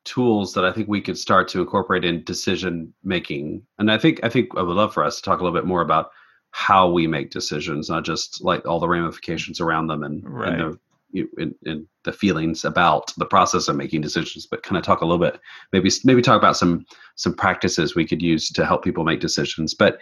tools 0.06 0.54
that 0.54 0.64
I 0.64 0.72
think 0.72 0.88
we 0.88 1.00
could 1.02 1.18
start 1.18 1.48
to 1.48 1.60
incorporate 1.60 2.04
in 2.04 2.24
decision 2.24 2.94
making. 3.04 3.62
And 3.78 3.90
I 3.90 3.98
think 3.98 4.20
I 4.22 4.28
think 4.30 4.48
I 4.56 4.62
would 4.62 4.76
love 4.76 4.94
for 4.94 5.04
us 5.04 5.16
to 5.16 5.22
talk 5.22 5.40
a 5.40 5.44
little 5.44 5.58
bit 5.58 5.66
more 5.66 5.82
about 5.82 6.10
how 6.52 6.90
we 6.90 7.06
make 7.06 7.30
decisions, 7.30 7.90
not 7.90 8.04
just 8.04 8.42
like 8.42 8.64
all 8.66 8.80
the 8.80 8.88
ramifications 8.88 9.60
around 9.60 9.88
them 9.88 10.02
and, 10.02 10.22
Right. 10.26 10.48
and 10.48 10.60
the 10.60 10.78
you, 11.12 11.28
and, 11.38 11.54
and 11.64 11.86
the 12.04 12.12
feelings 12.12 12.64
about 12.64 13.12
the 13.16 13.26
process 13.26 13.68
of 13.68 13.76
making 13.76 14.00
decisions, 14.00 14.46
but 14.46 14.62
kind 14.62 14.76
of 14.78 14.84
talk 14.84 15.00
a 15.00 15.06
little 15.06 15.24
bit, 15.24 15.40
maybe 15.72 15.90
maybe 16.04 16.22
talk 16.22 16.38
about 16.38 16.56
some 16.56 16.84
some 17.16 17.34
practices 17.34 17.94
we 17.94 18.06
could 18.06 18.22
use 18.22 18.48
to 18.50 18.64
help 18.66 18.84
people 18.84 19.04
make 19.04 19.20
decisions. 19.20 19.74
But 19.74 19.98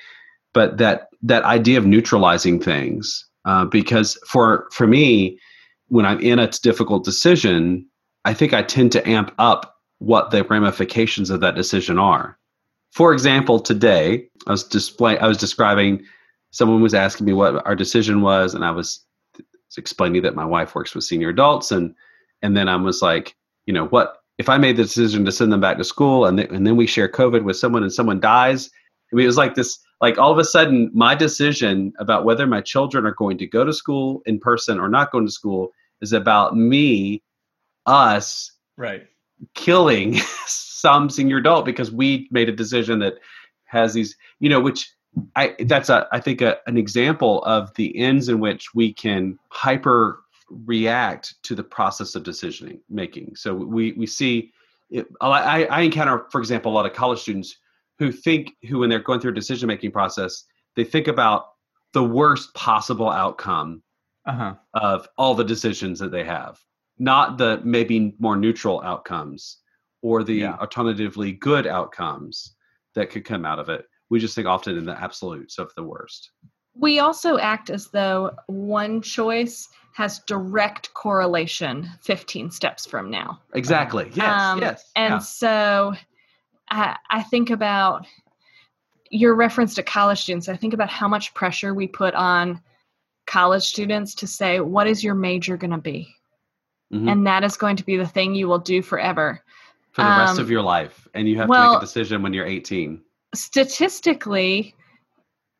but 0.52 0.78
that 0.78 1.08
that 1.22 1.44
idea 1.44 1.78
of 1.78 1.86
neutralizing 1.86 2.60
things, 2.60 3.26
uh, 3.44 3.64
because 3.64 4.18
for 4.26 4.68
for 4.72 4.86
me, 4.86 5.38
when 5.88 6.06
I'm 6.06 6.20
in 6.20 6.38
a 6.38 6.48
difficult 6.48 7.04
decision, 7.04 7.86
I 8.24 8.34
think 8.34 8.52
I 8.52 8.62
tend 8.62 8.92
to 8.92 9.08
amp 9.08 9.32
up 9.38 9.73
what 9.98 10.30
the 10.30 10.44
ramifications 10.44 11.30
of 11.30 11.40
that 11.40 11.54
decision 11.54 11.98
are. 11.98 12.38
For 12.92 13.12
example, 13.12 13.60
today 13.60 14.28
I 14.46 14.52
was 14.52 14.64
display 14.64 15.18
I 15.18 15.26
was 15.26 15.38
describing 15.38 16.04
someone 16.50 16.80
was 16.80 16.94
asking 16.94 17.26
me 17.26 17.32
what 17.32 17.66
our 17.66 17.74
decision 17.74 18.22
was, 18.22 18.54
and 18.54 18.64
I 18.64 18.70
was 18.70 19.04
explaining 19.76 20.22
that 20.22 20.36
my 20.36 20.44
wife 20.44 20.74
works 20.74 20.94
with 20.94 21.04
senior 21.04 21.30
adults, 21.30 21.72
and 21.72 21.94
and 22.42 22.56
then 22.56 22.68
I 22.68 22.76
was 22.76 23.02
like, 23.02 23.34
you 23.66 23.74
know, 23.74 23.86
what 23.86 24.18
if 24.38 24.48
I 24.48 24.58
made 24.58 24.76
the 24.76 24.84
decision 24.84 25.24
to 25.24 25.32
send 25.32 25.52
them 25.52 25.60
back 25.60 25.78
to 25.78 25.84
school, 25.84 26.26
and 26.26 26.38
th- 26.38 26.50
and 26.50 26.66
then 26.66 26.76
we 26.76 26.86
share 26.86 27.08
COVID 27.08 27.42
with 27.42 27.56
someone, 27.56 27.82
and 27.82 27.92
someone 27.92 28.20
dies? 28.20 28.70
I 29.12 29.16
mean, 29.16 29.24
it 29.24 29.28
was 29.28 29.36
like 29.36 29.54
this, 29.54 29.78
like 30.00 30.18
all 30.18 30.32
of 30.32 30.38
a 30.38 30.44
sudden, 30.44 30.90
my 30.92 31.14
decision 31.14 31.92
about 31.98 32.24
whether 32.24 32.46
my 32.46 32.60
children 32.60 33.06
are 33.06 33.14
going 33.14 33.38
to 33.38 33.46
go 33.46 33.64
to 33.64 33.72
school 33.72 34.22
in 34.26 34.40
person 34.40 34.80
or 34.80 34.88
not 34.88 35.12
going 35.12 35.26
to 35.26 35.32
school 35.32 35.72
is 36.00 36.12
about 36.12 36.56
me, 36.56 37.22
us, 37.86 38.50
Right. 38.76 39.06
Killing 39.54 40.14
some 40.46 41.10
senior 41.10 41.38
adult 41.38 41.64
because 41.64 41.90
we 41.92 42.28
made 42.30 42.48
a 42.48 42.52
decision 42.52 42.98
that 42.98 43.14
has 43.64 43.94
these 43.94 44.16
you 44.40 44.48
know 44.48 44.60
which 44.60 44.90
i 45.36 45.54
that's 45.66 45.88
a 45.88 46.06
i 46.12 46.20
think 46.20 46.40
a, 46.40 46.58
an 46.66 46.76
example 46.76 47.42
of 47.44 47.72
the 47.74 47.96
ends 47.98 48.28
in 48.28 48.40
which 48.40 48.74
we 48.74 48.92
can 48.92 49.38
hyper 49.50 50.20
react 50.50 51.34
to 51.42 51.54
the 51.54 51.64
process 51.64 52.14
of 52.14 52.22
decision 52.22 52.80
making 52.90 53.34
so 53.34 53.54
we 53.54 53.92
we 53.92 54.06
see 54.06 54.52
it, 54.90 55.06
I, 55.20 55.64
I 55.64 55.80
encounter 55.80 56.26
for 56.30 56.40
example 56.40 56.70
a 56.70 56.74
lot 56.74 56.86
of 56.86 56.92
college 56.92 57.20
students 57.20 57.56
who 57.98 58.12
think 58.12 58.52
who 58.68 58.78
when 58.80 58.90
they're 58.90 58.98
going 58.98 59.20
through 59.20 59.32
a 59.32 59.34
decision 59.34 59.66
making 59.66 59.90
process 59.92 60.44
they 60.76 60.84
think 60.84 61.08
about 61.08 61.46
the 61.92 62.02
worst 62.04 62.52
possible 62.54 63.08
outcome 63.10 63.82
Uh 64.26 64.32
huh. 64.32 64.54
of 64.74 65.08
all 65.16 65.34
the 65.34 65.44
decisions 65.44 65.98
that 66.00 66.10
they 66.10 66.24
have, 66.24 66.58
not 66.98 67.38
the 67.38 67.60
maybe 67.64 68.14
more 68.18 68.36
neutral 68.36 68.80
outcomes 68.82 69.58
or 70.02 70.22
the 70.22 70.34
Yeah. 70.34 70.56
alternatively 70.56 71.32
good 71.32 71.66
outcomes 71.66 72.54
that 72.94 73.10
could 73.10 73.24
come 73.24 73.44
out 73.44 73.58
of 73.58 73.68
it. 73.68 73.86
We 74.10 74.20
just 74.20 74.34
think 74.34 74.46
often 74.46 74.76
in 74.76 74.84
the 74.84 75.00
absolutes 75.00 75.58
of 75.58 75.72
the 75.76 75.82
worst. 75.82 76.30
We 76.74 76.98
also 76.98 77.38
act 77.38 77.70
as 77.70 77.88
though 77.88 78.32
one 78.46 79.00
choice 79.00 79.68
has 79.94 80.18
direct 80.20 80.92
correlation 80.94 81.88
15 82.02 82.50
steps 82.50 82.84
from 82.84 83.10
now. 83.10 83.40
Exactly. 83.54 84.10
Yes. 84.14 84.42
Um, 84.42 84.60
yes. 84.60 84.90
And 84.96 85.12
yeah. 85.14 85.18
so 85.18 85.94
I, 86.68 86.96
I 87.10 87.22
think 87.22 87.50
about 87.50 88.06
your 89.10 89.34
reference 89.36 89.74
to 89.76 89.82
college 89.82 90.22
students. 90.22 90.48
I 90.48 90.56
think 90.56 90.74
about 90.74 90.90
how 90.90 91.06
much 91.06 91.32
pressure 91.34 91.74
we 91.74 91.86
put 91.86 92.14
on 92.14 92.60
college 93.26 93.62
students 93.62 94.14
to 94.16 94.26
say, 94.26 94.60
what 94.60 94.86
is 94.86 95.04
your 95.04 95.14
major 95.14 95.56
going 95.56 95.70
to 95.70 95.78
be? 95.78 96.12
Mhm. 96.94 97.10
And 97.10 97.26
that 97.26 97.42
is 97.42 97.56
going 97.56 97.76
to 97.76 97.84
be 97.84 97.96
the 97.96 98.06
thing 98.06 98.34
you 98.34 98.46
will 98.46 98.58
do 98.58 98.80
forever. 98.80 99.42
For 99.90 100.02
the 100.02 100.10
rest 100.10 100.38
um, 100.38 100.44
of 100.44 100.50
your 100.50 100.62
life, 100.62 101.08
and 101.14 101.28
you 101.28 101.36
have 101.36 101.48
to 101.50 101.60
make 101.60 101.76
a 101.76 101.80
decision 101.80 102.22
when 102.22 102.32
you're 102.32 102.46
18. 102.46 103.00
Statistically, 103.34 104.74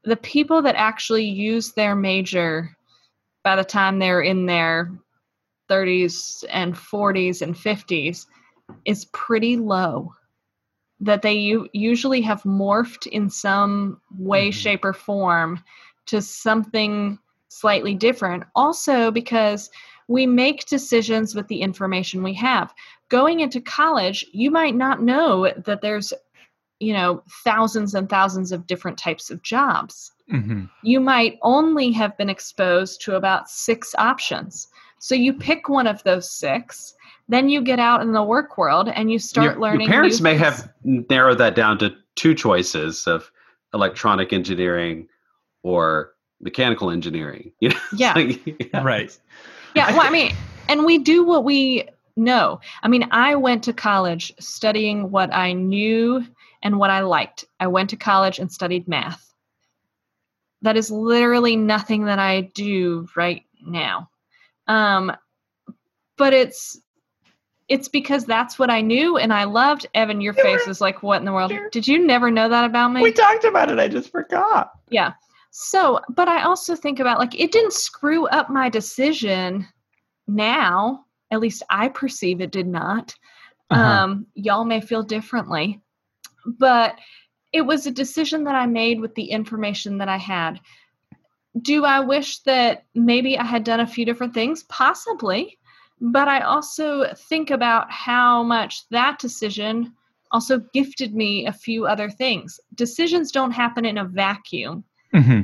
the 0.05 0.16
people 0.16 0.62
that 0.62 0.74
actually 0.76 1.24
use 1.24 1.72
their 1.72 1.95
major 1.95 2.76
by 3.43 3.57
the 3.57 3.64
time 3.64 3.99
they're 3.99 4.22
in 4.22 4.47
their 4.47 4.93
30s 5.68 6.45
and 6.51 6.74
40s 6.76 7.43
and 7.43 7.57
50s 7.57 8.26
is 8.85 9.07
pretty 9.07 9.57
low. 9.57 10.12
That 11.01 11.22
they 11.22 11.35
u- 11.35 11.68
usually 11.72 12.20
have 12.22 12.43
morphed 12.43 13.07
in 13.09 13.28
some 13.28 14.01
way, 14.18 14.49
Mhm. 14.49 14.55
shape, 14.55 14.85
or 14.85 14.93
form 14.93 15.62
to 16.07 16.20
something 16.22 17.18
slightly 17.49 17.95
different. 17.95 18.45
Also, 18.55 19.11
because 19.11 19.70
we 20.09 20.27
make 20.27 20.67
decisions 20.67 21.35
with 21.35 21.49
the 21.49 21.61
information 21.61 22.23
we 22.23 22.35
have. 22.35 22.75
Going 23.09 23.41
into 23.41 23.61
college, 23.61 24.27
you 24.33 24.51
might 24.51 24.75
not 24.75 25.03
know 25.03 25.53
that 25.57 25.81
there's, 25.81 26.13
you 26.81 26.93
know, 26.93 27.23
thousands 27.45 27.95
and 27.95 28.09
thousands 28.09 28.53
of 28.53 28.67
different 28.67 28.99
types 28.99 29.31
of 29.31 29.43
jobs 29.43 30.13
Mm-hmm. 30.33 30.65
you 30.83 31.01
might 31.01 31.39
only 31.43 31.93
have 31.93 32.17
been 32.17 32.31
exposed 32.31 33.03
to 33.03 33.15
about 33.15 33.51
six 33.51 33.95
options. 33.99 34.69
So 34.99 35.15
you 35.15 35.35
pick 35.35 35.69
one 35.69 35.87
of 35.87 36.03
those 36.05 36.31
six, 36.31 36.95
then 37.29 37.51
you 37.51 37.61
get 37.61 37.79
out 37.79 38.01
in 38.01 38.13
the 38.13 38.23
work 38.23 38.57
world 38.57 38.89
and 38.89 39.13
you 39.13 39.19
start 39.19 39.53
your, 39.53 39.61
learning. 39.61 39.83
Your 39.83 39.91
parents 39.91 40.23
may 40.23 40.39
things. 40.39 40.63
have 40.63 40.73
narrowed 40.83 41.37
that 41.39 41.55
down 41.55 41.79
to 41.81 41.95
two 42.15 42.35
choices 42.35 43.07
of 43.07 43.31
electronic 43.75 44.33
engineering 44.33 45.09
or 45.63 46.15
mechanical 46.41 46.91
engineering. 46.91 47.53
You 47.61 47.69
know? 47.69 47.77
Yeah. 47.95 48.17
yeah. 48.47 48.83
Right. 48.83 49.19
Yeah. 49.75 49.91
Well, 49.97 50.07
I 50.07 50.11
mean, 50.11 50.35
and 50.68 50.85
we 50.85 50.99
do 50.99 51.25
what 51.25 51.45
we 51.45 51.89
know. 52.16 52.61
I 52.83 52.89
mean, 52.89 53.09
I 53.11 53.35
went 53.35 53.64
to 53.64 53.72
college 53.72 54.33
studying 54.39 55.11
what 55.11 55.33
I 55.35 55.53
knew 55.53 56.25
and 56.62 56.79
what 56.79 56.91
I 56.91 57.01
liked. 57.01 57.45
I 57.61 57.66
went 57.66 57.91
to 57.91 57.97
college 57.97 58.39
and 58.39 58.51
studied 58.51 58.87
math. 58.89 59.33
That 60.62 60.77
is 60.77 60.91
literally 60.91 61.57
nothing 61.57 62.05
that 62.07 62.18
I 62.18 62.43
do 62.55 63.07
right 63.16 63.43
now. 63.66 64.09
Um, 64.66 65.12
but 66.16 66.33
it's 66.33 66.81
it's 67.68 67.89
because 67.89 68.25
that's 68.27 68.59
what 68.59 68.70
I 68.70 68.81
knew 68.83 69.16
and 69.16 69.33
I 69.33 69.45
loved. 69.45 69.87
Evan, 69.95 70.20
your 70.20 70.35
You 70.37 70.43
face 70.43 70.66
were- 70.66 70.70
is 70.70 70.81
like, 70.81 71.03
what 71.03 71.18
in 71.18 71.25
the 71.25 71.33
world? 71.33 71.53
Did 71.72 71.89
you 71.89 71.99
never 72.07 72.31
know 72.31 72.49
that 72.49 72.64
about 72.64 72.89
me? 72.93 73.03
We 73.03 73.12
talked 73.12 73.45
about 73.45 73.70
it. 73.70 73.79
I 73.79 73.89
just 73.89 74.11
forgot. 74.11 74.70
Yeah. 74.91 75.14
So, 75.57 76.01
but 76.09 76.27
I 76.27 76.43
also 76.43 76.75
think 76.75 76.99
about 76.99 77.21
like 77.21 77.39
it 77.39 77.53
didn't 77.53 77.75
screw 77.75 78.27
up 78.27 78.51
my 78.51 78.69
decision 78.69 79.69
now. 80.27 81.05
At 81.31 81.39
least 81.39 81.63
I 81.71 81.87
perceive 81.87 82.41
it 82.41 82.51
did 82.51 82.67
not. 82.67 83.15
Uh-huh. 83.71 83.81
Um, 83.81 84.27
y'all 84.35 84.65
may 84.65 84.81
feel 84.81 85.05
differently, 85.05 85.81
but 86.45 86.99
it 87.53 87.61
was 87.61 87.87
a 87.87 87.93
decision 87.93 88.43
that 88.45 88.57
I 88.57 88.67
made 88.67 89.01
with 89.01 89.15
the 89.15 89.31
information 89.31 89.97
that 89.99 90.09
I 90.09 90.17
had. 90.17 90.59
Do 91.63 91.85
I 91.85 92.01
wish 92.01 92.41
that 92.41 92.87
maybe 92.97 93.39
I 93.39 93.45
had 93.45 93.63
done 93.63 93.79
a 93.79 93.87
few 93.87 94.05
different 94.05 94.35
things? 94.35 94.65
Possibly. 94.65 95.57
But 96.01 96.27
I 96.27 96.41
also 96.41 97.15
think 97.15 97.53
about 97.53 97.93
how 97.93 98.43
much 98.43 98.89
that 98.89 99.21
decision 99.21 99.95
also 100.33 100.59
gifted 100.73 101.15
me 101.15 101.47
a 101.47 101.53
few 101.53 101.87
other 101.87 102.11
things. 102.11 102.59
Decisions 102.75 103.31
don't 103.31 103.53
happen 103.53 103.85
in 103.85 103.99
a 103.99 104.05
vacuum 104.05 104.83
hmm 105.15 105.43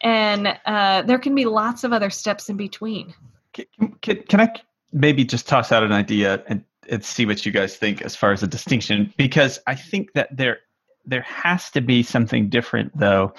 and 0.00 0.58
uh, 0.64 1.02
there 1.02 1.18
can 1.18 1.34
be 1.34 1.44
lots 1.44 1.84
of 1.84 1.92
other 1.92 2.10
steps 2.10 2.48
in 2.48 2.56
between. 2.56 3.14
Can, 3.52 3.66
can, 4.00 4.22
can 4.22 4.40
I 4.40 4.52
maybe 4.92 5.24
just 5.24 5.46
toss 5.46 5.72
out 5.72 5.82
an 5.82 5.92
idea 5.92 6.42
and, 6.46 6.64
and 6.88 7.04
see 7.04 7.26
what 7.26 7.44
you 7.44 7.52
guys 7.52 7.76
think 7.76 8.02
as 8.02 8.16
far 8.16 8.32
as 8.32 8.42
a 8.42 8.46
distinction? 8.46 9.12
Because 9.16 9.58
I 9.66 9.74
think 9.74 10.12
that 10.14 10.34
there 10.36 10.58
there 11.06 11.22
has 11.22 11.70
to 11.70 11.80
be 11.80 12.02
something 12.02 12.48
different 12.48 12.96
though 12.96 13.32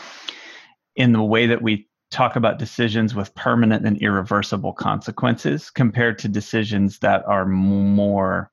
in 0.96 1.14
the 1.14 1.22
way 1.22 1.46
that 1.46 1.62
we 1.62 1.88
talk 2.10 2.36
about 2.36 2.60
decisions 2.60 3.16
with 3.16 3.34
permanent 3.36 3.86
and 3.86 3.98
irreversible 4.02 4.74
consequences 4.74 5.70
compared 5.70 6.18
to 6.20 6.28
decisions 6.28 7.00
that 7.00 7.24
are 7.28 7.46
more 7.46 8.52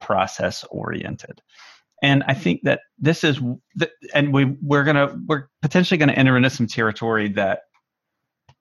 process 0.00 0.64
oriented 0.70 1.40
and 2.02 2.22
i 2.26 2.34
think 2.34 2.60
that 2.62 2.80
this 2.98 3.24
is 3.24 3.40
th- 3.78 3.90
and 4.14 4.32
we 4.32 4.44
we're 4.62 4.84
gonna 4.84 5.16
we're 5.26 5.48
potentially 5.62 5.98
gonna 5.98 6.12
enter 6.12 6.36
into 6.36 6.50
some 6.50 6.66
territory 6.66 7.28
that 7.28 7.62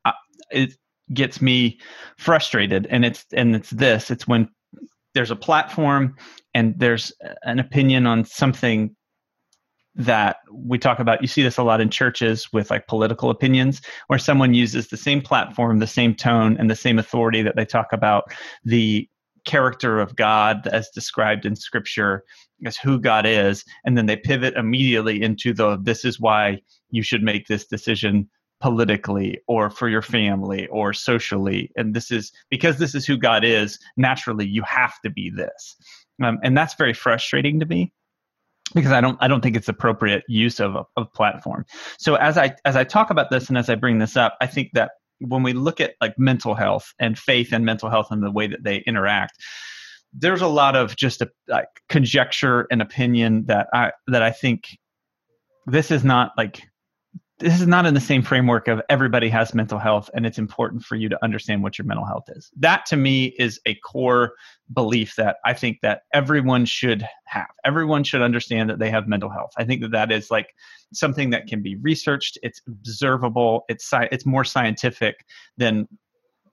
uh, 0.06 0.12
it 0.52 0.74
gets 1.14 1.42
me 1.42 1.80
frustrated. 2.18 2.88
And 2.90 3.06
it's 3.06 3.26
and 3.34 3.56
it's 3.56 3.70
this 3.72 4.12
it's 4.12 4.28
when 4.28 4.50
there's 5.14 5.32
a 5.32 5.36
platform 5.36 6.16
and 6.54 6.78
there's 6.78 7.12
an 7.44 7.60
opinion 7.60 8.06
on 8.06 8.26
something 8.26 8.96
that 9.96 10.38
we 10.52 10.78
talk 10.78 11.00
about. 11.00 11.22
You 11.22 11.28
see 11.28 11.42
this 11.42 11.58
a 11.58 11.64
lot 11.64 11.82
in 11.82 11.90
churches 11.90 12.48
with 12.54 12.70
like 12.70 12.88
political 12.88 13.30
opinions 13.30 13.82
where 14.08 14.20
someone 14.20 14.54
uses 14.54 14.88
the 14.88 14.98
same 14.98 15.22
platform 15.22 15.80
the 15.80 15.88
same 15.88 16.16
tone 16.16 16.58
and 16.58 16.70
the 16.70 16.76
same 16.76 17.00
authority 17.00 17.42
that 17.42 17.56
they 17.56 17.66
talk 17.66 17.88
about 17.92 18.26
the 18.64 19.08
character 19.46 20.00
of 20.00 20.16
god 20.18 20.68
as 20.68 20.90
described 20.90 21.46
in 21.46 21.56
scripture 21.56 22.24
as 22.66 22.78
who 22.78 23.00
god 23.00 23.26
is 23.26 23.64
and 23.86 23.98
then 23.98 24.06
they 24.06 24.16
pivot 24.16 24.56
immediately 24.56 25.22
into 25.22 25.54
the 25.54 25.78
this 25.82 26.06
is 26.06 26.20
why 26.20 26.60
you 26.92 27.04
should 27.04 27.24
make 27.24 27.48
this 27.48 27.66
decision 27.66 28.30
politically 28.62 29.40
or 29.48 29.70
for 29.70 29.88
your 29.88 30.02
family 30.02 30.68
or 30.68 30.92
socially 30.92 31.72
and 31.76 31.94
this 31.94 32.12
is 32.12 32.32
because 32.50 32.78
this 32.78 32.94
is 32.94 33.06
who 33.06 33.18
god 33.18 33.44
is 33.44 33.80
naturally 33.96 34.46
you 34.46 34.62
have 34.64 35.00
to 35.02 35.10
be 35.10 35.30
this 35.30 35.76
um, 36.22 36.40
and 36.44 36.58
that's 36.58 36.74
very 36.74 36.94
frustrating 36.94 37.60
to 37.60 37.66
me 37.66 37.94
because 38.76 38.92
I 38.92 39.02
don't 39.02 39.18
I 39.22 39.28
don't 39.28 39.42
think 39.42 39.56
it's 39.56 39.68
appropriate 39.68 40.24
use 40.28 40.60
of 40.60 40.76
a 40.76 40.86
of 40.96 41.12
platform. 41.14 41.66
So 41.98 42.16
as 42.16 42.38
I 42.38 42.56
as 42.66 42.76
I 42.76 42.84
talk 42.84 43.10
about 43.10 43.30
this 43.30 43.50
and 43.50 43.58
as 43.58 43.70
I 43.70 43.76
bring 43.76 44.00
this 44.00 44.18
up, 44.18 44.38
I 44.42 44.48
think 44.48 44.72
that 44.74 44.92
when 45.20 45.44
we 45.44 45.54
look 45.54 45.82
at 45.82 45.96
like 46.02 46.18
mental 46.18 46.56
health 46.56 46.94
and 47.00 47.18
faith 47.18 47.52
and 47.52 47.66
mental 47.66 47.90
health 47.90 48.08
and 48.12 48.24
the 48.24 48.32
way 48.32 48.48
that 48.48 48.64
they 48.64 48.78
interact, 48.88 49.34
there's 50.14 50.42
a 50.42 50.48
lot 50.48 50.76
of 50.76 50.96
just 50.96 51.22
a 51.22 51.30
like 51.48 51.68
conjecture 51.88 52.68
and 52.72 52.82
opinion 52.82 53.46
that 53.46 53.68
I 53.74 53.92
that 54.08 54.24
I 54.24 54.32
think 54.32 54.78
this 55.66 55.92
is 55.92 56.04
not 56.04 56.32
like 56.38 56.64
this 57.40 57.62
is 57.62 57.68
not 57.68 57.86
in 57.86 57.94
the 57.94 58.02
same 58.02 58.22
framework 58.22 58.68
of 58.68 58.82
everybody 58.90 59.30
has 59.30 59.54
mental 59.54 59.80
health 59.80 60.10
and 60.14 60.26
it's 60.26 60.38
important 60.38 60.84
for 60.84 60.98
you 60.98 61.08
to 61.08 61.18
understand 61.24 61.64
what 61.64 61.78
your 61.78 61.86
mental 61.86 62.06
health 62.06 62.26
is. 62.28 62.52
That 62.58 62.86
to 62.88 62.98
me 62.98 63.34
is 63.40 63.62
a 63.66 63.76
core 63.76 64.34
belief 64.74 65.16
that 65.16 65.38
i 65.46 65.54
think 65.54 65.78
that 65.82 66.02
everyone 66.14 66.66
should 66.66 67.08
have. 67.26 67.48
Everyone 67.64 68.04
should 68.04 68.22
understand 68.22 68.70
that 68.70 68.80
they 68.80 68.90
have 68.90 69.08
mental 69.08 69.30
health. 69.30 69.52
I 69.58 69.64
think 69.64 69.82
that 69.82 69.92
that 69.92 70.12
is 70.12 70.30
like 70.30 70.54
something 70.94 71.30
that 71.30 71.48
can 71.48 71.62
be 71.62 71.76
researched. 71.78 72.38
It's 72.44 72.62
observable. 72.68 73.64
It's 73.70 73.90
it's 74.12 74.26
more 74.26 74.44
scientific 74.44 75.26
than 75.58 75.88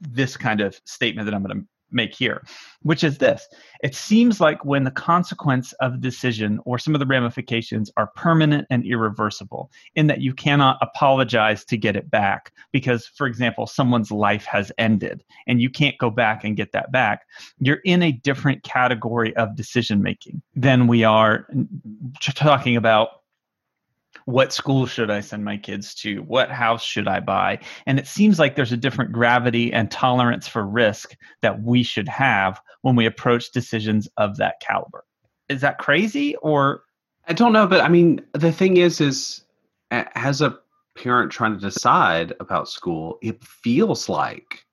this 0.01 0.37
kind 0.37 0.61
of 0.61 0.79
statement 0.85 1.25
that 1.27 1.35
i'm 1.35 1.43
going 1.43 1.59
to 1.59 1.67
make 1.91 2.15
here, 2.15 2.43
which 2.83 3.05
is 3.05 3.19
this. 3.19 3.47
It 3.83 3.95
seems 3.95 4.41
like 4.41 4.65
when 4.65 4.85
the 4.85 4.91
consequence 4.91 5.73
of 5.75 6.01
decision 6.01 6.61
or 6.65 6.79
some 6.79 6.95
of 6.95 7.01
the 7.01 7.07
ramifications 7.07 7.91
are 7.97 8.09
permanent 8.09 8.67
and 8.71 8.85
irreversible, 8.85 9.71
in 9.95 10.07
that 10.07 10.21
you 10.21 10.33
cannot 10.33 10.79
apologize 10.81 11.65
to 11.67 11.77
get 11.77 11.97
it 11.97 12.11
back 12.11 12.53
because, 12.73 13.07
for 13.07 13.27
example, 13.27 13.67
someone's 13.67 14.11
life 14.11 14.45
has 14.45 14.73
ended 14.79 15.25
and 15.47 15.61
you 15.61 15.71
can't 15.71 15.99
go 15.99 16.11
back 16.11 16.45
and 16.45 16.57
get 16.57 16.73
that 16.73 16.93
back, 16.93 17.23
you're 17.59 17.81
in 17.85 18.03
a 18.03 18.13
different 18.13 18.63
category 18.63 19.35
of 19.37 19.57
decision 19.57 20.03
making 20.03 20.43
than 20.55 20.87
we 20.87 21.05
are 21.05 21.47
mm, 21.55 21.67
talking 22.21 22.77
about 22.77 23.09
what 24.27 24.53
school 24.53 24.87
should 24.87 25.09
I 25.09 25.21
send 25.21 25.45
my 25.45 25.57
kids 25.57 25.95
to? 25.97 26.19
What 26.23 26.51
house 26.51 26.85
should 26.85 27.07
I 27.09 27.21
buy? 27.21 27.61
And 27.87 27.99
it 27.99 28.09
seems 28.09 28.39
like 28.39 28.57
there's 28.57 28.73
a 28.73 28.77
different 28.77 29.13
gravity 29.13 29.73
and 29.73 29.91
tolerance 29.91 30.49
for 30.49 30.67
risk 30.67 31.17
that 31.43 31.63
we 31.63 31.85
should 31.85 32.09
have 32.09 32.61
when 32.83 32.97
we 32.97 33.07
approach 33.07 33.53
decisions 33.53 34.09
of 34.17 34.37
that 34.37 34.57
caliber. 34.61 35.05
Is 35.49 35.61
that 35.61 35.79
crazy 35.79 36.35
or? 36.37 36.83
I 37.29 37.33
don't 37.33 37.53
know, 37.53 37.67
but 37.67 37.81
I 37.81 37.89
mean, 37.89 38.21
the 38.35 38.53
thing 38.53 38.77
is, 38.77 39.01
is 39.01 39.45
as 39.91 40.43
a 40.43 40.59
parent 40.97 41.31
trying 41.31 41.55
to 41.55 41.61
decide 41.61 42.33
about 42.41 42.69
school, 42.69 43.19
it 43.23 43.43
feels 43.43 44.09
like 44.09 44.65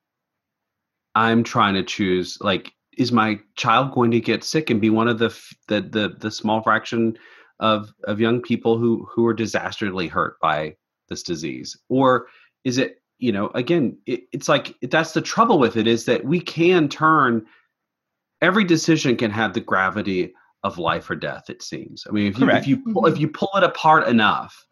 I'm 1.15 1.43
trying 1.43 1.75
to 1.75 1.83
choose 1.83 2.37
like 2.41 2.73
is 2.97 3.11
my 3.11 3.39
child 3.55 3.91
going 3.91 4.11
to 4.11 4.19
get 4.19 4.43
sick 4.43 4.69
and 4.69 4.81
be 4.81 4.89
one 4.89 5.07
of 5.07 5.19
the 5.19 5.29
the 5.67 5.81
the, 5.81 6.15
the 6.19 6.31
small 6.31 6.61
fraction 6.63 7.17
of 7.63 7.93
of 8.03 8.19
young 8.19 8.41
people 8.41 8.77
who 8.77 9.07
who 9.09 9.25
are 9.25 9.33
disastrously 9.33 10.07
hurt 10.07 10.39
by 10.41 10.75
this 11.07 11.23
disease 11.23 11.75
or 11.89 12.27
is 12.65 12.77
it 12.77 13.01
you 13.19 13.31
know 13.31 13.47
again 13.55 13.97
it, 14.05 14.23
it's 14.33 14.49
like 14.49 14.75
that's 14.83 15.13
the 15.13 15.21
trouble 15.21 15.57
with 15.57 15.77
it 15.77 15.87
is 15.87 16.03
that 16.05 16.25
we 16.25 16.41
can 16.41 16.89
turn 16.89 17.43
every 18.41 18.65
decision 18.65 19.15
can 19.15 19.31
have 19.31 19.53
the 19.53 19.61
gravity 19.61 20.33
of 20.63 20.77
life 20.77 21.09
or 21.09 21.15
death 21.15 21.49
it 21.49 21.63
seems 21.63 22.05
i 22.07 22.11
mean 22.11 22.27
if 22.27 22.37
you 22.37 22.45
Correct. 22.45 22.61
if 22.63 22.67
you 22.67 22.77
pull, 22.93 23.05
if 23.05 23.13
mm-hmm. 23.13 23.21
you 23.21 23.27
pull 23.29 23.51
it 23.55 23.63
apart 23.63 24.09
enough 24.09 24.67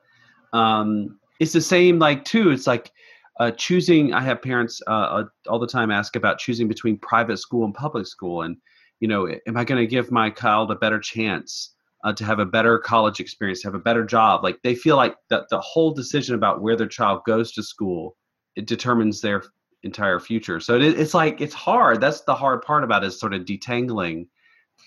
um 0.52 1.18
it's 1.40 1.54
the 1.54 1.62
same 1.62 1.98
like 1.98 2.26
too 2.26 2.52
it's 2.52 2.68
like 2.68 2.92
uh, 3.40 3.52
choosing 3.52 4.14
i 4.14 4.20
have 4.20 4.42
parents 4.42 4.82
uh, 4.88 4.92
uh 4.92 5.24
all 5.48 5.60
the 5.60 5.66
time 5.66 5.92
ask 5.92 6.18
about 6.18 6.40
choosing 6.40 6.68
between 6.68 6.98
private 6.98 7.38
school 7.38 7.64
and 7.64 7.74
public 7.74 8.06
school 8.06 8.42
and 8.42 8.58
you 9.00 9.08
know 9.08 9.30
am 9.48 9.56
i 9.56 9.64
going 9.64 9.80
to 9.80 9.88
give 9.88 10.12
my 10.12 10.30
child 10.30 10.70
a 10.72 10.76
better 10.76 11.00
chance 11.00 11.74
uh, 12.04 12.14
to 12.14 12.26
have 12.26 12.40
a 12.40 12.46
better 12.46 12.80
college 12.80 13.20
experience, 13.20 13.64
have 13.64 13.76
a 13.76 13.80
better 13.80 14.04
job. 14.04 14.44
Like 14.44 14.60
they 14.64 14.76
feel 14.76 14.96
like 14.96 15.16
that 15.30 15.50
the 15.50 15.60
whole 15.60 15.94
decision 15.94 16.36
about 16.36 16.62
where 16.62 16.76
their 16.76 16.88
child 16.88 17.22
goes 17.26 17.52
to 17.54 17.64
school 17.64 18.16
it 18.56 18.68
determines 18.68 19.22
their 19.22 19.44
entire 19.84 20.20
future. 20.20 20.60
So 20.60 20.76
it, 20.76 21.00
it's 21.00 21.14
like 21.14 21.42
it's 21.42 21.54
hard. 21.54 22.02
That's 22.02 22.22
the 22.22 22.36
hard 22.36 22.62
part 22.62 22.84
about 22.84 23.04
it 23.04 23.08
is 23.08 23.20
sort 23.20 23.34
of 23.34 23.46
detangling, 23.46 24.28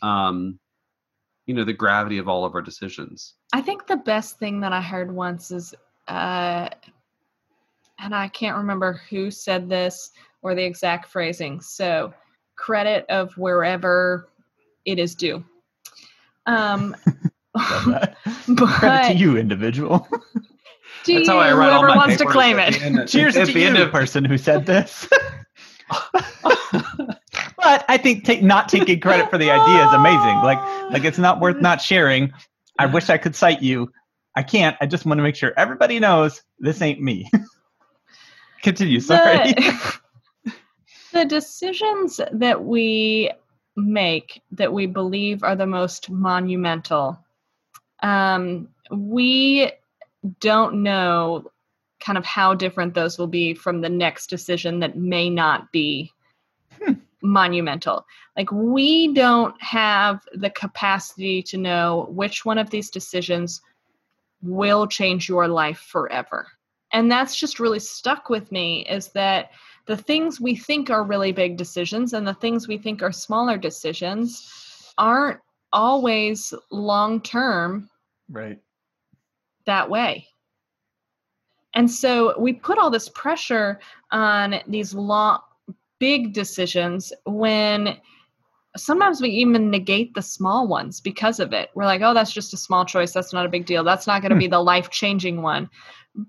um, 0.03 0.59
you 1.47 1.55
know, 1.55 1.65
the 1.65 1.73
gravity 1.73 2.19
of 2.19 2.29
all 2.29 2.45
of 2.45 2.55
our 2.55 2.62
decisions. 2.62 3.35
I 3.53 3.61
think 3.61 3.87
the 3.87 3.97
best 3.97 4.39
thing 4.39 4.61
that 4.61 4.73
I 4.73 4.81
heard 4.81 5.12
once 5.12 5.51
is, 5.51 5.75
uh, 6.09 6.69
and 7.99 8.15
I 8.15 8.29
can't 8.29 8.57
remember 8.57 9.01
who 9.11 9.31
said 9.31 9.69
this 9.69 10.11
or 10.43 10.55
the 10.55 10.65
exact 10.65 11.07
phrasing. 11.07 11.61
So 11.61 12.12
credit 12.57 13.07
of 13.09 13.37
wherever 13.37 14.29
it 14.85 14.99
is 14.99 15.15
due. 15.15 15.45
Um, 16.47 16.97
but 17.55 18.17
Credit 18.57 19.13
to 19.13 19.15
you, 19.15 19.37
individual. 19.37 20.09
To 21.05 21.13
That's 21.13 21.27
you, 21.29 21.35
how 21.35 21.39
I 21.39 21.53
write 21.53 21.67
whoever 21.67 21.89
all 21.89 21.97
my 21.97 21.97
wants 21.97 22.17
to 22.17 22.25
claim 22.25 22.59
it. 22.59 22.81
End, 22.81 23.07
Cheers 23.07 23.35
to 23.35 23.45
the 23.45 23.53
you, 23.53 23.83
of 23.83 23.93
person 23.93 24.25
who 24.25 24.39
said 24.39 24.65
this. 24.65 25.07
but 25.91 27.85
I 27.89 27.99
think 27.99 28.25
take, 28.25 28.43
not 28.43 28.71
taking 28.71 29.01
credit 29.01 29.29
for 29.29 29.37
the 29.37 29.51
idea 29.51 29.87
is 29.87 29.93
amazing. 29.93 30.37
Like, 30.39 30.59
like 30.91 31.05
it's 31.05 31.19
not 31.19 31.41
worth 31.41 31.61
not 31.61 31.83
sharing. 31.83 32.33
I 32.79 32.87
wish 32.87 33.11
I 33.11 33.19
could 33.19 33.37
cite 33.37 33.61
you. 33.61 33.93
I 34.35 34.43
can't. 34.43 34.79
I 34.81 34.87
just 34.87 35.05
want 35.05 35.19
to 35.19 35.23
make 35.23 35.37
sure 35.37 35.53
everybody 35.59 35.99
knows 36.01 36.43
this 36.59 36.81
ain't 36.81 37.03
me. 37.03 37.31
Continue. 38.63 39.01
Sorry. 39.01 39.53
The, 39.53 40.01
the 41.13 41.25
decisions 41.27 42.19
that 42.33 42.65
we 42.65 43.31
make 43.77 44.43
that 44.53 44.72
we 44.72 44.87
believe 44.87 45.43
are 45.43 45.57
the 45.57 45.66
most 45.66 46.11
monumental, 46.11 47.18
um, 48.03 48.68
we 48.91 49.72
don't 50.41 50.83
know 50.83 51.51
kind 52.01 52.18
of 52.18 52.25
how 52.25 52.55
different 52.55 52.95
those 52.95 53.18
will 53.18 53.27
be 53.27 53.55
from 53.55 53.81
the 53.81 53.89
next 53.89 54.29
decision 54.29 54.81
that 54.81 54.97
may 54.97 55.31
not 55.31 55.72
be 55.72 56.12
hmm. 56.83 56.93
monumental. 57.22 58.05
Like, 58.37 58.51
we 58.53 59.12
don't 59.14 59.61
have 59.62 60.20
the 60.35 60.51
capacity 60.51 61.43
to 61.45 61.57
know 61.57 62.07
which 62.11 62.45
one 62.45 62.59
of 62.59 62.70
these 62.70 62.91
decisions 62.91 63.62
will 64.43 64.87
change 64.87 65.29
your 65.29 65.49
life 65.49 65.79
forever. 65.79 66.47
And 66.93 67.11
that's 67.11 67.37
just 67.37 67.59
really 67.59 67.81
stuck 67.81 68.29
with 68.29 68.53
me 68.53 68.87
is 68.87 69.09
that 69.09 69.51
the 69.87 69.97
things 69.97 70.41
we 70.41 70.57
think 70.57 70.91
are 70.91 71.05
really 71.05 71.32
big 71.32 71.57
decisions 71.57 72.12
and 72.12 72.26
the 72.26 72.35
things 72.35 72.66
we 72.66 72.78
think 72.78 73.03
are 73.03 73.12
smaller 73.12 73.59
decisions 73.59 74.93
aren't 74.97 75.41
always 75.72 76.55
long 76.70 77.20
term 77.20 77.91
right. 78.30 78.59
that 79.66 79.89
way. 79.91 80.26
And 81.74 81.91
so 81.91 82.39
we 82.39 82.53
put 82.53 82.78
all 82.78 82.91
this 82.91 83.09
pressure 83.11 83.80
on 84.12 84.61
these 84.68 84.95
long 84.95 85.41
big 85.99 86.32
decisions 86.32 87.12
when 87.26 87.97
sometimes 88.76 89.20
we 89.20 89.28
even 89.28 89.70
negate 89.70 90.14
the 90.14 90.22
small 90.22 90.66
ones 90.66 91.01
because 91.01 91.41
of 91.41 91.53
it. 91.53 91.70
We're 91.74 91.85
like 91.85 92.03
oh 92.03 92.14
that's 92.14 92.32
just 92.32 92.55
a 92.55 92.59
small 92.59 92.85
choice. 92.85 93.12
That's 93.12 93.32
not 93.32 93.47
a 93.47 93.51
big 93.51 93.66
deal. 93.66 93.85
That's 93.85 94.07
not 94.07 94.22
going 94.22 94.30
to 94.30 94.37
hmm. 94.37 94.41
be 94.41 94.47
the 94.49 94.61
life 94.61 94.91
changing 94.91 95.43
one. 95.43 95.68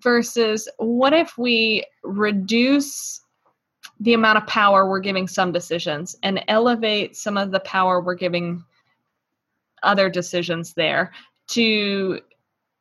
Versus 0.01 0.67
what 0.77 1.13
if 1.13 1.37
we 1.37 1.85
reduce 2.03 3.21
the 3.99 4.13
amount 4.13 4.37
of 4.37 4.47
power 4.47 4.89
we're 4.89 4.99
giving 4.99 5.27
some 5.27 5.51
decisions 5.51 6.15
and 6.23 6.43
elevate 6.47 7.15
some 7.15 7.37
of 7.37 7.51
the 7.51 7.59
power 7.61 8.01
we're 8.01 8.15
giving 8.15 8.63
other 9.83 10.09
decisions 10.09 10.73
there 10.73 11.11
to 11.47 12.19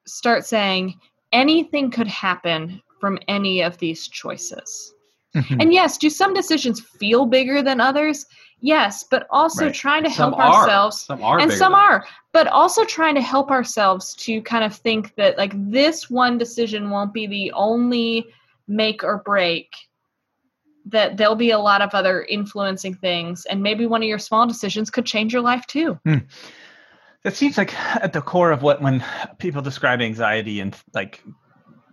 start 0.06 0.44
saying 0.44 0.98
anything 1.32 1.90
could 1.90 2.08
happen 2.08 2.80
from 3.00 3.18
any 3.28 3.62
of 3.62 3.78
these 3.78 4.08
choices. 4.08 4.94
Mm-hmm. 5.34 5.60
And 5.60 5.72
yes, 5.72 5.98
do 5.98 6.08
some 6.08 6.32
decisions 6.32 6.80
feel 6.80 7.26
bigger 7.26 7.62
than 7.62 7.80
others? 7.80 8.26
Yes, 8.60 9.04
but 9.10 9.26
also 9.30 9.66
right. 9.66 9.74
trying 9.74 10.04
to 10.04 10.10
some 10.10 10.32
help 10.32 10.38
are. 10.40 10.62
ourselves. 10.62 11.02
Some 11.02 11.22
are 11.22 11.38
and 11.38 11.52
some 11.52 11.74
are, 11.74 12.06
but 12.32 12.46
also 12.46 12.84
trying 12.84 13.14
to 13.16 13.20
help 13.20 13.50
ourselves 13.50 14.14
to 14.14 14.40
kind 14.42 14.64
of 14.64 14.74
think 14.74 15.14
that 15.16 15.36
like 15.36 15.52
this 15.70 16.08
one 16.08 16.38
decision 16.38 16.88
won't 16.88 17.12
be 17.12 17.26
the 17.26 17.52
only 17.52 18.26
make 18.66 19.04
or 19.04 19.18
break 19.18 19.74
that 20.86 21.16
there'll 21.16 21.34
be 21.34 21.50
a 21.50 21.58
lot 21.58 21.82
of 21.82 21.90
other 21.94 22.22
influencing 22.22 22.94
things 22.94 23.46
and 23.46 23.62
maybe 23.62 23.86
one 23.86 24.02
of 24.02 24.08
your 24.08 24.18
small 24.18 24.46
decisions 24.46 24.90
could 24.90 25.06
change 25.06 25.32
your 25.32 25.42
life 25.42 25.66
too. 25.66 25.98
That 27.24 27.34
seems 27.34 27.56
like 27.56 27.74
at 27.96 28.12
the 28.12 28.20
core 28.20 28.52
of 28.52 28.62
what 28.62 28.82
when 28.82 29.02
people 29.38 29.62
describe 29.62 30.00
anxiety 30.02 30.60
and 30.60 30.76
like 30.92 31.22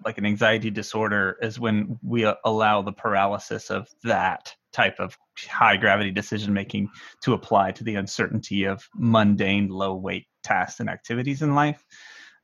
like 0.04 0.18
an 0.18 0.26
anxiety 0.26 0.70
disorder 0.72 1.38
is 1.42 1.60
when 1.60 2.00
we 2.02 2.30
allow 2.44 2.82
the 2.82 2.92
paralysis 2.92 3.70
of 3.70 3.88
that 4.04 4.54
type 4.74 5.00
of 5.00 5.18
high 5.48 5.78
gravity 5.78 6.12
decision 6.12 6.54
making 6.54 6.90
to 7.22 7.34
apply 7.34 7.72
to 7.72 7.84
the 7.84 7.96
uncertainty 7.96 8.66
of 8.66 8.90
mundane 8.96 9.70
low 9.70 9.96
weight 9.96 10.26
tasks 10.44 10.80
and 10.80 10.90
activities 10.90 11.42
in 11.42 11.56
life. 11.56 11.86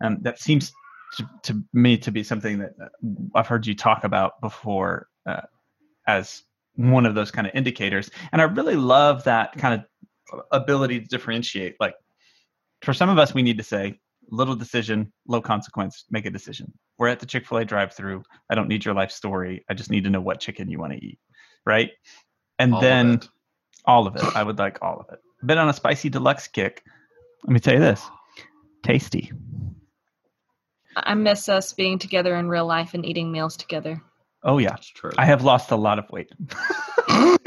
Um, 0.01 0.19
that 0.21 0.39
seems 0.39 0.71
to, 1.17 1.27
to, 1.43 1.63
me 1.73 1.97
to 1.97 2.11
be 2.11 2.21
something 2.21 2.59
that 2.59 2.73
uh, 2.81 2.87
i've 3.33 3.47
heard 3.47 3.65
you 3.65 3.73
talk 3.73 4.03
about 4.03 4.39
before 4.41 5.07
uh, 5.25 5.41
as 6.07 6.43
one 6.75 7.05
of 7.05 7.15
those 7.15 7.31
kind 7.31 7.47
of 7.47 7.53
indicators. 7.55 8.09
And 8.31 8.41
I 8.41 8.45
really 8.45 8.75
love 8.75 9.23
that 9.25 9.53
kind 9.53 9.83
of 10.31 10.41
ability 10.51 10.99
to 11.01 11.07
differentiate. 11.07 11.75
Like 11.79 11.95
for 12.81 12.93
some 12.93 13.09
of 13.09 13.17
us, 13.17 13.33
we 13.33 13.41
need 13.41 13.57
to 13.57 13.63
say 13.63 13.99
little 14.29 14.55
decision, 14.55 15.11
low 15.27 15.41
consequence, 15.41 16.05
make 16.09 16.25
a 16.25 16.29
decision. 16.29 16.71
We're 16.97 17.07
at 17.07 17.19
the 17.19 17.25
Chick 17.25 17.47
fil 17.47 17.59
A 17.59 17.65
drive 17.65 17.93
through. 17.93 18.23
I 18.49 18.55
don't 18.55 18.67
need 18.67 18.85
your 18.85 18.93
life 18.93 19.11
story. 19.11 19.63
I 19.69 19.73
just 19.73 19.89
need 19.91 20.03
to 20.03 20.09
know 20.09 20.21
what 20.21 20.39
chicken 20.39 20.69
you 20.69 20.79
want 20.79 20.93
to 20.93 21.05
eat. 21.05 21.19
Right. 21.65 21.91
And 22.59 22.73
All 22.73 22.81
then 22.81 23.15
it. 23.15 23.29
all 23.85 24.07
of 24.07 24.15
it. 24.15 24.23
I 24.35 24.43
would 24.43 24.57
like 24.57 24.79
all 24.81 24.99
of 24.99 25.13
it. 25.13 25.19
Been 25.45 25.57
on 25.57 25.69
a 25.69 25.73
spicy 25.73 26.09
deluxe 26.09 26.47
kick. 26.47 26.83
Let 27.43 27.53
me 27.53 27.59
tell 27.59 27.73
you 27.75 27.79
this 27.79 28.03
tasty. 28.83 29.31
I 30.95 31.13
miss 31.13 31.47
us 31.49 31.73
being 31.73 31.99
together 31.99 32.35
in 32.35 32.49
real 32.49 32.65
life 32.65 32.93
and 32.93 33.05
eating 33.05 33.31
meals 33.31 33.55
together. 33.55 34.01
Oh, 34.43 34.57
yeah. 34.57 34.69
That's 34.69 34.87
true. 34.87 35.11
I 35.17 35.25
have 35.25 35.43
lost 35.43 35.71
a 35.71 35.75
lot 35.75 35.99
of 35.99 36.09
weight. 36.11 36.31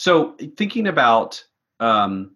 So 0.00 0.34
thinking 0.56 0.86
about 0.86 1.44
um, 1.78 2.30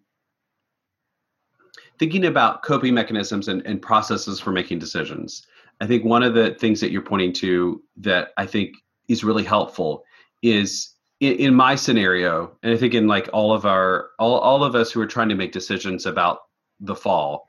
thinking 1.97 2.25
about 2.25 2.61
coping 2.61 2.93
mechanisms 2.93 3.47
and, 3.47 3.65
and 3.65 3.81
processes 3.81 4.39
for 4.39 4.51
making 4.51 4.77
decisions, 4.77 5.47
I 5.81 5.87
think 5.87 6.05
one 6.05 6.21
of 6.21 6.35
the 6.35 6.53
things 6.53 6.79
that 6.81 6.91
you're 6.91 7.01
pointing 7.01 7.33
to 7.33 7.81
that 7.97 8.33
I 8.37 8.45
think 8.45 8.75
is 9.07 9.23
really 9.23 9.43
helpful 9.43 10.03
is 10.43 10.91
in, 11.21 11.37
in 11.37 11.55
my 11.55 11.73
scenario, 11.73 12.55
and 12.61 12.71
I 12.71 12.77
think 12.77 12.93
in 12.93 13.07
like 13.07 13.31
all 13.33 13.51
of 13.51 13.65
our 13.65 14.09
all, 14.19 14.37
all 14.37 14.63
of 14.63 14.75
us 14.75 14.91
who 14.91 15.01
are 15.01 15.07
trying 15.07 15.29
to 15.29 15.35
make 15.35 15.51
decisions 15.51 16.05
about 16.05 16.41
the 16.79 16.95
fall, 16.95 17.47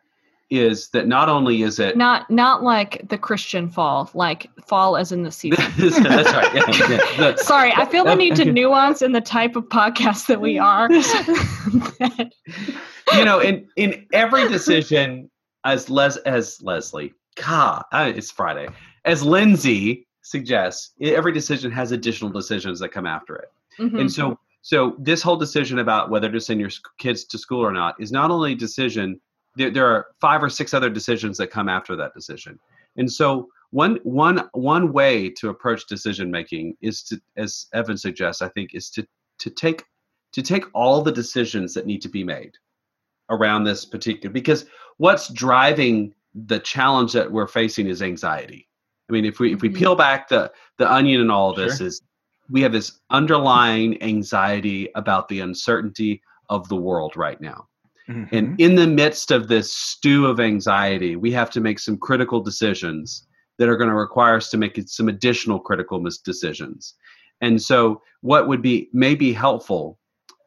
is 0.50 0.90
that 0.90 1.08
not 1.08 1.28
only 1.28 1.62
is 1.62 1.78
it 1.80 1.96
Not 1.96 2.30
not 2.30 2.62
like 2.62 3.02
the 3.08 3.18
Christian 3.18 3.68
fall, 3.68 4.10
like 4.14 4.48
fall 4.64 4.96
as 4.96 5.10
in 5.10 5.22
the 5.24 5.30
season. 5.32 5.64
that's 5.76 6.32
right. 6.32 6.54
Yeah, 6.54 6.88
yeah. 6.88 6.98
The- 7.32 7.36
Sorry, 7.38 7.72
I 7.74 7.84
feel 7.86 8.04
the 8.04 8.14
need 8.14 8.36
to 8.36 8.44
nuance 8.52 9.02
in 9.02 9.12
the 9.12 9.20
type 9.20 9.56
of 9.56 9.64
podcast 9.64 10.26
that 10.28 10.40
we 10.40 10.58
are. 10.58 10.88
you 13.14 13.24
know, 13.24 13.40
in 13.40 13.66
in 13.76 14.06
every 14.12 14.48
decision, 14.48 15.30
as 15.64 15.90
Les 15.90 16.16
as 16.18 16.60
Leslie, 16.62 17.12
God, 17.42 17.82
it's 17.92 18.30
Friday, 18.30 18.68
as 19.04 19.22
Lindsay 19.22 20.06
suggests, 20.22 20.92
every 21.00 21.32
decision 21.32 21.70
has 21.70 21.92
additional 21.92 22.30
decisions 22.30 22.80
that 22.80 22.90
come 22.90 23.06
after 23.06 23.36
it, 23.36 23.52
Mhm. 23.80 24.00
and 24.00 24.12
so 24.12 24.38
so 24.62 24.96
this 24.98 25.22
whole 25.22 25.36
decision 25.36 25.78
about 25.78 26.10
whether 26.10 26.30
to 26.30 26.40
send 26.40 26.60
your 26.60 26.70
kids 26.98 27.24
to 27.24 27.38
school 27.38 27.64
or 27.64 27.72
not 27.72 27.94
is 28.00 28.10
not 28.12 28.30
only 28.30 28.52
a 28.52 28.56
decision. 28.56 29.20
There, 29.56 29.70
there 29.70 29.86
are 29.86 30.06
five 30.20 30.42
or 30.42 30.50
six 30.50 30.74
other 30.74 30.90
decisions 30.90 31.38
that 31.38 31.50
come 31.50 31.68
after 31.68 31.96
that 31.96 32.14
decision, 32.14 32.58
and 32.96 33.10
so 33.10 33.48
one 33.70 33.98
one 34.04 34.48
one 34.52 34.92
way 34.92 35.30
to 35.30 35.48
approach 35.48 35.86
decision 35.86 36.30
making 36.30 36.76
is 36.80 37.02
to, 37.04 37.20
as 37.36 37.66
Evan 37.74 37.96
suggests, 37.96 38.42
I 38.42 38.48
think, 38.50 38.74
is 38.74 38.90
to 38.90 39.06
to 39.38 39.50
take 39.50 39.84
to 40.32 40.42
take 40.42 40.64
all 40.74 41.02
the 41.02 41.12
decisions 41.12 41.72
that 41.74 41.86
need 41.86 42.02
to 42.02 42.08
be 42.08 42.22
made 42.22 42.52
around 43.30 43.64
this 43.64 43.84
particular 43.84 44.32
because 44.32 44.66
what's 44.98 45.28
driving 45.30 46.14
the 46.34 46.58
challenge 46.60 47.12
that 47.12 47.30
we're 47.32 47.46
facing 47.48 47.86
is 47.88 48.02
anxiety. 48.02 48.68
I 49.08 49.12
mean, 49.12 49.24
if 49.24 49.40
we 49.40 49.52
if 49.52 49.62
we 49.62 49.70
Mhm. 49.70 49.76
peel 49.76 49.96
back 49.96 50.28
the 50.28 50.52
the 50.78 50.90
onion 50.90 51.20
and 51.22 51.32
all 51.32 51.50
of 51.50 51.56
this 51.56 51.78
Sure. 51.78 51.86
is 51.86 52.02
we 52.50 52.60
have 52.62 52.72
this 52.72 53.00
underlying 53.10 54.00
anxiety 54.02 54.88
about 54.94 55.28
the 55.28 55.40
uncertainty 55.40 56.22
of 56.50 56.68
the 56.68 56.76
world 56.76 57.16
right 57.16 57.40
now. 57.40 57.68
Mhm. 58.08 58.28
And 58.32 58.60
in 58.60 58.76
the 58.76 58.86
midst 58.86 59.30
of 59.30 59.48
this 59.48 59.72
stew 59.72 60.26
of 60.26 60.38
anxiety, 60.40 61.16
we 61.16 61.32
have 61.32 61.50
to 61.50 61.60
make 61.60 61.78
some 61.78 61.96
critical 61.96 62.40
decisions 62.40 63.26
that 63.58 63.68
are 63.68 63.76
going 63.76 63.88
to 63.90 63.96
require 63.96 64.36
us 64.36 64.50
to 64.50 64.58
make 64.58 64.80
some 64.86 65.08
additional 65.08 65.58
critical 65.58 66.00
mis- 66.00 66.18
decisions. 66.18 66.94
And 67.40 67.60
so, 67.60 68.02
what 68.20 68.48
would 68.48 68.62
be 68.62 68.88
maybe 68.92 69.32
helpful, 69.32 69.98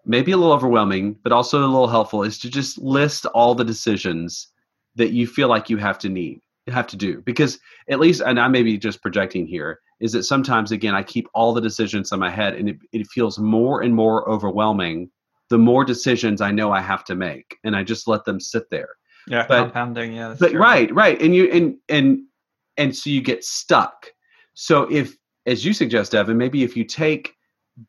maybe 0.05 0.32
a 0.32 0.38
little 0.38 0.53
overwhelming, 0.53 1.18
but 1.24 1.32
also 1.32 1.60
a 1.60 1.68
little 1.68 1.88
helpful, 1.88 2.24
is 2.24 2.39
to 2.39 2.49
just 2.49 2.78
list 2.78 3.26
all 3.28 3.55
the 3.55 3.66
decisions 3.66 4.47
that 4.95 5.12
you 5.12 5.28
feel 5.28 5.47
like 5.49 5.70
you 5.70 5.78
have 5.78 5.99
to 5.99 6.10
need, 6.10 6.41
have 6.68 6.88
to 6.88 6.97
do. 6.97 7.22
Because 7.22 7.60
at 7.89 7.99
least, 7.99 8.22
and 8.22 8.39
I 8.39 8.47
may 8.47 8.64
be 8.64 8.78
just 8.78 9.01
projecting 9.01 9.45
here, 9.45 9.80
is 9.99 10.14
that 10.14 10.24
sometimes, 10.24 10.72
again, 10.72 10.95
I 10.95 11.03
keep 11.03 11.28
all 11.34 11.53
the 11.53 11.62
decisions 11.62 12.12
in 12.12 12.20
my 12.20 12.30
head 12.30 12.55
and 12.55 12.70
it, 12.70 12.78
it 12.91 13.07
feels 13.07 13.38
more 13.38 13.82
and 13.82 13.93
more 13.93 14.28
overwhelming 14.30 15.10
the 15.50 15.58
more 15.58 15.84
decisions 15.84 16.41
I 16.41 16.52
know 16.52 16.72
I 16.72 16.82
have 16.82 17.04
to 17.06 17.16
make, 17.16 17.58
and 17.64 17.76
I 17.76 17.84
just 17.84 18.08
let 18.08 18.26
them 18.26 18.39
sit 18.39 18.70
there. 18.70 18.89
yeah, 19.28 19.45
but- 19.47 19.64
compounding. 19.64 20.14
Yeah, 20.14 20.36
But 20.39 20.54
right, 20.54 20.93
right, 20.93 21.22
and 21.22 21.36
you 21.36 21.50
and 21.52 21.78
and 21.89 22.20
and 22.78 22.95
so 22.95 23.10
you 23.10 23.22
get 23.22 23.43
stuck. 23.43 24.08
So 24.54 24.84
if, 24.91 25.16
as 25.45 25.66
you 25.66 25.74
suggest, 25.74 26.16
Evan, 26.16 26.38
maybe 26.38 26.64
if 26.64 26.76
you 26.78 26.84
take 26.84 27.34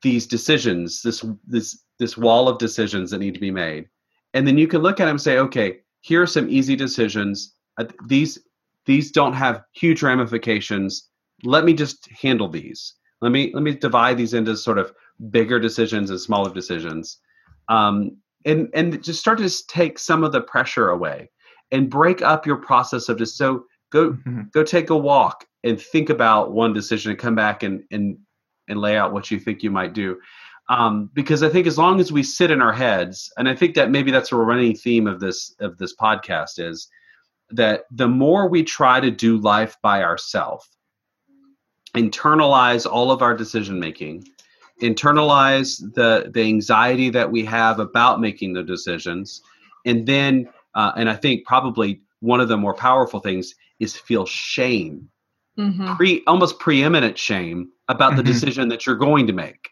these 0.02 0.26
decisions, 0.26 1.02
this 1.02 1.24
this 1.46 1.82
this 1.98 2.16
wall 2.16 2.48
of 2.48 2.58
decisions 2.58 3.10
that 3.10 3.18
need 3.18 3.34
to 3.34 3.40
be 3.40 3.50
made, 3.50 3.88
and 4.34 4.46
then 4.46 4.58
you 4.58 4.66
can 4.66 4.82
look 4.82 5.00
at 5.00 5.04
them 5.04 5.16
and 5.16 5.20
say, 5.20 5.38
okay, 5.38 5.78
here 6.00 6.22
are 6.22 6.26
some 6.26 6.48
easy 6.48 6.76
decisions. 6.76 7.54
Uh, 7.78 7.84
these 8.06 8.38
these 8.86 9.10
don't 9.10 9.34
have 9.34 9.62
huge 9.72 10.02
ramifications. 10.02 11.08
Let 11.44 11.64
me 11.64 11.74
just 11.74 12.08
handle 12.10 12.48
these. 12.48 12.94
Let 13.20 13.32
me 13.32 13.50
let 13.54 13.62
me 13.62 13.74
divide 13.74 14.16
these 14.16 14.34
into 14.34 14.56
sort 14.56 14.78
of 14.78 14.92
bigger 15.30 15.58
decisions 15.60 16.10
and 16.10 16.20
smaller 16.20 16.52
decisions, 16.52 17.18
um, 17.70 18.18
and 18.44 18.68
and 18.74 19.02
just 19.02 19.20
start 19.20 19.38
to 19.38 19.66
take 19.68 19.98
some 19.98 20.24
of 20.24 20.32
the 20.32 20.42
pressure 20.42 20.90
away, 20.90 21.30
and 21.70 21.88
break 21.88 22.20
up 22.20 22.46
your 22.46 22.56
process 22.56 23.08
of 23.08 23.16
just 23.16 23.36
so 23.38 23.64
go 23.90 24.12
Mhm. 24.12 24.52
go 24.52 24.62
take 24.62 24.90
a 24.90 24.96
walk 24.96 25.46
and 25.64 25.80
think 25.80 26.10
about 26.10 26.52
one 26.52 26.72
decision 26.72 27.10
and 27.10 27.18
come 27.18 27.34
back 27.34 27.62
and 27.62 27.82
and 27.90 28.18
and 28.68 28.80
lay 28.80 28.96
out 28.96 29.12
what 29.12 29.30
you 29.30 29.38
think 29.40 29.62
you 29.62 29.70
might 29.70 29.94
do 29.94 30.16
um, 30.68 31.10
because 31.12 31.42
i 31.42 31.48
think 31.48 31.66
as 31.66 31.76
long 31.76 31.98
as 31.98 32.12
we 32.12 32.22
sit 32.22 32.50
in 32.52 32.62
our 32.62 32.72
heads 32.72 33.32
and 33.36 33.48
i 33.48 33.54
think 33.54 33.74
that 33.74 33.90
maybe 33.90 34.10
that's 34.12 34.30
a 34.32 34.36
running 34.36 34.76
theme 34.76 35.06
of 35.08 35.18
this 35.18 35.54
of 35.60 35.76
this 35.78 35.94
podcast 35.96 36.58
is 36.58 36.88
that 37.50 37.82
the 37.90 38.06
more 38.08 38.48
we 38.48 38.62
try 38.62 39.00
to 39.00 39.10
do 39.10 39.38
life 39.38 39.76
by 39.82 40.04
ourselves 40.04 40.68
internalize 41.96 42.88
all 42.90 43.10
of 43.10 43.22
our 43.22 43.36
decision 43.36 43.78
making 43.80 44.24
internalize 44.80 45.80
the 45.94 46.30
the 46.32 46.42
anxiety 46.42 47.10
that 47.10 47.30
we 47.30 47.44
have 47.44 47.78
about 47.78 48.20
making 48.20 48.52
the 48.52 48.62
decisions. 48.62 49.42
And 49.86 50.06
then 50.06 50.48
uh, 50.74 50.92
and 50.96 51.08
i 51.10 51.14
think 51.16 51.44
probably 51.46 52.00
one 52.20 52.40
of 52.40 52.48
the 52.48 52.56
more 52.56 52.74
powerful 52.74 53.20
things 53.20 53.54
is 53.78 53.96
feel 53.96 54.26
shame. 54.26 55.08
Mhm. 55.58 55.96
pre 55.96 56.22
almost 56.26 56.58
preeminent 56.58 57.18
shame 57.18 57.68
about 57.88 58.16
the 58.16 58.22
Mhm. 58.22 58.26
decision 58.26 58.68
that 58.68 58.86
you're 58.86 58.96
going 58.96 59.26
to 59.26 59.32
make. 59.32 59.70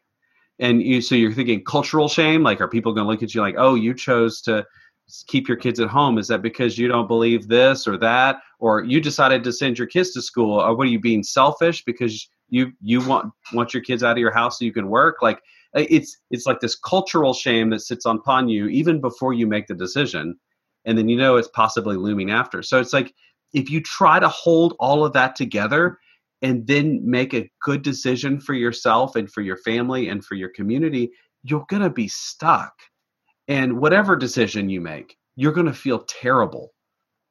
And 0.59 0.83
you 0.83 1.01
so 1.01 1.15
you're 1.15 1.33
thinking 1.33 1.63
cultural 1.65 2.09
shame 2.09 2.43
like 2.43 2.61
are 2.61 2.69
people 2.69 2.93
going 2.93 3.05
to 3.07 3.11
look 3.11 3.23
at 3.23 3.35
you 3.35 3.41
like 3.41 3.55
oh 3.59 3.75
you 3.75 3.95
chose 3.95 4.41
to 4.43 4.67
keep 5.27 5.49
your 5.49 5.57
kids 5.57 5.81
at 5.81 5.89
home. 5.89 6.19
Is 6.19 6.29
that 6.29 6.43
because 6.43 6.77
you 6.79 6.89
don't 6.89 7.07
believe 7.09 7.49
this 7.49 7.87
or 7.89 7.97
that? 7.99 8.41
Or 8.59 8.83
you 8.83 9.01
decided 9.01 9.43
to 9.45 9.53
send 9.53 9.79
your 9.79 9.87
kids 9.87 10.13
to 10.13 10.23
school. 10.23 10.61
Or 10.61 10.77
what 10.77 10.87
are 10.87 10.91
you 10.91 11.01
being 11.01 11.23
selfish 11.23 11.85
because 11.85 12.29
you 12.49 12.73
you 12.81 13.07
want 13.07 13.33
want 13.53 13.75
your 13.75 13.83
kids 13.83 14.03
out 14.03 14.13
of 14.13 14.19
your 14.19 14.33
house 14.33 14.59
so 14.59 14.65
you 14.65 14.73
can 14.73 14.89
work? 14.89 15.17
Like 15.23 15.41
uh, 15.77 15.85
it's 15.89 16.17
it's 16.31 16.47
like 16.47 16.61
this 16.61 16.77
cultural 16.77 17.35
shame 17.35 17.71
that 17.71 17.81
sits 17.81 18.05
upon 18.07 18.49
you 18.49 18.69
even 18.69 19.01
before 19.01 19.33
you 19.33 19.47
make 19.47 19.67
the 19.67 19.75
decision. 19.75 20.39
And 20.85 20.97
then 20.97 21.09
you 21.09 21.17
know 21.17 21.37
it's 21.37 21.49
possibly 21.49 21.97
looming 21.97 22.31
after. 22.31 22.63
So 22.63 22.81
it's 22.81 22.93
like 22.93 23.15
if 23.53 23.71
you 23.71 23.83
try 23.83 24.19
to 24.19 24.29
hold 24.29 24.75
all 24.79 25.05
of 25.05 25.13
that 25.15 25.37
together 25.37 25.99
and 26.43 26.67
then 26.67 27.01
make 27.05 27.35
a 27.35 27.51
good 27.63 27.83
decision 27.83 28.41
for 28.41 28.55
yourself 28.55 29.17
and 29.17 29.31
for 29.31 29.41
your 29.41 29.57
family 29.57 30.09
and 30.09 30.25
for 30.25 30.35
your 30.35 30.51
community, 30.51 31.11
you're 31.43 31.67
going 31.69 31.83
to 31.83 31.91
be 31.91 32.09
stuck. 32.09 32.73
And 33.49 33.81
whatever 33.81 34.15
decision 34.15 34.69
you 34.69 34.81
make, 34.81 35.17
you're 35.37 35.53
going 35.53 35.67
to 35.67 35.73
feel 35.73 36.05
terrible 36.05 36.73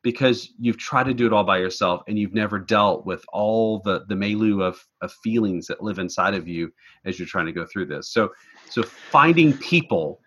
because 0.03 0.53
you've 0.59 0.77
tried 0.77 1.05
to 1.05 1.13
do 1.13 1.25
it 1.25 1.33
all 1.33 1.43
by 1.43 1.57
yourself 1.57 2.01
and 2.07 2.17
you've 2.17 2.33
never 2.33 2.59
dealt 2.59 3.05
with 3.05 3.25
all 3.33 3.79
the 3.79 4.05
the 4.07 4.15
milieu 4.15 4.61
of, 4.61 4.85
of 5.01 5.11
feelings 5.11 5.67
that 5.67 5.83
live 5.83 5.99
inside 5.99 6.33
of 6.33 6.47
you 6.47 6.71
as 7.05 7.19
you're 7.19 7.27
trying 7.27 7.45
to 7.45 7.51
go 7.51 7.65
through 7.65 7.85
this. 7.85 8.09
So 8.09 8.31
so 8.69 8.83
finding 8.83 9.57
people 9.57 10.21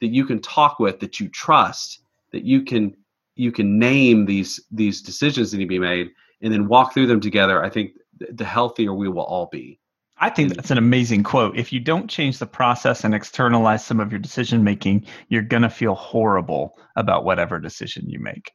that 0.00 0.08
you 0.08 0.24
can 0.24 0.40
talk 0.40 0.78
with 0.78 1.00
that 1.00 1.18
you 1.20 1.28
trust 1.28 2.02
that 2.32 2.44
you 2.44 2.62
can 2.62 2.94
you 3.34 3.52
can 3.52 3.78
name 3.78 4.26
these 4.26 4.60
these 4.70 5.00
decisions 5.02 5.50
that 5.50 5.58
need 5.58 5.64
to 5.64 5.68
be 5.68 5.78
made 5.78 6.10
and 6.42 6.52
then 6.52 6.68
walk 6.68 6.92
through 6.92 7.06
them 7.06 7.20
together 7.20 7.64
i 7.64 7.70
think 7.70 7.92
the 8.32 8.44
healthier 8.44 8.92
we 8.92 9.08
will 9.08 9.24
all 9.24 9.48
be 9.50 9.78
I 10.20 10.30
think 10.30 10.56
that's 10.56 10.72
an 10.72 10.78
amazing 10.78 11.22
quote. 11.22 11.56
If 11.56 11.72
you 11.72 11.78
don't 11.78 12.10
change 12.10 12.38
the 12.38 12.46
process 12.46 13.04
and 13.04 13.14
externalize 13.14 13.86
some 13.86 14.00
of 14.00 14.10
your 14.10 14.18
decision 14.18 14.64
making, 14.64 15.06
you're 15.28 15.42
going 15.42 15.62
to 15.62 15.70
feel 15.70 15.94
horrible 15.94 16.76
about 16.96 17.24
whatever 17.24 17.60
decision 17.60 18.10
you 18.10 18.18
make. 18.18 18.50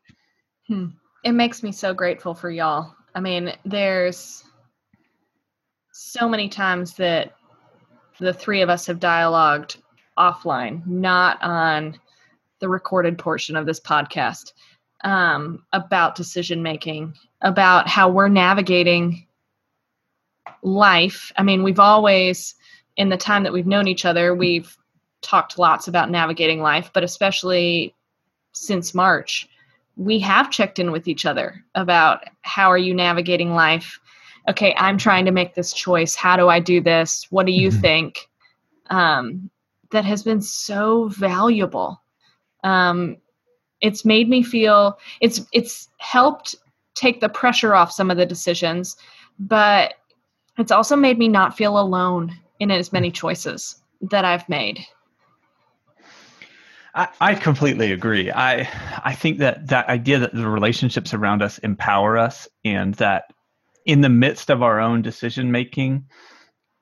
It 1.24 1.32
makes 1.32 1.63
me 1.63 1.71
so 1.71 1.93
grateful 1.93 2.34
for 2.34 2.49
y'all. 2.49 2.95
I 3.15 3.19
mean, 3.19 3.53
there's 3.65 4.43
so 5.91 6.28
many 6.28 6.49
times 6.49 6.95
that 6.95 7.36
the 8.19 8.34
three 8.34 8.61
of 8.61 8.69
us 8.69 8.86
have 8.88 8.99
dialogued 8.99 9.78
offline, 10.17 10.86
not 10.86 11.41
on 11.41 11.99
the 12.59 12.69
recorded 12.69 13.17
portion 13.17 13.55
of 13.55 13.65
this 13.65 13.80
podcast, 13.80 14.53
um, 15.03 15.65
about 15.74 16.15
decision 16.15 16.63
making, 16.63 17.13
about 17.41 17.88
how 17.88 18.09
we're 18.09 18.28
navigating 18.28 19.28
life. 20.61 21.32
I 21.38 21.43
mean, 21.43 21.63
we've 21.63 21.80
always 21.80 22.55
in 22.97 23.09
the 23.09 23.17
time 23.17 23.43
that 23.43 23.53
we've 23.53 23.67
known 23.67 23.88
each 23.88 24.05
other, 24.05 24.36
we've 24.36 24.78
talked 25.21 25.57
lots 25.57 25.88
about 25.88 26.11
navigating 26.11 26.61
life, 26.61 26.91
but 26.93 27.03
especially 27.03 27.95
since 28.53 28.93
March, 28.93 29.49
we 29.96 30.20
have 30.20 30.52
checked 30.52 30.80
in 30.80 30.91
with 30.91 31.08
each 31.08 31.26
other 31.26 31.64
about 31.76 32.24
how 32.41 32.70
are 32.72 32.78
you 32.78 32.94
navigating 32.94 33.54
life? 33.54 34.00
Okay, 34.50 34.74
I'm 34.78 34.98
trying 34.98 35.26
to 35.26 35.32
make 35.32 35.56
this 35.56 35.74
choice. 35.74 36.16
How 36.16 36.36
do 36.36 36.50
I 36.50 36.60
do 36.60 36.82
this? 36.82 37.28
What 37.30 37.46
do 37.46 37.52
you 37.52 37.70
mm-hmm. 37.70 37.80
think? 37.80 38.30
Um, 38.89 39.50
that 39.91 40.06
has 40.06 40.24
been 40.24 40.41
so 40.41 41.08
valuable. 41.10 42.02
Um, 42.64 43.18
it's 43.82 44.04
made 44.06 44.30
me 44.30 44.44
feel 44.44 44.98
it's 45.22 45.41
it's 45.54 45.89
helped 46.00 46.56
take 46.96 47.22
the 47.22 47.30
pressure 47.30 47.76
off 47.76 47.91
some 47.91 48.10
of 48.12 48.18
the 48.18 48.26
decisions, 48.26 48.98
but 49.39 49.96
it's 50.58 50.72
also 50.72 50.96
made 50.96 51.18
me 51.18 51.28
not 51.28 51.56
feel 51.56 51.80
alone 51.80 52.36
in 52.60 52.72
as 52.72 52.94
many 52.94 53.12
choices 53.12 53.82
that 54.02 54.26
I've 54.26 54.48
made. 54.50 54.86
I, 56.96 57.08
I 57.20 57.36
completely 57.36 57.91
agree. 57.91 58.32
I 58.32 58.70
I 59.04 59.14
think 59.14 59.39
that 59.39 59.68
that 59.68 59.89
idea 59.89 60.20
that 60.20 60.34
the 60.34 60.48
relationships 60.48 61.14
around 61.14 61.41
us 61.41 61.58
empower 61.60 62.18
us 62.18 62.48
and 62.64 62.94
that 62.96 63.26
in 63.86 64.02
the 64.02 64.10
midst 64.10 64.50
of 64.50 64.62
our 64.62 64.80
own 64.80 65.02
decision 65.02 65.52
making, 65.52 66.06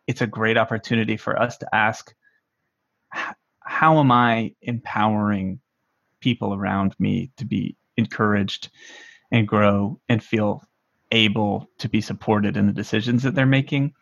it's 0.08 0.22
a 0.22 0.28
great 0.28 0.58
opportunity 0.58 1.18
for 1.18 1.40
us 1.40 1.58
to 1.58 1.76
ask 1.76 2.14
how 3.64 4.00
am 4.00 4.12
I 4.12 4.54
empowering 4.62 5.60
people 6.20 6.54
around 6.54 6.94
me 7.00 7.32
to 7.38 7.46
be 7.46 7.78
encouraged 7.98 8.70
and 9.32 9.48
grow 9.48 10.00
and 10.10 10.24
feel 10.24 10.64
able 11.12 11.70
to 11.80 11.90
be 11.90 12.02
supported 12.02 12.58
in 12.58 12.68
the 12.68 12.74
decisions 12.74 13.24
that 13.24 13.36
they're 13.36 13.46
making 13.46 13.94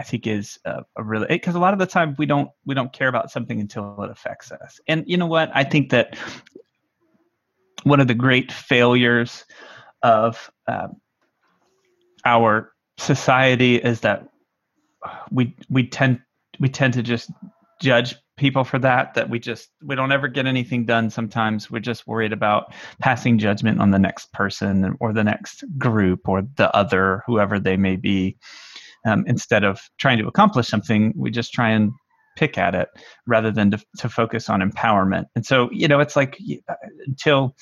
i 0.00 0.02
think 0.02 0.26
is 0.26 0.58
a, 0.64 0.82
a 0.96 1.04
really 1.04 1.26
because 1.28 1.54
a 1.54 1.60
lot 1.60 1.74
of 1.74 1.78
the 1.78 1.86
time 1.86 2.16
we 2.18 2.26
don't 2.26 2.50
we 2.64 2.74
don't 2.74 2.92
care 2.92 3.08
about 3.08 3.30
something 3.30 3.60
until 3.60 4.02
it 4.02 4.10
affects 4.10 4.50
us. 4.50 4.80
And 4.88 5.04
you 5.06 5.16
know 5.16 5.26
what? 5.26 5.50
I 5.54 5.62
think 5.62 5.90
that 5.90 6.16
one 7.84 8.00
of 8.00 8.08
the 8.08 8.14
great 8.14 8.50
failures 8.50 9.44
of 10.02 10.50
um, 10.66 11.00
our 12.24 12.72
society 12.98 13.76
is 13.76 14.00
that 14.00 14.28
we 15.30 15.54
we 15.68 15.86
tend 15.86 16.20
we 16.58 16.68
tend 16.68 16.94
to 16.94 17.02
just 17.02 17.30
judge 17.80 18.14
people 18.36 18.64
for 18.64 18.78
that 18.78 19.12
that 19.14 19.28
we 19.28 19.38
just 19.38 19.68
we 19.82 19.94
don't 19.94 20.12
ever 20.12 20.28
get 20.28 20.46
anything 20.46 20.86
done 20.86 21.10
sometimes. 21.10 21.70
We're 21.70 21.80
just 21.80 22.06
worried 22.06 22.32
about 22.32 22.72
passing 23.00 23.38
judgment 23.38 23.80
on 23.80 23.90
the 23.90 23.98
next 23.98 24.32
person 24.32 24.96
or 24.98 25.12
the 25.12 25.24
next 25.24 25.64
group 25.78 26.26
or 26.26 26.42
the 26.56 26.74
other 26.74 27.22
whoever 27.26 27.58
they 27.58 27.76
may 27.76 27.96
be 27.96 28.38
um, 29.06 29.24
instead 29.26 29.64
of 29.64 29.80
trying 29.98 30.18
to 30.18 30.26
accomplish 30.26 30.68
something 30.68 31.12
we 31.16 31.30
just 31.30 31.52
try 31.52 31.70
and 31.70 31.92
pick 32.36 32.56
at 32.56 32.74
it 32.74 32.88
rather 33.26 33.50
than 33.50 33.70
to, 33.70 33.78
to 33.98 34.08
focus 34.08 34.48
on 34.48 34.60
empowerment. 34.60 35.26
And 35.34 35.44
so 35.44 35.68
you 35.72 35.88
know 35.88 36.00
it's 36.00 36.16
like 36.16 36.38
uh, 36.68 36.74
until 37.06 37.54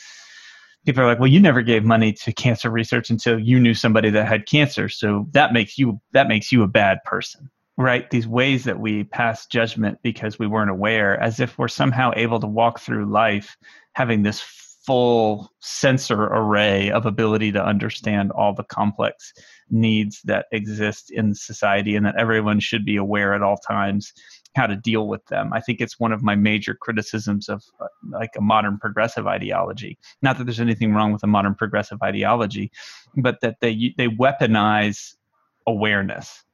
people 0.87 1.03
are 1.03 1.07
like 1.07 1.19
well 1.19 1.29
you 1.29 1.41
never 1.41 1.63
gave 1.63 1.85
money 1.85 2.13
to 2.13 2.33
cancer 2.33 2.71
research 2.71 3.11
until 3.11 3.39
you 3.39 3.59
knew 3.59 3.75
somebody 3.75 4.11
that 4.11 4.27
had 4.27 4.47
cancer 4.47 4.89
so 4.89 5.27
that 5.33 5.53
makes 5.53 5.77
you 5.79 6.01
that 6.13 6.29
makes 6.29 6.53
you 6.53 6.63
a 6.63 6.69
bad 6.69 6.99
person. 7.05 7.51
Right? 7.77 8.11
These 8.11 8.27
ways 8.27 8.65
that 8.65 8.81
we 8.81 9.05
pass 9.05 9.47
judgment 9.47 9.99
because 10.03 10.37
we 10.37 10.49
weren't 10.49 10.71
aware 10.71 11.21
as 11.23 11.39
if 11.39 11.57
we're 11.59 11.69
somehow 11.69 12.11
able 12.17 12.41
to 12.41 12.47
walk 12.49 12.81
through 12.81 13.07
life 13.07 13.57
having 13.95 14.25
this 14.25 14.41
full 14.89 15.53
sensor 15.61 16.29
array 16.29 16.91
of 16.91 17.05
ability 17.05 17.53
to 17.53 17.63
understand 17.63 18.33
all 18.33 18.55
the 18.55 18.65
complex 18.65 19.35
needs 19.69 20.23
that 20.23 20.47
exist 20.51 21.11
in 21.11 21.35
society 21.35 21.95
and 21.95 22.07
that 22.07 22.17
everyone 22.17 22.59
should 22.59 22.87
be 22.87 22.97
aware 22.97 23.35
at 23.35 23.43
all 23.43 23.59
times 23.59 24.15
how 24.57 24.67
to 24.67 24.77
deal 24.77 25.07
with 25.07 25.23
them. 25.27 25.53
I 25.53 25.61
think 25.61 25.83
it's 25.83 26.01
one 26.01 26.11
of 26.11 26.23
my 26.23 26.37
major 26.37 26.75
criticisms 26.75 27.51
of 27.51 27.63
uh, 27.83 27.89
like 28.09 28.31
a 28.39 28.41
modern 28.41 28.79
progressive 28.79 29.27
ideology. 29.27 29.99
Not 30.23 30.39
that 30.39 30.45
there's 30.45 30.59
anything 30.59 30.95
wrong 30.95 31.13
with 31.13 31.23
a 31.23 31.27
modern 31.27 31.55
progressive 31.55 32.01
ideology 32.03 32.73
but 33.15 33.43
that 33.43 33.61
they 33.61 33.93
they 33.99 34.09
weaponize 34.09 35.17
awareness. 35.67 36.45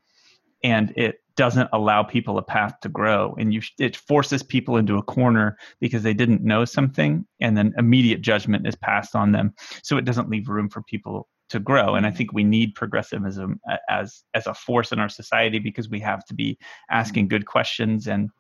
And 0.65 0.93
it 0.97 1.21
doesn't 1.37 1.69
allow 1.73 2.03
people 2.03 2.39
a 2.39 2.43
path 2.43 2.79
to 2.81 2.89
grow. 2.89 3.35
And 3.39 3.53
you 3.53 3.61
it 3.79 3.97
forces 3.97 4.43
people 4.43 4.77
into 4.77 4.97
a 4.97 5.03
corner 5.03 5.57
because 5.81 6.03
they 6.03 6.15
didn't 6.15 6.43
know 6.43 6.65
something 6.65 7.27
and 7.41 7.57
then 7.57 7.75
immediate 7.77 8.21
judgment 8.21 8.67
is 8.67 8.77
passed 8.77 9.17
on 9.17 9.33
them. 9.33 9.55
So 9.83 9.97
it 9.97 10.05
doesn't 10.05 10.31
leave 10.31 10.49
room 10.49 10.69
for 10.69 10.83
people 10.83 11.29
to 11.51 11.61
grow. 11.61 11.95
And 11.95 12.07
i 12.07 12.11
think 12.11 12.33
we 12.33 12.45
need 12.45 12.75
progressivism 12.75 13.61
as 13.89 14.23
as 14.35 14.47
a 14.47 14.55
force 14.55 14.93
in 14.93 14.99
our 14.99 15.09
society 15.09 15.59
because 15.59 15.89
we 15.89 16.01
have 16.01 16.25
to 16.27 16.35
be 16.35 16.59
asking 16.91 17.29
good 17.29 17.47
questions. 17.47 18.07
And 18.07 18.31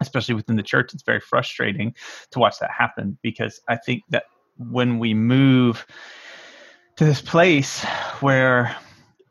especially 0.00 0.34
within 0.34 0.56
the 0.56 0.62
church 0.62 0.94
it's 0.94 1.02
very 1.02 1.20
frustrating 1.20 1.94
to 2.30 2.38
watch 2.38 2.58
that 2.58 2.70
happen 2.70 3.18
because 3.22 3.60
i 3.68 3.76
think 3.76 4.02
that 4.08 4.24
when 4.56 4.98
we 4.98 5.14
move 5.14 5.86
to 6.96 7.04
this 7.04 7.20
place 7.20 7.84
where 8.20 8.76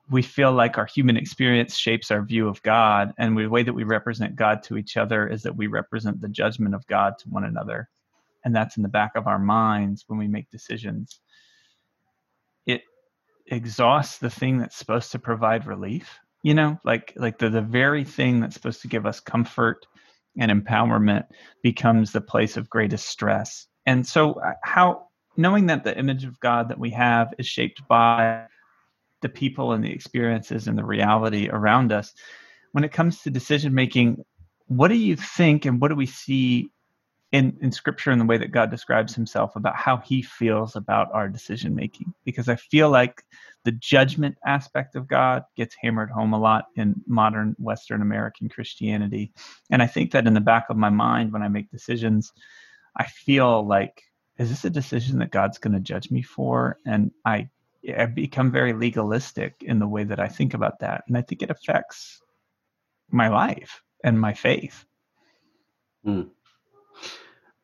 we 0.09 0.21
feel 0.21 0.51
like 0.51 0.77
our 0.77 0.85
human 0.85 1.17
experience 1.17 1.77
shapes 1.77 2.11
our 2.11 2.23
view 2.23 2.47
of 2.47 2.61
God, 2.63 3.13
and 3.17 3.37
the 3.37 3.47
way 3.47 3.63
that 3.63 3.73
we 3.73 3.83
represent 3.83 4.35
God 4.35 4.63
to 4.63 4.77
each 4.77 4.97
other 4.97 5.27
is 5.27 5.43
that 5.43 5.55
we 5.55 5.67
represent 5.67 6.21
the 6.21 6.29
judgment 6.29 6.73
of 6.75 6.85
God 6.87 7.13
to 7.19 7.29
one 7.29 7.43
another, 7.43 7.89
and 8.43 8.55
that's 8.55 8.77
in 8.77 8.83
the 8.83 8.89
back 8.89 9.11
of 9.15 9.27
our 9.27 9.39
minds 9.39 10.05
when 10.07 10.17
we 10.17 10.27
make 10.27 10.49
decisions. 10.49 11.19
It 12.65 12.81
exhausts 13.47 14.17
the 14.17 14.29
thing 14.29 14.57
that's 14.57 14.77
supposed 14.77 15.11
to 15.11 15.19
provide 15.19 15.67
relief. 15.67 16.19
You 16.41 16.53
know, 16.53 16.79
like 16.85 17.13
like 17.15 17.37
the 17.37 17.49
the 17.49 17.61
very 17.61 18.03
thing 18.03 18.39
that's 18.39 18.55
supposed 18.55 18.81
to 18.81 18.87
give 18.87 19.05
us 19.05 19.19
comfort 19.19 19.85
and 20.39 20.51
empowerment 20.51 21.25
becomes 21.61 22.11
the 22.11 22.21
place 22.21 22.57
of 22.57 22.69
greatest 22.69 23.07
stress. 23.07 23.67
And 23.85 24.07
so, 24.07 24.33
uh, 24.33 24.53
how 24.63 25.07
knowing 25.37 25.65
that 25.67 25.83
the 25.83 25.97
image 25.97 26.23
of 26.23 26.39
God 26.39 26.69
that 26.69 26.79
we 26.79 26.91
have 26.91 27.33
is 27.37 27.45
shaped 27.45 27.81
by 27.87 28.45
the 29.21 29.29
people 29.29 29.73
and 29.73 29.83
the 29.83 29.91
experiences 29.91 30.67
and 30.67 30.77
the 30.77 30.85
reality 30.85 31.49
around 31.49 31.91
us. 31.91 32.13
When 32.71 32.83
it 32.83 32.91
comes 32.91 33.21
to 33.21 33.29
decision 33.29 33.73
making, 33.73 34.23
what 34.67 34.89
do 34.89 34.95
you 34.95 35.15
think 35.15 35.65
and 35.65 35.81
what 35.81 35.89
do 35.89 35.95
we 35.95 36.05
see 36.05 36.69
in, 37.31 37.57
in 37.61 37.71
scripture 37.71 38.11
in 38.11 38.19
the 38.19 38.25
way 38.25 38.37
that 38.37 38.51
God 38.51 38.71
describes 38.71 39.13
himself 39.13 39.55
about 39.55 39.75
how 39.75 39.97
he 39.97 40.21
feels 40.21 40.75
about 40.75 41.09
our 41.13 41.27
decision 41.27 41.75
making? 41.75 42.13
Because 42.23 42.47
I 42.47 42.55
feel 42.55 42.89
like 42.89 43.23
the 43.65 43.71
judgment 43.73 44.37
aspect 44.45 44.95
of 44.95 45.07
God 45.07 45.43
gets 45.57 45.75
hammered 45.81 46.11
home 46.11 46.33
a 46.33 46.39
lot 46.39 46.65
in 46.75 46.95
modern 47.07 47.55
Western 47.59 48.01
American 48.01 48.47
Christianity. 48.47 49.33
And 49.69 49.81
I 49.81 49.87
think 49.87 50.11
that 50.11 50.27
in 50.27 50.33
the 50.33 50.39
back 50.39 50.67
of 50.69 50.77
my 50.77 50.89
mind, 50.89 51.33
when 51.33 51.43
I 51.43 51.49
make 51.49 51.69
decisions, 51.71 52.31
I 52.95 53.05
feel 53.05 53.67
like, 53.67 54.03
is 54.37 54.49
this 54.49 54.63
a 54.63 54.69
decision 54.69 55.19
that 55.19 55.31
God's 55.31 55.57
going 55.57 55.73
to 55.73 55.79
judge 55.79 56.09
me 56.11 56.21
for? 56.21 56.77
And 56.85 57.11
I 57.25 57.49
I've 57.97 58.15
become 58.15 58.51
very 58.51 58.73
legalistic 58.73 59.55
in 59.61 59.79
the 59.79 59.87
way 59.87 60.03
that 60.03 60.19
I 60.19 60.27
think 60.27 60.53
about 60.53 60.79
that. 60.79 61.03
And 61.07 61.17
I 61.17 61.21
think 61.21 61.41
it 61.41 61.49
affects 61.49 62.21
my 63.09 63.29
life 63.29 63.81
and 64.03 64.19
my 64.19 64.33
faith. 64.33 64.85
Mm. 66.05 66.29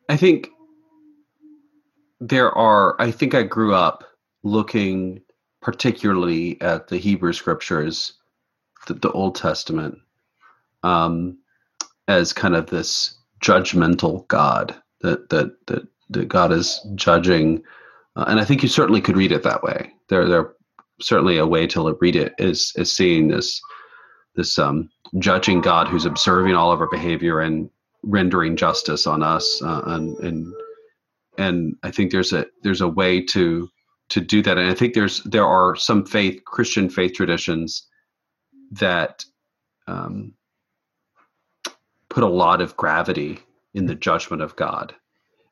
I 0.10 0.18
think 0.18 0.50
there 2.20 2.52
are, 2.52 3.00
I 3.00 3.12
think 3.12 3.34
I 3.34 3.44
grew 3.44 3.74
up 3.74 4.04
looking 4.44 5.22
particularly 5.62 6.62
at 6.62 6.88
the 6.88 6.98
Hebrew 6.98 7.34
scriptures, 7.34 8.14
the, 8.88 8.94
the 8.94 9.12
Old 9.12 9.36
Testament, 9.36 9.98
um, 10.84 11.40
as 12.08 12.34
kind 12.34 12.56
of 12.56 12.68
this 12.68 13.18
judgmental 13.42 14.28
God 14.28 14.76
that, 15.02 15.30
that, 15.30 15.56
that, 15.68 15.88
that 16.10 16.28
God 16.28 16.52
is 16.52 16.86
judging 16.96 17.64
uh, 18.16 18.26
and 18.28 18.40
I 18.40 18.46
think 18.46 18.64
you 18.64 18.70
certainly 18.70 19.02
could 19.02 19.18
read 19.18 19.32
it 19.32 19.44
that 19.44 19.64
way. 19.64 19.94
There, 20.10 20.28
there 20.28 20.54
certainly 21.02 21.38
a 21.38 21.46
way 21.46 21.68
to 21.68 21.98
read 22.00 22.16
it 22.16 22.34
is 22.38 22.74
is 22.76 22.92
seeing 22.92 23.28
this 23.28 23.62
this 24.36 24.60
um, 24.60 24.90
judging 25.20 25.62
God 25.62 25.88
who's 25.88 26.06
observing 26.06 26.56
all 26.56 26.72
of 26.72 26.82
our 26.82 26.90
behavior 26.90 27.40
and 27.40 27.70
rendering 28.04 28.56
justice 28.56 29.08
on 29.08 29.24
us, 29.24 29.62
uh, 29.64 29.82
and 29.86 30.18
and 30.20 30.54
and 31.38 31.76
I 31.84 31.92
think 31.92 32.12
there's 32.12 32.34
a 32.34 32.46
there's 32.64 32.82
a 32.82 32.88
way 32.88 33.22
to 33.22 33.70
to 34.10 34.22
do 34.22 34.42
that, 34.44 34.58
and 34.58 34.70
I 34.70 34.74
think 34.74 34.94
there's 34.94 35.24
there 35.24 35.46
are 35.46 35.76
some 35.76 36.06
faith 36.06 36.44
Christian 36.46 36.90
faith 36.90 37.14
traditions 37.14 37.88
that 38.72 39.26
um, 39.88 40.34
put 42.10 42.24
a 42.24 42.28
lot 42.28 42.62
of 42.62 42.76
gravity 42.78 43.40
in 43.74 43.86
the 43.86 43.96
judgment 43.96 44.42
of 44.42 44.56
God, 44.56 44.94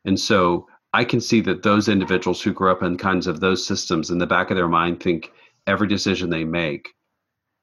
and 0.05 0.19
so 0.19 0.67
I 0.93 1.03
can 1.03 1.19
see 1.19 1.41
that 1.41 1.63
those 1.63 1.87
individuals 1.87 2.41
who 2.41 2.53
grew 2.53 2.71
up 2.71 2.83
in 2.83 2.97
kinds 2.97 3.25
of 3.25 3.39
those 3.39 3.65
systems 3.65 4.11
in 4.11 4.19
the 4.19 4.27
back 4.27 4.51
of 4.51 4.57
their 4.57 4.67
mind 4.67 5.01
think 5.01 5.31
every 5.65 5.87
decision 5.87 6.29
they 6.29 6.43
make, 6.43 6.89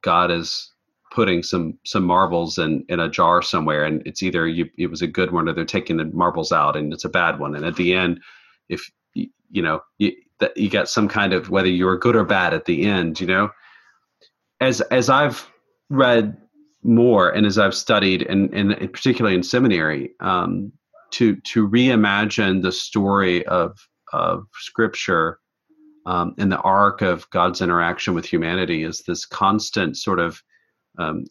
God 0.03 0.31
is 0.31 0.73
putting 1.13 1.43
some 1.43 1.79
some 1.85 2.05
marbles 2.05 2.59
in 2.59 2.85
in 2.89 3.01
a 3.01 3.09
jar 3.09 3.43
somewhere, 3.43 3.85
and 3.85 4.03
it's 4.07 4.23
either 4.23 4.49
you 4.49 4.69
it 4.79 4.89
was 4.89 5.03
a 5.03 5.07
good 5.07 5.33
one 5.33 5.49
or 5.49 5.53
they're 5.53 5.65
taking 5.65 5.97
the 5.97 6.07
marbles 6.07 6.53
out 6.53 6.77
and 6.77 6.93
it's 6.93 7.05
a 7.05 7.09
bad 7.09 7.39
one. 7.39 7.55
And 7.55 7.65
at 7.65 7.77
the 7.77 7.95
end, 7.95 8.21
if 8.69 8.91
you 9.15 9.63
know 9.63 9.81
you, 9.99 10.13
that 10.39 10.57
you 10.57 10.69
get 10.69 10.89
some 10.89 11.09
kind 11.09 11.33
of 11.33 11.51
whether 11.51 11.69
you 11.69 11.85
were 11.85 11.99
good 11.99 12.17
or 12.17 12.25
bad 12.25 12.55
at 12.55 12.65
the 12.65 12.83
end, 12.83 13.21
you 13.21 13.27
know. 13.27 13.51
As 14.61 14.81
as 14.83 15.09
I've 15.09 15.49
read 15.89 16.37
more, 16.83 17.29
and 17.31 17.47
as 17.47 17.59
I've 17.59 17.75
studied, 17.75 18.23
and, 18.23 18.53
and 18.55 18.93
particularly 18.93 19.37
in 19.37 19.43
seminary, 19.43 20.13
um, 20.21 20.73
to 21.13 21.37
to 21.37 21.69
reimagine 21.69 22.63
the 22.63 22.73
story 22.73 23.47
of 23.47 23.77
of 24.13 24.47
Scripture 24.55 25.39
um, 26.07 26.35
in 26.39 26.49
the 26.49 26.61
arc 26.61 27.03
of 27.03 27.29
God's 27.31 27.61
interaction 27.61 28.15
with 28.15 28.25
humanity 28.25 28.83
is 28.83 29.03
this 29.07 29.27
constant 29.27 29.97
sort 29.97 30.19
of 30.19 30.43
um, 30.99 31.25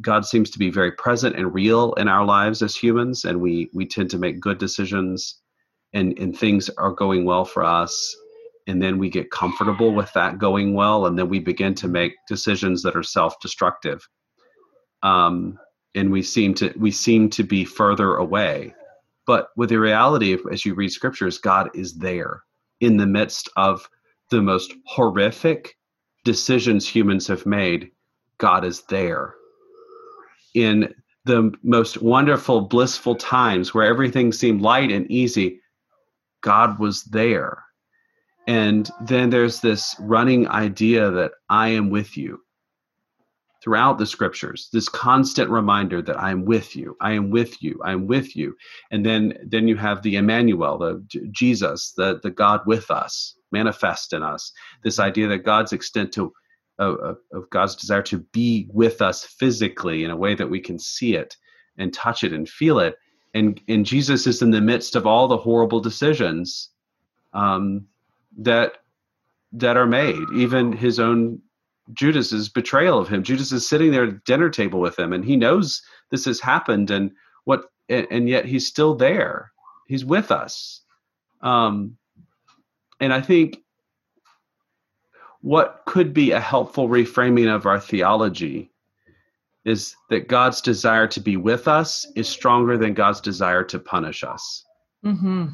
God 0.00 0.24
seems 0.24 0.50
to 0.50 0.58
be 0.58 0.70
very 0.70 0.92
present 0.92 1.36
and 1.36 1.52
real 1.52 1.92
in 1.94 2.08
our 2.08 2.24
lives 2.24 2.62
as 2.62 2.76
humans, 2.76 3.24
and 3.24 3.40
we 3.40 3.68
we 3.74 3.86
tend 3.86 4.10
to 4.10 4.18
make 4.18 4.40
good 4.40 4.58
decisions, 4.58 5.40
and 5.92 6.16
and 6.18 6.36
things 6.36 6.70
are 6.78 6.92
going 6.92 7.24
well 7.24 7.44
for 7.44 7.64
us, 7.64 8.16
and 8.66 8.80
then 8.80 8.98
we 8.98 9.10
get 9.10 9.30
comfortable 9.30 9.92
with 9.92 10.12
that 10.12 10.38
going 10.38 10.74
well, 10.74 11.06
and 11.06 11.18
then 11.18 11.28
we 11.28 11.40
begin 11.40 11.74
to 11.74 11.88
make 11.88 12.14
decisions 12.28 12.82
that 12.82 12.96
are 12.96 13.02
self-destructive, 13.02 14.06
um, 15.02 15.58
and 15.94 16.10
we 16.12 16.22
seem 16.22 16.54
to 16.54 16.72
we 16.78 16.90
seem 16.90 17.28
to 17.30 17.42
be 17.42 17.64
further 17.64 18.16
away, 18.16 18.72
but 19.26 19.48
with 19.56 19.68
the 19.68 19.78
reality, 19.78 20.36
as 20.50 20.64
you 20.64 20.74
read 20.74 20.90
scriptures, 20.90 21.38
God 21.38 21.70
is 21.74 21.98
there 21.98 22.42
in 22.80 22.96
the 22.96 23.06
midst 23.06 23.48
of 23.56 23.88
the 24.30 24.40
most 24.40 24.74
horrific 24.86 25.76
decisions 26.24 26.88
humans 26.88 27.26
have 27.26 27.46
made. 27.46 27.90
God 28.38 28.64
is 28.64 28.82
there 28.82 29.34
in 30.54 30.94
the 31.24 31.52
most 31.62 32.02
wonderful, 32.02 32.62
blissful 32.62 33.14
times 33.14 33.74
where 33.74 33.86
everything 33.86 34.32
seemed 34.32 34.62
light 34.62 34.90
and 34.90 35.10
easy, 35.10 35.60
God 36.40 36.78
was 36.78 37.04
there. 37.04 37.62
And 38.46 38.90
then 39.02 39.30
there's 39.30 39.60
this 39.60 39.94
running 40.00 40.48
idea 40.48 41.10
that 41.10 41.32
I 41.50 41.68
am 41.68 41.90
with 41.90 42.16
you 42.16 42.40
throughout 43.62 43.98
the 43.98 44.06
scriptures 44.06 44.68
this 44.72 44.88
constant 44.88 45.50
reminder 45.50 46.00
that 46.00 46.18
i 46.18 46.30
am 46.30 46.44
with 46.44 46.74
you 46.74 46.96
i 47.00 47.12
am 47.12 47.30
with 47.30 47.62
you 47.62 47.80
i 47.84 47.92
am 47.92 48.06
with 48.06 48.34
you 48.36 48.56
and 48.90 49.04
then 49.04 49.34
then 49.46 49.68
you 49.68 49.76
have 49.76 50.02
the 50.02 50.16
emmanuel 50.16 50.78
the 50.78 51.02
jesus 51.30 51.92
the 51.96 52.20
the 52.22 52.30
god 52.30 52.60
with 52.66 52.90
us 52.90 53.34
manifest 53.52 54.12
in 54.12 54.22
us 54.22 54.52
this 54.82 54.98
idea 54.98 55.26
that 55.28 55.38
god's 55.38 55.72
extent 55.72 56.12
to 56.12 56.32
of, 56.80 57.18
of 57.32 57.50
God's 57.50 57.76
desire 57.76 58.02
to 58.02 58.18
be 58.32 58.66
with 58.72 59.02
us 59.02 59.24
physically 59.24 60.02
in 60.04 60.10
a 60.10 60.16
way 60.16 60.34
that 60.34 60.48
we 60.48 60.60
can 60.60 60.78
see 60.78 61.14
it 61.14 61.36
and 61.76 61.92
touch 61.92 62.24
it 62.24 62.32
and 62.32 62.48
feel 62.48 62.78
it. 62.78 62.96
And 63.34 63.60
and 63.68 63.86
Jesus 63.86 64.26
is 64.26 64.42
in 64.42 64.50
the 64.50 64.60
midst 64.60 64.96
of 64.96 65.06
all 65.06 65.28
the 65.28 65.36
horrible 65.36 65.80
decisions 65.80 66.70
um, 67.32 67.86
that 68.38 68.78
that 69.52 69.76
are 69.76 69.86
made. 69.86 70.24
Even 70.34 70.72
his 70.72 70.98
own 70.98 71.40
Judas's 71.92 72.48
betrayal 72.48 72.98
of 72.98 73.08
him. 73.08 73.22
Judas 73.22 73.52
is 73.52 73.68
sitting 73.68 73.90
there 73.90 74.04
at 74.04 74.10
the 74.10 74.22
dinner 74.24 74.50
table 74.50 74.80
with 74.80 74.98
him, 74.98 75.12
and 75.12 75.24
he 75.24 75.36
knows 75.36 75.82
this 76.10 76.24
has 76.24 76.40
happened, 76.40 76.90
and 76.90 77.10
what, 77.44 77.64
and, 77.88 78.06
and 78.10 78.28
yet 78.28 78.44
he's 78.44 78.66
still 78.66 78.94
there. 78.94 79.52
He's 79.86 80.04
with 80.04 80.30
us. 80.30 80.82
Um, 81.42 81.96
and 83.00 83.12
I 83.12 83.20
think 83.20 83.58
what 85.40 85.82
could 85.86 86.12
be 86.12 86.32
a 86.32 86.40
helpful 86.40 86.88
reframing 86.88 87.52
of 87.52 87.66
our 87.66 87.80
theology 87.80 88.70
is 89.64 89.94
that 90.08 90.28
God's 90.28 90.60
desire 90.60 91.06
to 91.08 91.20
be 91.20 91.36
with 91.36 91.68
us 91.68 92.06
is 92.16 92.28
stronger 92.28 92.78
than 92.78 92.94
God's 92.94 93.20
desire 93.20 93.64
to 93.64 93.78
punish 93.78 94.24
us. 94.24 94.64
Mm-hmm. 95.04 95.46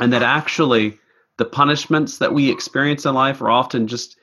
And 0.00 0.12
that 0.12 0.22
actually, 0.22 0.98
the 1.38 1.44
punishments 1.44 2.18
that 2.18 2.32
we 2.32 2.50
experience 2.50 3.04
in 3.04 3.14
life 3.14 3.40
are 3.40 3.50
often 3.50 3.86
just 3.86 4.16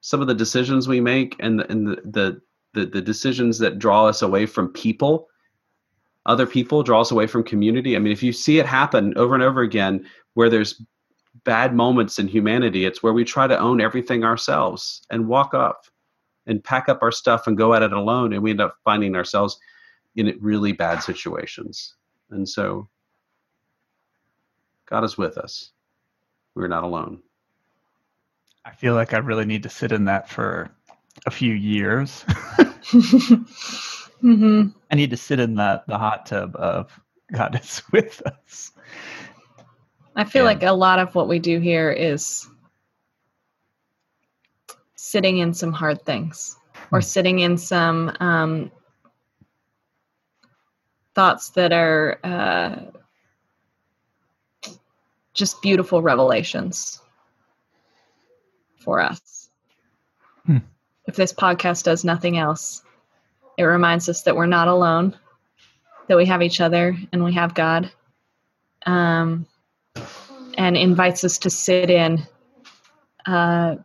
some 0.00 0.20
of 0.20 0.26
the 0.26 0.34
decisions 0.34 0.88
we 0.88 1.00
make 1.00 1.36
and 1.40 1.60
the, 1.60 1.70
and 1.70 1.86
the, 1.86 1.96
the, 2.04 2.40
the, 2.74 2.86
the 2.86 3.02
decisions 3.02 3.58
that 3.58 3.78
draw 3.78 4.06
us 4.06 4.22
away 4.22 4.46
from 4.46 4.72
people 4.72 5.28
other 6.26 6.46
people 6.46 6.82
draw 6.82 7.00
us 7.00 7.10
away 7.10 7.26
from 7.26 7.42
community 7.42 7.96
i 7.96 7.98
mean 7.98 8.12
if 8.12 8.22
you 8.22 8.32
see 8.32 8.58
it 8.58 8.66
happen 8.66 9.16
over 9.16 9.34
and 9.34 9.42
over 9.42 9.62
again 9.62 10.04
where 10.34 10.50
there's 10.50 10.82
bad 11.44 11.74
moments 11.74 12.18
in 12.18 12.28
humanity. 12.28 12.84
It's 12.84 13.02
where 13.02 13.12
we 13.12 13.24
try 13.24 13.46
to 13.46 13.58
own 13.58 13.80
everything 13.80 14.24
ourselves 14.24 15.02
and 15.10 15.28
walk 15.28 15.54
up 15.54 15.84
and 16.46 16.62
pack 16.62 16.88
up 16.88 17.02
our 17.02 17.12
stuff 17.12 17.46
and 17.46 17.56
go 17.56 17.74
at 17.74 17.82
it 17.82 17.92
alone. 17.92 18.32
And 18.32 18.42
we 18.42 18.50
end 18.50 18.60
up 18.60 18.76
finding 18.84 19.14
ourselves 19.14 19.58
in 20.16 20.36
really 20.40 20.72
bad 20.72 21.02
situations. 21.02 21.94
And 22.30 22.48
so 22.48 22.88
God 24.86 25.04
is 25.04 25.16
with 25.16 25.38
us. 25.38 25.70
We're 26.54 26.68
not 26.68 26.84
alone. 26.84 27.22
I 28.64 28.72
feel 28.72 28.94
like 28.94 29.14
I 29.14 29.18
really 29.18 29.46
need 29.46 29.62
to 29.62 29.68
sit 29.68 29.92
in 29.92 30.04
that 30.06 30.28
for 30.28 30.70
a 31.26 31.30
few 31.30 31.54
years. 31.54 32.24
mm-hmm. 34.22 34.68
I 34.90 34.94
need 34.94 35.10
to 35.10 35.16
sit 35.16 35.40
in 35.40 35.54
the, 35.54 35.82
the 35.86 35.96
hot 35.98 36.26
tub 36.26 36.54
of 36.56 37.00
God 37.32 37.58
is 37.60 37.82
with 37.92 38.22
us. 38.26 38.72
I 40.16 40.24
feel 40.24 40.44
like 40.44 40.62
a 40.62 40.72
lot 40.72 40.98
of 40.98 41.14
what 41.14 41.28
we 41.28 41.38
do 41.38 41.60
here 41.60 41.90
is 41.90 42.46
sitting 44.96 45.38
in 45.38 45.54
some 45.54 45.72
hard 45.72 46.02
things 46.02 46.56
or 46.92 46.98
hmm. 46.98 47.04
sitting 47.04 47.38
in 47.38 47.56
some 47.56 48.14
um, 48.20 48.70
thoughts 51.14 51.50
that 51.50 51.72
are 51.72 52.18
uh, 52.22 52.76
just 55.32 55.62
beautiful 55.62 56.02
revelations 56.02 57.00
for 58.90 59.00
us. 59.00 59.48
Hmm. 60.46 60.58
If 61.06 61.14
this 61.14 61.32
podcast 61.32 61.84
does 61.84 62.04
nothing 62.04 62.38
else, 62.38 62.82
it 63.56 63.62
reminds 63.62 64.08
us 64.08 64.22
that 64.22 64.34
we're 64.34 64.46
not 64.46 64.66
alone, 64.66 65.16
that 66.08 66.16
we 66.16 66.26
have 66.26 66.42
each 66.42 66.60
other 66.60 66.96
and 67.12 67.22
we 67.22 67.32
have 67.34 67.54
God. 67.54 67.92
Um, 68.84 69.46
and 70.58 70.76
invites 70.76 71.22
us 71.22 71.38
to 71.38 71.50
sit 71.50 71.88
in 71.88 72.26
uh, 73.26 73.76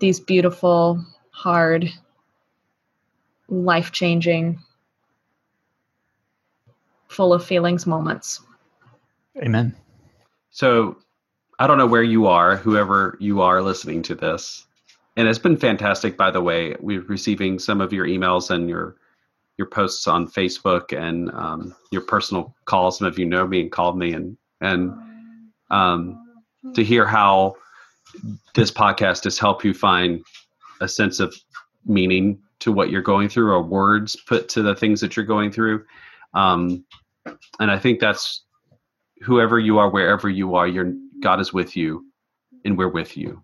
these 0.00 0.20
beautiful, 0.20 1.02
hard, 1.30 1.90
life 3.48 3.90
changing, 3.90 4.58
full 7.08 7.32
of 7.32 7.42
feelings 7.42 7.86
moments. 7.86 8.42
Amen. 9.38 9.74
So 10.50 10.98
I 11.60 11.66
don't 11.66 11.76
know 11.76 11.86
where 11.86 12.02
you 12.02 12.26
are, 12.26 12.56
whoever 12.56 13.18
you 13.20 13.42
are 13.42 13.60
listening 13.60 14.00
to 14.04 14.14
this. 14.14 14.66
And 15.16 15.28
it's 15.28 15.38
been 15.38 15.58
fantastic, 15.58 16.16
by 16.16 16.30
the 16.30 16.40
way. 16.40 16.74
We're 16.80 17.02
receiving 17.02 17.58
some 17.58 17.82
of 17.82 17.92
your 17.92 18.06
emails 18.06 18.50
and 18.50 18.68
your 18.68 18.96
your 19.58 19.66
posts 19.66 20.08
on 20.08 20.26
Facebook 20.26 20.98
and 20.98 21.30
um, 21.32 21.76
your 21.90 22.00
personal 22.00 22.56
calls. 22.64 22.96
Some 22.96 23.06
of 23.06 23.18
you 23.18 23.26
know 23.26 23.46
me 23.46 23.60
and 23.60 23.70
called 23.70 23.98
me 23.98 24.14
and 24.14 24.38
and 24.62 24.90
um, 25.70 26.26
to 26.74 26.82
hear 26.82 27.06
how 27.06 27.56
this 28.54 28.70
podcast 28.70 29.24
has 29.24 29.38
helped 29.38 29.62
you 29.62 29.74
find 29.74 30.24
a 30.80 30.88
sense 30.88 31.20
of 31.20 31.36
meaning 31.84 32.40
to 32.60 32.72
what 32.72 32.90
you're 32.90 33.02
going 33.02 33.28
through 33.28 33.52
or 33.52 33.62
words 33.62 34.16
put 34.16 34.48
to 34.48 34.62
the 34.62 34.74
things 34.74 35.02
that 35.02 35.14
you're 35.14 35.26
going 35.26 35.50
through 35.50 35.84
um, 36.34 36.84
and 37.60 37.70
i 37.70 37.78
think 37.78 38.00
that's 38.00 38.42
whoever 39.22 39.58
you 39.58 39.78
are 39.78 39.88
wherever 39.90 40.28
you 40.28 40.54
are 40.54 40.66
your 40.66 40.92
god 41.22 41.40
is 41.40 41.52
with 41.52 41.76
you 41.76 42.04
and 42.64 42.76
we're 42.76 42.88
with 42.88 43.16
you 43.16 43.42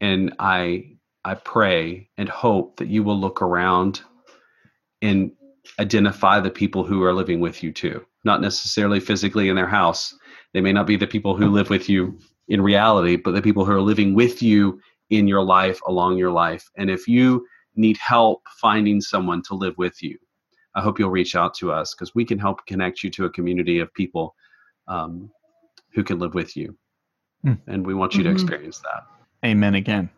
and 0.00 0.34
i 0.38 0.84
i 1.24 1.34
pray 1.34 2.08
and 2.18 2.28
hope 2.28 2.76
that 2.76 2.88
you 2.88 3.02
will 3.02 3.18
look 3.18 3.42
around 3.42 4.02
and 5.02 5.32
identify 5.80 6.40
the 6.40 6.50
people 6.50 6.84
who 6.84 7.02
are 7.02 7.12
living 7.12 7.40
with 7.40 7.62
you 7.62 7.72
too 7.72 8.04
not 8.24 8.40
necessarily 8.40 9.00
physically 9.00 9.48
in 9.48 9.56
their 9.56 9.68
house. 9.68 10.14
They 10.52 10.60
may 10.60 10.72
not 10.72 10.86
be 10.86 10.96
the 10.96 11.06
people 11.06 11.36
who 11.36 11.50
live 11.50 11.70
with 11.70 11.88
you 11.88 12.18
in 12.48 12.60
reality, 12.60 13.16
but 13.16 13.34
the 13.34 13.42
people 13.42 13.64
who 13.64 13.72
are 13.72 13.80
living 13.80 14.14
with 14.14 14.42
you 14.42 14.80
in 15.10 15.28
your 15.28 15.42
life, 15.42 15.80
along 15.86 16.16
your 16.16 16.32
life. 16.32 16.68
And 16.76 16.90
if 16.90 17.06
you 17.06 17.46
need 17.76 17.96
help 17.98 18.42
finding 18.60 19.00
someone 19.00 19.42
to 19.42 19.54
live 19.54 19.74
with 19.76 20.02
you, 20.02 20.18
I 20.74 20.80
hope 20.80 20.98
you'll 20.98 21.10
reach 21.10 21.36
out 21.36 21.54
to 21.54 21.70
us 21.70 21.94
because 21.94 22.14
we 22.14 22.24
can 22.24 22.38
help 22.38 22.64
connect 22.66 23.02
you 23.02 23.10
to 23.10 23.26
a 23.26 23.30
community 23.30 23.78
of 23.78 23.92
people 23.94 24.34
um, 24.88 25.30
who 25.94 26.04
can 26.04 26.18
live 26.18 26.34
with 26.34 26.56
you. 26.56 26.76
Mm. 27.44 27.58
And 27.66 27.86
we 27.86 27.94
want 27.94 28.14
you 28.14 28.22
to 28.24 28.30
experience 28.30 28.80
that. 28.80 29.06
Amen 29.44 29.74
again. 29.74 30.10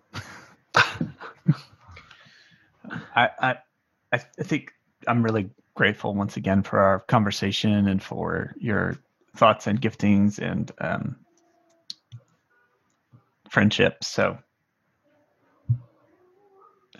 I, 3.15 3.29
I, 3.41 3.57
I 4.13 4.19
think 4.19 4.73
I'm 5.07 5.23
really 5.23 5.51
grateful 5.75 6.15
once 6.15 6.37
again 6.37 6.63
for 6.63 6.79
our 6.79 7.01
conversation 7.01 7.89
and 7.89 8.03
for 8.03 8.55
your 8.59 8.97
thoughts 9.37 9.67
and 9.67 9.81
giftings 9.81 10.39
and 10.39 10.71
um, 10.79 11.17
friendships. 13.51 14.07
So, 14.07 14.39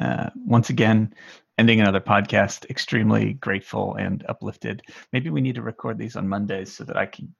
uh, 0.01 0.31
once 0.45 0.69
again, 0.71 1.15
ending 1.57 1.81
another 1.81 2.01
podcast, 2.01 2.69
extremely 2.69 3.35
grateful 3.35 3.95
and 3.95 4.25
uplifted. 4.29 4.83
Maybe 5.13 5.31
we 5.31 5.41
need 5.41 5.55
to 5.55 5.63
record 5.63 5.99
these 5.99 6.17
on 6.17 6.29
Mondays 6.29 6.73
so 6.75 6.85
that 6.85 6.97
I 6.97 7.07
can 7.07 7.35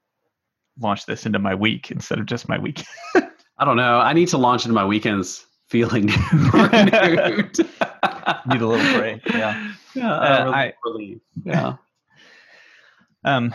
launch 0.79 1.05
this 1.05 1.25
into 1.25 1.39
my 1.39 1.55
week 1.55 1.91
instead 1.91 2.19
of 2.19 2.25
just 2.25 2.47
my 2.49 2.57
week. 2.57 2.83
I 3.59 3.65
don't 3.65 3.77
know. 3.77 3.99
I 3.99 4.13
need 4.13 4.27
to 4.29 4.37
launch 4.37 4.65
into 4.65 4.73
my 4.75 4.85
weekends 4.85 5.45
feeling 5.69 6.07
renewed. 6.53 7.57
Need 8.47 8.61
a 8.61 8.67
little 8.67 8.97
break. 8.99 9.21
Yeah. 9.29 9.73
Yeah, 9.95 10.13
Uh, 10.13 10.39
relief, 10.45 10.55
I- 10.55 10.73
relief. 10.85 11.17
Yeah. 11.43 11.73
Um, 13.23 13.53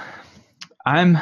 I'm 0.85 1.17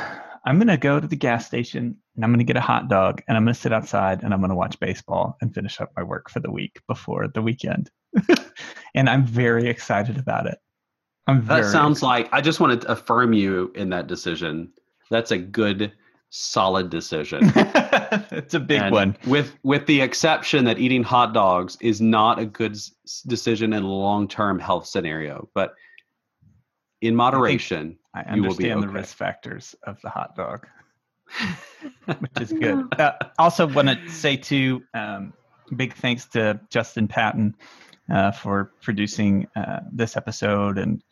I'm 0.45 0.59
gonna 0.59 0.77
go 0.79 0.99
to 0.99 1.07
the 1.07 1.17
gas 1.17 1.47
station 1.47 1.97
and 2.17 2.25
I'm 2.25 2.33
gonna 2.33 2.45
get 2.45 2.57
a 2.57 2.61
hot 2.61 2.89
dog 2.89 3.23
and 3.29 3.37
I'm 3.37 3.45
gonna 3.45 3.55
sit 3.55 3.73
outside 3.73 4.23
and 4.23 4.33
I'm 4.33 4.41
gonna 4.41 4.55
watch 4.57 4.81
baseball 4.81 5.37
and 5.41 5.55
finish 5.55 5.81
up 5.81 5.91
my 5.97 6.03
work 6.03 6.31
for 6.31 6.41
the 6.41 6.51
week 6.51 6.81
before 6.89 7.29
the 7.29 7.43
weekend. 7.43 7.91
and 8.95 9.09
I'm 9.09 9.25
very 9.25 9.69
excited 9.69 10.17
about 10.19 10.47
it. 10.47 10.59
I'm 11.27 11.45
That 11.47 11.67
sounds 11.67 12.03
like 12.03 12.29
I 12.33 12.41
just 12.41 12.59
want 12.61 12.81
to 12.81 12.91
affirm 12.91 13.33
you 13.35 13.71
in 13.77 13.91
that 13.91 14.07
decision. 14.07 14.73
That's 15.11 15.31
a 15.31 15.39
good, 15.39 15.93
solid 16.31 16.91
decision. 16.91 17.41
it's 17.55 18.55
a 18.55 18.61
big 18.61 18.81
And 18.81 18.93
one. 18.93 19.17
With 19.27 19.57
with 19.63 19.87
the 19.87 20.01
exception 20.01 20.65
that 20.65 20.79
eating 20.79 21.03
hot 21.03 21.35
dogs 21.35 21.77
is 21.81 22.01
not 22.01 22.39
a 22.39 22.47
good 22.47 22.73
s- 22.73 23.23
decision 23.27 23.73
in 23.73 23.83
a 23.83 23.89
long 23.89 24.29
term 24.29 24.59
health 24.59 24.87
scenario, 24.87 25.49
but 25.55 25.75
in 27.01 27.17
moderation, 27.17 27.99
I 28.15 28.35
you 28.35 28.43
will 28.43 28.55
be 28.55 28.71
understand 28.71 28.83
the 28.83 28.89
risk 28.89 29.17
factors 29.17 29.75
of 29.85 30.01
the 30.03 30.11
hot 30.11 30.37
dog, 30.37 30.67
which 32.05 32.41
is 32.41 32.53
good. 32.53 32.85
Uh, 32.99 33.13
also, 33.39 33.67
want 33.67 33.89
to 33.89 34.09
say 34.11 34.37
too, 34.37 34.83
um, 34.95 35.33
big 35.75 35.95
thanks 35.95 36.27
to 36.27 36.61
Justin 36.71 37.09
Patton 37.09 37.55
uh, 38.13 38.33
for 38.33 38.73
producing 38.83 39.47
uh, 39.57 39.81
this 39.93 40.17
episode 40.17 40.79
and 40.79 41.03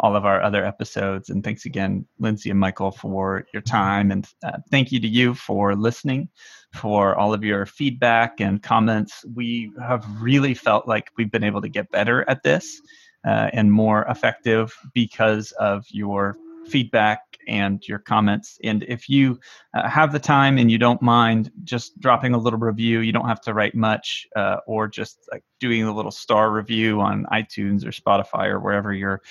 all 0.00 0.16
of 0.16 0.24
our 0.24 0.42
other 0.42 0.64
episodes. 0.64 1.30
And 1.30 1.42
thanks 1.42 1.64
again, 1.64 2.06
Lindsay 2.18 2.50
and 2.50 2.60
Michael, 2.60 2.90
for 2.90 3.46
your 3.52 3.62
time. 3.62 4.10
And 4.10 4.28
uh, 4.44 4.58
thank 4.70 4.92
you 4.92 5.00
to 5.00 5.08
you 5.08 5.34
for 5.34 5.74
listening, 5.74 6.28
for 6.74 7.16
all 7.16 7.34
of 7.34 7.42
your 7.42 7.66
feedback 7.66 8.40
and 8.40 8.62
comments. 8.62 9.24
We 9.34 9.72
have 9.80 10.06
really 10.20 10.54
felt 10.54 10.86
like 10.86 11.10
we've 11.16 11.30
been 11.30 11.44
able 11.44 11.62
to 11.62 11.68
get 11.68 11.90
better 11.90 12.24
at 12.28 12.42
this 12.42 12.80
uh, 13.26 13.50
and 13.52 13.72
more 13.72 14.04
effective 14.08 14.74
because 14.94 15.52
of 15.52 15.84
your 15.90 16.36
feedback 16.68 17.20
and 17.48 17.82
your 17.88 17.98
comments. 17.98 18.58
And 18.62 18.84
if 18.86 19.08
you 19.08 19.40
uh, 19.74 19.88
have 19.88 20.12
the 20.12 20.18
time 20.18 20.58
and 20.58 20.70
you 20.70 20.78
don't 20.78 21.00
mind 21.00 21.50
just 21.64 21.98
dropping 21.98 22.34
a 22.34 22.38
little 22.38 22.58
review, 22.58 23.00
you 23.00 23.10
don't 23.10 23.26
have 23.26 23.40
to 23.42 23.54
write 23.54 23.74
much, 23.74 24.26
uh, 24.36 24.58
or 24.66 24.86
just 24.86 25.26
like 25.32 25.42
doing 25.58 25.84
a 25.84 25.94
little 25.94 26.10
star 26.10 26.52
review 26.52 27.00
on 27.00 27.26
iTunes 27.32 27.84
or 27.86 27.90
Spotify 27.90 28.48
or 28.48 28.60
wherever 28.60 28.92
you're 28.92 29.22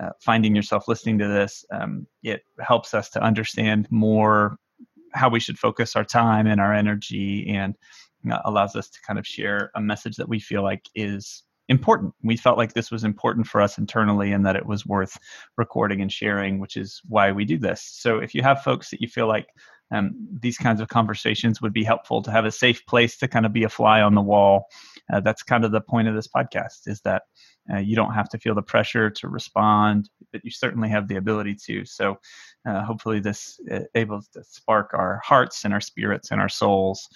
uh, 0.00 0.10
finding 0.20 0.54
yourself 0.54 0.88
listening 0.88 1.18
to 1.18 1.28
this. 1.28 1.64
Um, 1.72 2.06
it 2.22 2.42
helps 2.60 2.94
us 2.94 3.10
to 3.10 3.22
understand 3.22 3.88
more 3.90 4.58
how 5.14 5.28
we 5.28 5.40
should 5.40 5.58
focus 5.58 5.96
our 5.96 6.04
time 6.04 6.46
and 6.46 6.60
our 6.60 6.72
energy 6.74 7.48
and 7.48 7.76
uh, 8.30 8.38
allows 8.44 8.76
us 8.76 8.88
to 8.90 9.00
kind 9.06 9.18
of 9.18 9.26
share 9.26 9.70
a 9.74 9.80
message 9.80 10.16
that 10.16 10.28
we 10.28 10.38
feel 10.38 10.62
like 10.62 10.82
is 10.94 11.44
important. 11.68 12.14
We 12.22 12.36
felt 12.36 12.58
like 12.58 12.72
this 12.72 12.90
was 12.90 13.04
important 13.04 13.46
for 13.46 13.60
us 13.60 13.78
internally 13.78 14.32
and 14.32 14.44
that 14.46 14.56
it 14.56 14.66
was 14.66 14.86
worth 14.86 15.18
recording 15.56 16.00
and 16.00 16.12
sharing, 16.12 16.58
which 16.58 16.76
is 16.76 17.00
why 17.08 17.32
we 17.32 17.44
do 17.44 17.58
this. 17.58 17.82
So 17.82 18.18
if 18.18 18.34
you 18.34 18.42
have 18.42 18.62
folks 18.62 18.90
that 18.90 19.00
you 19.00 19.08
feel 19.08 19.28
like 19.28 19.48
um, 19.90 20.14
these 20.40 20.58
kinds 20.58 20.80
of 20.80 20.88
conversations 20.88 21.62
would 21.62 21.72
be 21.72 21.84
helpful 21.84 22.22
to 22.22 22.30
have 22.30 22.44
a 22.44 22.50
safe 22.50 22.84
place 22.86 23.16
to 23.18 23.28
kind 23.28 23.46
of 23.46 23.52
be 23.52 23.64
a 23.64 23.68
fly 23.68 24.00
on 24.00 24.14
the 24.14 24.20
wall, 24.20 24.66
uh, 25.12 25.20
that's 25.20 25.42
kind 25.42 25.64
of 25.64 25.72
the 25.72 25.80
point 25.80 26.08
of 26.08 26.14
this 26.14 26.28
podcast 26.28 26.86
is 26.86 27.00
that 27.02 27.22
uh, 27.72 27.78
you 27.78 27.96
don't 27.96 28.14
have 28.14 28.28
to 28.30 28.38
feel 28.38 28.54
the 28.54 28.62
pressure 28.62 29.10
to 29.10 29.28
respond, 29.28 30.10
but 30.32 30.44
you 30.44 30.50
certainly 30.50 30.88
have 30.88 31.08
the 31.08 31.16
ability 31.16 31.54
to. 31.66 31.84
So 31.84 32.18
uh, 32.66 32.82
hopefully 32.82 33.20
this 33.20 33.60
uh, 33.70 33.80
able 33.94 34.22
to 34.32 34.44
spark 34.44 34.90
our 34.94 35.20
hearts 35.24 35.64
and 35.64 35.74
our 35.74 35.80
spirits 35.80 36.30
and 36.30 36.40
our 36.40 36.48
souls 36.48 37.08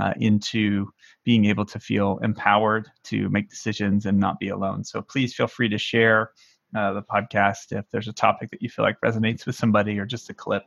uh, 0.00 0.14
into 0.16 0.90
being 1.24 1.44
able 1.44 1.64
to 1.66 1.78
feel 1.78 2.18
empowered 2.22 2.90
to 3.04 3.28
make 3.28 3.48
decisions 3.48 4.06
and 4.06 4.18
not 4.18 4.38
be 4.38 4.48
alone. 4.48 4.84
So 4.84 5.02
please 5.02 5.34
feel 5.34 5.46
free 5.46 5.68
to 5.68 5.78
share 5.78 6.30
uh, 6.74 6.92
the 6.94 7.02
podcast 7.02 7.78
if 7.78 7.88
there's 7.90 8.08
a 8.08 8.12
topic 8.12 8.50
that 8.50 8.62
you 8.62 8.68
feel 8.68 8.84
like 8.84 9.00
resonates 9.02 9.46
with 9.46 9.54
somebody 9.54 9.98
or 9.98 10.06
just 10.06 10.30
a 10.30 10.34
clip. 10.34 10.64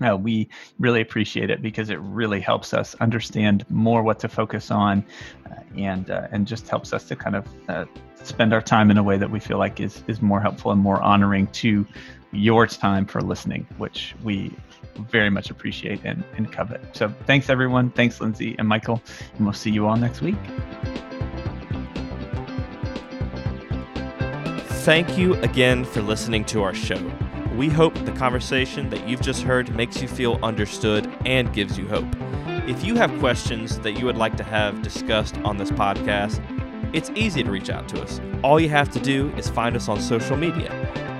Uh, 0.00 0.16
we 0.16 0.48
really 0.78 1.00
appreciate 1.00 1.50
it 1.50 1.62
because 1.62 1.90
it 1.90 2.00
really 2.00 2.40
helps 2.40 2.74
us 2.74 2.94
understand 2.96 3.64
more 3.70 4.02
what 4.02 4.18
to 4.18 4.28
focus 4.28 4.70
on, 4.70 5.04
uh, 5.50 5.54
and 5.76 6.10
uh, 6.10 6.26
and 6.32 6.46
just 6.46 6.68
helps 6.68 6.92
us 6.92 7.04
to 7.04 7.16
kind 7.16 7.36
of 7.36 7.46
uh, 7.68 7.84
spend 8.22 8.52
our 8.52 8.62
time 8.62 8.90
in 8.90 8.98
a 8.98 9.02
way 9.02 9.16
that 9.16 9.30
we 9.30 9.38
feel 9.38 9.58
like 9.58 9.80
is 9.80 10.02
is 10.08 10.20
more 10.20 10.40
helpful 10.40 10.72
and 10.72 10.80
more 10.80 11.00
honoring 11.00 11.46
to 11.48 11.86
your 12.32 12.66
time 12.66 13.06
for 13.06 13.20
listening, 13.20 13.66
which 13.78 14.14
we 14.24 14.52
very 15.10 15.30
much 15.30 15.50
appreciate 15.50 16.00
and, 16.04 16.24
and 16.36 16.52
covet. 16.52 16.80
So 16.96 17.12
thanks 17.26 17.48
everyone. 17.48 17.90
Thanks 17.90 18.20
Lindsay 18.20 18.56
and 18.58 18.68
Michael, 18.68 19.00
and 19.36 19.46
we'll 19.46 19.52
see 19.52 19.70
you 19.70 19.86
all 19.86 19.96
next 19.96 20.20
week. 20.20 20.36
Thank 24.84 25.16
you 25.16 25.34
again 25.36 25.84
for 25.84 26.02
listening 26.02 26.44
to 26.46 26.62
our 26.62 26.74
show. 26.74 27.00
We 27.56 27.68
hope 27.68 27.94
the 28.04 28.10
conversation 28.10 28.90
that 28.90 29.08
you've 29.08 29.20
just 29.20 29.42
heard 29.42 29.72
makes 29.76 30.02
you 30.02 30.08
feel 30.08 30.40
understood 30.42 31.08
and 31.24 31.52
gives 31.52 31.78
you 31.78 31.86
hope. 31.86 32.08
If 32.66 32.84
you 32.84 32.96
have 32.96 33.16
questions 33.20 33.78
that 33.80 33.92
you 33.92 34.06
would 34.06 34.16
like 34.16 34.36
to 34.38 34.42
have 34.42 34.82
discussed 34.82 35.36
on 35.44 35.56
this 35.56 35.70
podcast, 35.70 36.42
it's 36.92 37.10
easy 37.14 37.44
to 37.44 37.50
reach 37.52 37.70
out 37.70 37.88
to 37.90 38.02
us. 38.02 38.20
All 38.42 38.58
you 38.58 38.70
have 38.70 38.90
to 38.90 38.98
do 38.98 39.30
is 39.36 39.48
find 39.48 39.76
us 39.76 39.88
on 39.88 40.00
social 40.00 40.36
media. 40.36 40.68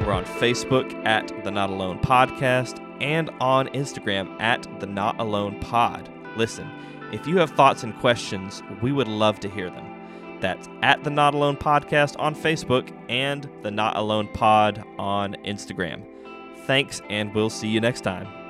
We're 0.04 0.12
on 0.12 0.24
Facebook 0.24 0.92
at 1.06 1.32
the 1.44 1.52
Not 1.52 1.70
Alone 1.70 2.00
Podcast 2.00 2.80
and 3.00 3.30
on 3.40 3.68
Instagram 3.68 4.40
at 4.40 4.66
the 4.80 4.86
Not 4.86 5.20
Alone 5.20 5.60
Pod. 5.60 6.10
Listen, 6.36 6.68
if 7.12 7.28
you 7.28 7.38
have 7.38 7.50
thoughts 7.50 7.84
and 7.84 7.96
questions, 8.00 8.60
we 8.82 8.90
would 8.90 9.08
love 9.08 9.38
to 9.38 9.48
hear 9.48 9.70
them. 9.70 10.40
That's 10.40 10.68
at 10.82 11.04
the 11.04 11.10
Not 11.10 11.34
Alone 11.34 11.58
Podcast 11.58 12.16
on 12.18 12.34
Facebook 12.34 12.92
and 13.08 13.48
the 13.62 13.70
Not 13.70 13.96
Alone 13.96 14.28
Pod 14.34 14.84
on 14.98 15.34
Instagram. 15.44 16.04
Thanks, 16.66 17.02
and 17.10 17.34
we'll 17.34 17.50
see 17.50 17.68
you 17.68 17.80
next 17.80 18.00
time. 18.00 18.43